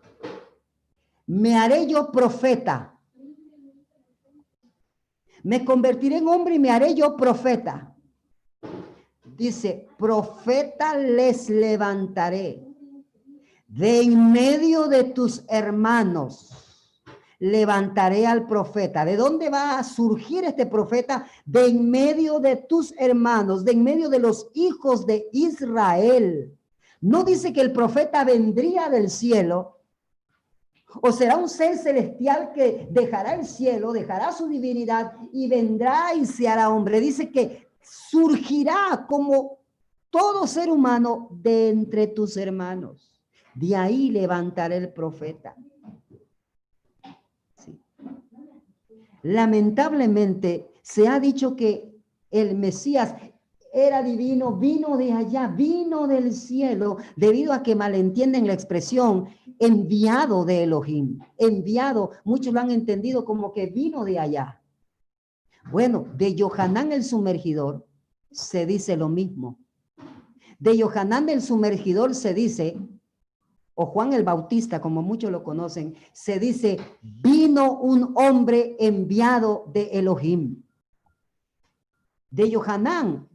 me 1.27 1.55
haré 1.55 1.87
yo 1.87 2.11
profeta. 2.11 2.99
Me 5.43 5.67
convertiré 5.67 6.17
en 6.17 6.29
hombre 6.29 6.55
y 6.55 6.59
me 6.59 6.71
haré 6.71 6.95
yo 6.95 7.15
profeta. 7.15 7.95
Dice, 9.39 9.87
profeta 9.97 10.97
les 10.97 11.49
levantaré 11.49 12.69
de 13.69 14.01
en 14.01 14.33
medio 14.33 14.89
de 14.89 15.05
tus 15.05 15.45
hermanos. 15.49 16.51
Levantaré 17.39 18.27
al 18.27 18.49
profeta. 18.49 19.05
¿De 19.05 19.15
dónde 19.15 19.49
va 19.49 19.79
a 19.79 19.85
surgir 19.85 20.43
este 20.43 20.67
profeta? 20.67 21.29
De 21.47 21.67
en 21.67 21.89
medio 21.89 22.41
de 22.41 22.57
tus 22.57 22.93
hermanos, 22.99 23.65
de 23.65 23.73
en 23.73 23.85
medio 23.85 24.09
de 24.09 24.19
los 24.19 24.51
hijos 24.55 25.07
de 25.07 25.29
Israel. 25.33 26.59
No 27.01 27.23
dice 27.23 27.53
que 27.53 27.61
el 27.61 27.73
profeta 27.73 28.25
vendría 28.25 28.89
del 28.89 29.09
cielo, 29.09 29.77
o 31.01 31.13
será 31.13 31.37
un 31.37 31.49
ser 31.49 31.77
celestial 31.77 32.51
que 32.53 32.89
dejará 32.91 33.35
el 33.35 33.47
cielo, 33.47 33.93
dejará 33.93 34.33
su 34.33 34.49
divinidad 34.49 35.13
y 35.33 35.49
vendrá 35.49 36.15
y 36.15 36.27
se 36.27 36.49
hará 36.49 36.71
hombre. 36.71 36.99
Dice 36.99 37.31
que 37.31 37.68
surgirá 38.11 39.07
como 39.09 39.59
todo 40.11 40.47
ser 40.47 40.71
humano 40.71 41.29
de 41.31 41.71
entre 41.71 42.07
tus 42.07 42.37
hermanos. 42.37 43.13
De 43.55 43.77
ahí 43.77 44.11
levantará 44.11 44.77
el 44.77 44.93
profeta. 44.93 45.57
Lamentablemente 49.23 50.71
se 50.83 51.09
ha 51.09 51.19
dicho 51.19 51.57
que 51.57 51.95
el 52.31 52.57
Mesías 52.57 53.15
era 53.73 54.03
divino, 54.03 54.57
vino 54.57 54.97
de 54.97 55.13
allá, 55.13 55.49
vino 55.49 56.07
del 56.07 56.33
cielo, 56.33 56.97
debido 57.17 57.53
a 57.53 57.63
que 57.63 57.75
malentienden 57.75 58.47
la 58.47 58.55
expresión 58.55 59.29
enviado 59.59 60.45
de 60.45 60.65
Elohim. 60.65 61.19
Enviado, 61.37 62.13
muchos 62.25 62.55
lo 62.55 62.61
han 62.61 62.71
entendido 62.71 63.25
como 63.25 63.53
que 63.53 63.67
vino 63.67 64.05
de 64.05 64.19
allá. 64.19 64.58
Bueno, 65.71 66.07
de 66.17 66.35
Yohanan 66.35 66.93
el 66.93 67.05
sumergidor 67.05 67.87
se 68.31 68.65
dice 68.65 68.97
lo 68.97 69.09
mismo. 69.09 69.59
De 70.59 70.77
Yohanan 70.77 71.29
el 71.29 71.43
sumergidor 71.43 72.15
se 72.15 72.33
dice, 72.33 72.79
o 73.75 73.87
Juan 73.87 74.15
el 74.15 74.25
Bautista, 74.25 74.81
como 74.81 75.03
muchos 75.03 75.31
lo 75.31 75.45
conocen, 75.45 75.95
se 76.13 76.39
dice, 76.39 76.79
vino 77.03 77.79
un 77.79 78.15
hombre 78.17 78.77
enviado 78.81 79.71
de 79.73 79.91
Elohim. 79.93 80.63
De 82.31 82.51
Yohanan 82.51 83.29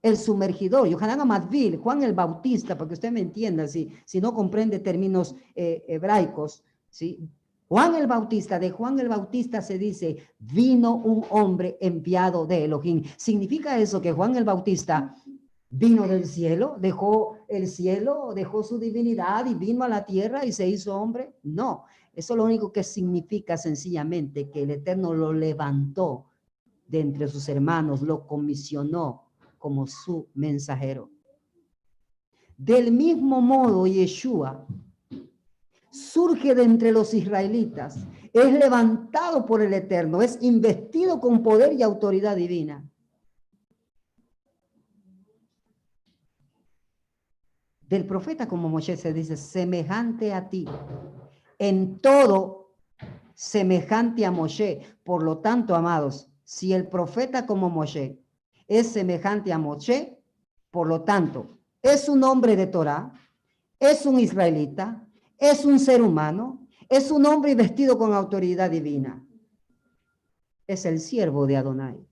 el 0.00 0.16
sumergidor, 0.16 0.88
Yohanan 0.88 1.20
Amadvil, 1.20 1.76
Juan 1.76 2.02
el 2.02 2.14
Bautista, 2.14 2.78
para 2.78 2.88
que 2.88 2.94
usted 2.94 3.10
me 3.10 3.20
entienda, 3.20 3.66
si, 3.66 3.92
si 4.06 4.20
no 4.20 4.32
comprende 4.32 4.78
términos 4.78 5.34
eh, 5.54 5.84
hebraicos, 5.88 6.62
¿sí? 6.88 7.28
Juan 7.70 7.94
el 7.94 8.08
Bautista, 8.08 8.58
de 8.58 8.72
Juan 8.72 8.98
el 8.98 9.08
Bautista 9.08 9.62
se 9.62 9.78
dice, 9.78 10.16
vino 10.40 10.96
un 10.96 11.24
hombre 11.30 11.78
enviado 11.80 12.44
de 12.44 12.64
Elohim. 12.64 13.04
¿Significa 13.16 13.78
eso 13.78 14.00
que 14.00 14.10
Juan 14.10 14.34
el 14.34 14.42
Bautista 14.42 15.14
vino 15.70 16.08
del 16.08 16.26
cielo, 16.26 16.74
dejó 16.80 17.36
el 17.46 17.68
cielo, 17.68 18.32
dejó 18.34 18.64
su 18.64 18.76
divinidad 18.76 19.46
y 19.46 19.54
vino 19.54 19.84
a 19.84 19.88
la 19.88 20.04
tierra 20.04 20.44
y 20.44 20.50
se 20.50 20.68
hizo 20.68 21.00
hombre? 21.00 21.36
No, 21.44 21.84
eso 22.12 22.34
lo 22.34 22.42
único 22.42 22.72
que 22.72 22.82
significa 22.82 23.56
sencillamente 23.56 24.50
que 24.50 24.64
el 24.64 24.72
Eterno 24.72 25.14
lo 25.14 25.32
levantó 25.32 26.26
de 26.88 26.98
entre 26.98 27.28
sus 27.28 27.48
hermanos, 27.48 28.02
lo 28.02 28.26
comisionó 28.26 29.30
como 29.58 29.86
su 29.86 30.26
mensajero. 30.34 31.08
Del 32.56 32.90
mismo 32.90 33.40
modo, 33.40 33.86
Yeshua 33.86 34.66
surge 35.90 36.54
de 36.54 36.62
entre 36.62 36.92
los 36.92 37.14
israelitas, 37.14 38.06
es 38.32 38.52
levantado 38.52 39.44
por 39.44 39.62
el 39.62 39.74
Eterno, 39.74 40.22
es 40.22 40.38
investido 40.40 41.20
con 41.20 41.42
poder 41.42 41.72
y 41.72 41.82
autoridad 41.82 42.36
divina. 42.36 42.88
Del 47.82 48.06
profeta 48.06 48.46
como 48.46 48.68
Moshe 48.68 48.96
se 48.96 49.12
dice, 49.12 49.36
semejante 49.36 50.32
a 50.32 50.48
ti, 50.48 50.64
en 51.58 51.98
todo 51.98 52.60
semejante 53.34 54.26
a 54.26 54.30
Moshe. 54.30 54.82
Por 55.02 55.22
lo 55.22 55.38
tanto, 55.38 55.74
amados, 55.74 56.30
si 56.44 56.72
el 56.72 56.88
profeta 56.88 57.46
como 57.46 57.70
Moshe 57.70 58.20
es 58.68 58.88
semejante 58.88 59.52
a 59.52 59.58
Moshe, 59.58 60.22
por 60.70 60.86
lo 60.86 61.02
tanto, 61.02 61.58
es 61.82 62.08
un 62.08 62.22
hombre 62.22 62.54
de 62.54 62.66
Torah, 62.66 63.12
es 63.78 64.04
un 64.04 64.20
israelita, 64.20 65.06
es 65.40 65.64
un 65.64 65.78
ser 65.80 66.02
humano, 66.02 66.68
es 66.88 67.10
un 67.10 67.24
hombre 67.24 67.54
vestido 67.54 67.96
con 67.96 68.12
autoridad 68.12 68.70
divina. 68.70 69.26
Es 70.66 70.84
el 70.84 71.00
siervo 71.00 71.46
de 71.46 71.56
Adonai. 71.56 72.06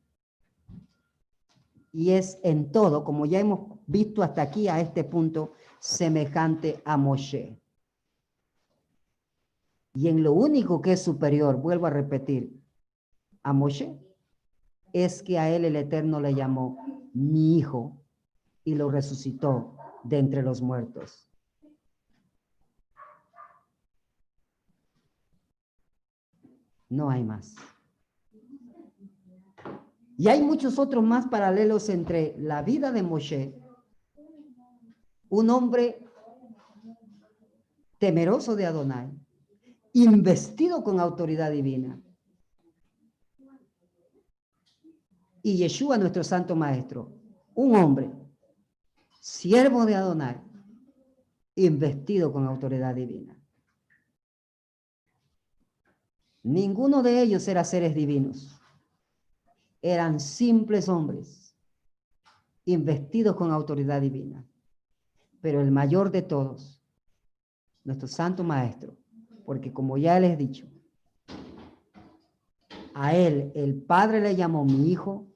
Y 1.92 2.10
es 2.10 2.40
en 2.42 2.72
todo, 2.72 3.04
como 3.04 3.26
ya 3.26 3.40
hemos 3.40 3.78
visto 3.86 4.22
hasta 4.22 4.42
aquí 4.42 4.68
a 4.68 4.80
este 4.80 5.04
punto, 5.04 5.52
semejante 5.78 6.80
a 6.84 6.96
Moshe. 6.96 7.60
Y 9.94 10.08
en 10.08 10.22
lo 10.22 10.32
único 10.32 10.80
que 10.80 10.92
es 10.92 11.02
superior, 11.02 11.56
vuelvo 11.56 11.86
a 11.86 11.90
repetir, 11.90 12.58
a 13.42 13.52
Moshe, 13.52 13.98
es 14.92 15.22
que 15.22 15.38
a 15.38 15.50
él 15.50 15.64
el 15.64 15.76
Eterno 15.76 16.20
le 16.20 16.34
llamó 16.34 16.78
mi 17.12 17.58
hijo 17.58 18.00
y 18.64 18.74
lo 18.74 18.90
resucitó 18.90 19.76
de 20.04 20.18
entre 20.18 20.42
los 20.42 20.62
muertos. 20.62 21.27
No 26.88 27.10
hay 27.10 27.24
más. 27.24 27.54
Y 30.16 30.28
hay 30.28 30.42
muchos 30.42 30.78
otros 30.78 31.04
más 31.04 31.26
paralelos 31.28 31.88
entre 31.88 32.34
la 32.38 32.62
vida 32.62 32.90
de 32.90 33.02
Moshe, 33.02 33.54
un 35.28 35.50
hombre 35.50 36.04
temeroso 37.98 38.56
de 38.56 38.66
Adonai, 38.66 39.10
investido 39.92 40.82
con 40.82 40.98
autoridad 40.98 41.50
divina, 41.50 42.00
y 45.42 45.56
Yeshua, 45.56 45.98
nuestro 45.98 46.24
santo 46.24 46.56
maestro, 46.56 47.12
un 47.54 47.76
hombre, 47.76 48.10
siervo 49.20 49.86
de 49.86 49.94
Adonai, 49.94 50.40
investido 51.54 52.32
con 52.32 52.46
autoridad 52.46 52.94
divina. 52.94 53.37
Ninguno 56.48 57.02
de 57.02 57.20
ellos 57.20 57.46
era 57.46 57.62
seres 57.62 57.94
divinos. 57.94 58.58
Eran 59.82 60.18
simples 60.18 60.88
hombres, 60.88 61.54
investidos 62.64 63.36
con 63.36 63.52
autoridad 63.52 64.00
divina. 64.00 64.42
Pero 65.42 65.60
el 65.60 65.70
mayor 65.70 66.10
de 66.10 66.22
todos, 66.22 66.82
nuestro 67.84 68.08
santo 68.08 68.44
maestro, 68.44 68.96
porque 69.44 69.74
como 69.74 69.98
ya 69.98 70.18
les 70.18 70.32
he 70.32 70.36
dicho, 70.38 70.66
a 72.94 73.14
él 73.14 73.52
el 73.54 73.82
Padre 73.82 74.22
le 74.22 74.34
llamó 74.34 74.64
mi 74.64 74.90
hijo 74.90 75.26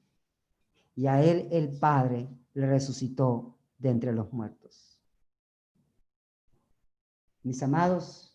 y 0.96 1.08
a 1.08 1.22
él 1.22 1.46
el 1.52 1.78
Padre 1.78 2.26
le 2.54 2.66
resucitó 2.66 3.58
de 3.76 3.90
entre 3.90 4.14
los 4.14 4.32
muertos. 4.32 4.98
Mis 7.42 7.62
amados, 7.62 8.31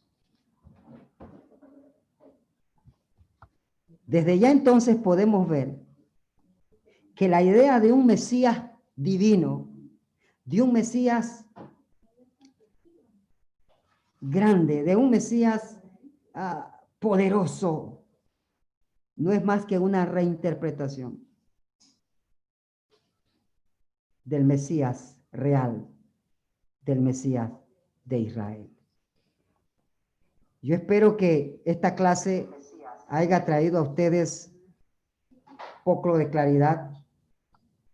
Desde 4.08 4.40
ya 4.40 4.50
entonces 4.52 4.96
podemos 4.96 5.48
ver 5.50 5.78
que 7.14 7.28
la 7.28 7.44
idea 7.44 7.82
de 7.82 7.92
un 7.92 8.06
Mesías 8.06 8.72
divino, 8.96 9.70
de 10.46 10.62
un 10.62 10.72
Mesías 10.72 11.46
grande, 14.22 14.84
de 14.84 14.96
un 14.96 15.10
Mesías 15.10 15.82
ah, 16.34 16.82
poderoso, 17.00 18.06
no 19.18 19.34
es 19.34 19.44
más 19.44 19.66
que 19.66 19.78
una 19.78 20.06
reinterpretación 20.06 21.28
del 24.24 24.46
Mesías 24.46 25.18
real, 25.34 25.86
del 26.82 27.02
Mesías 27.02 27.52
de 28.06 28.20
Israel. 28.20 28.70
Yo 30.62 30.76
espero 30.76 31.18
que 31.18 31.62
esta 31.66 31.94
clase 31.96 32.50
haya 33.08 33.46
traído 33.46 33.80
a 33.80 33.84
ustedes 33.84 34.52
poco 35.84 36.18
de 36.18 36.30
claridad 36.30 36.92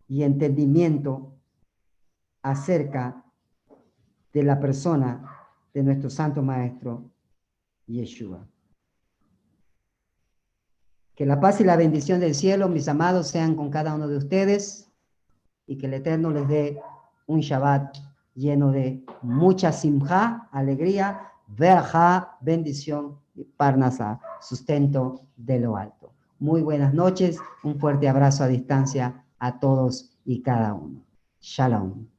y 0.08 0.24
entendimiento 0.24 1.34
acerca 2.42 3.24
de 4.34 4.44
la 4.44 4.60
persona 4.60 5.30
de 5.74 5.84
nuestro 5.84 6.10
Santo 6.10 6.42
Maestro 6.42 7.12
Yeshua. 7.88 8.48
Que 11.16 11.26
la 11.26 11.40
paz 11.40 11.62
y 11.62 11.64
la 11.64 11.76
bendición 11.76 12.20
del 12.20 12.34
cielo, 12.34 12.68
mis 12.68 12.88
amados, 12.88 13.28
sean 13.28 13.56
con 13.56 13.70
cada 13.70 13.94
uno 13.94 14.08
de 14.08 14.18
ustedes 14.18 14.92
y 15.68 15.78
que 15.78 15.86
el 15.86 15.94
Eterno 15.94 16.32
les 16.32 16.48
dé 16.48 16.82
un 17.28 17.40
Shabbat 17.40 17.98
lleno 18.34 18.72
de 18.72 19.06
mucha 19.22 19.72
simja, 19.72 20.50
alegría, 20.52 21.32
verja, 21.48 22.38
bendición 22.42 23.23
y 23.36 23.44
parnasa, 23.44 24.20
sustento 24.42 25.22
de 25.36 25.60
lo 25.60 25.78
alto. 25.78 26.12
Muy 26.40 26.62
buenas 26.62 26.94
noches, 26.94 27.40
un 27.64 27.80
fuerte 27.80 28.08
abrazo 28.08 28.44
a 28.44 28.48
distancia 28.48 29.26
a 29.40 29.60
todos 29.60 30.18
y 30.26 30.42
cada 30.42 30.74
uno. 30.74 31.04
Shalom. 31.42 32.13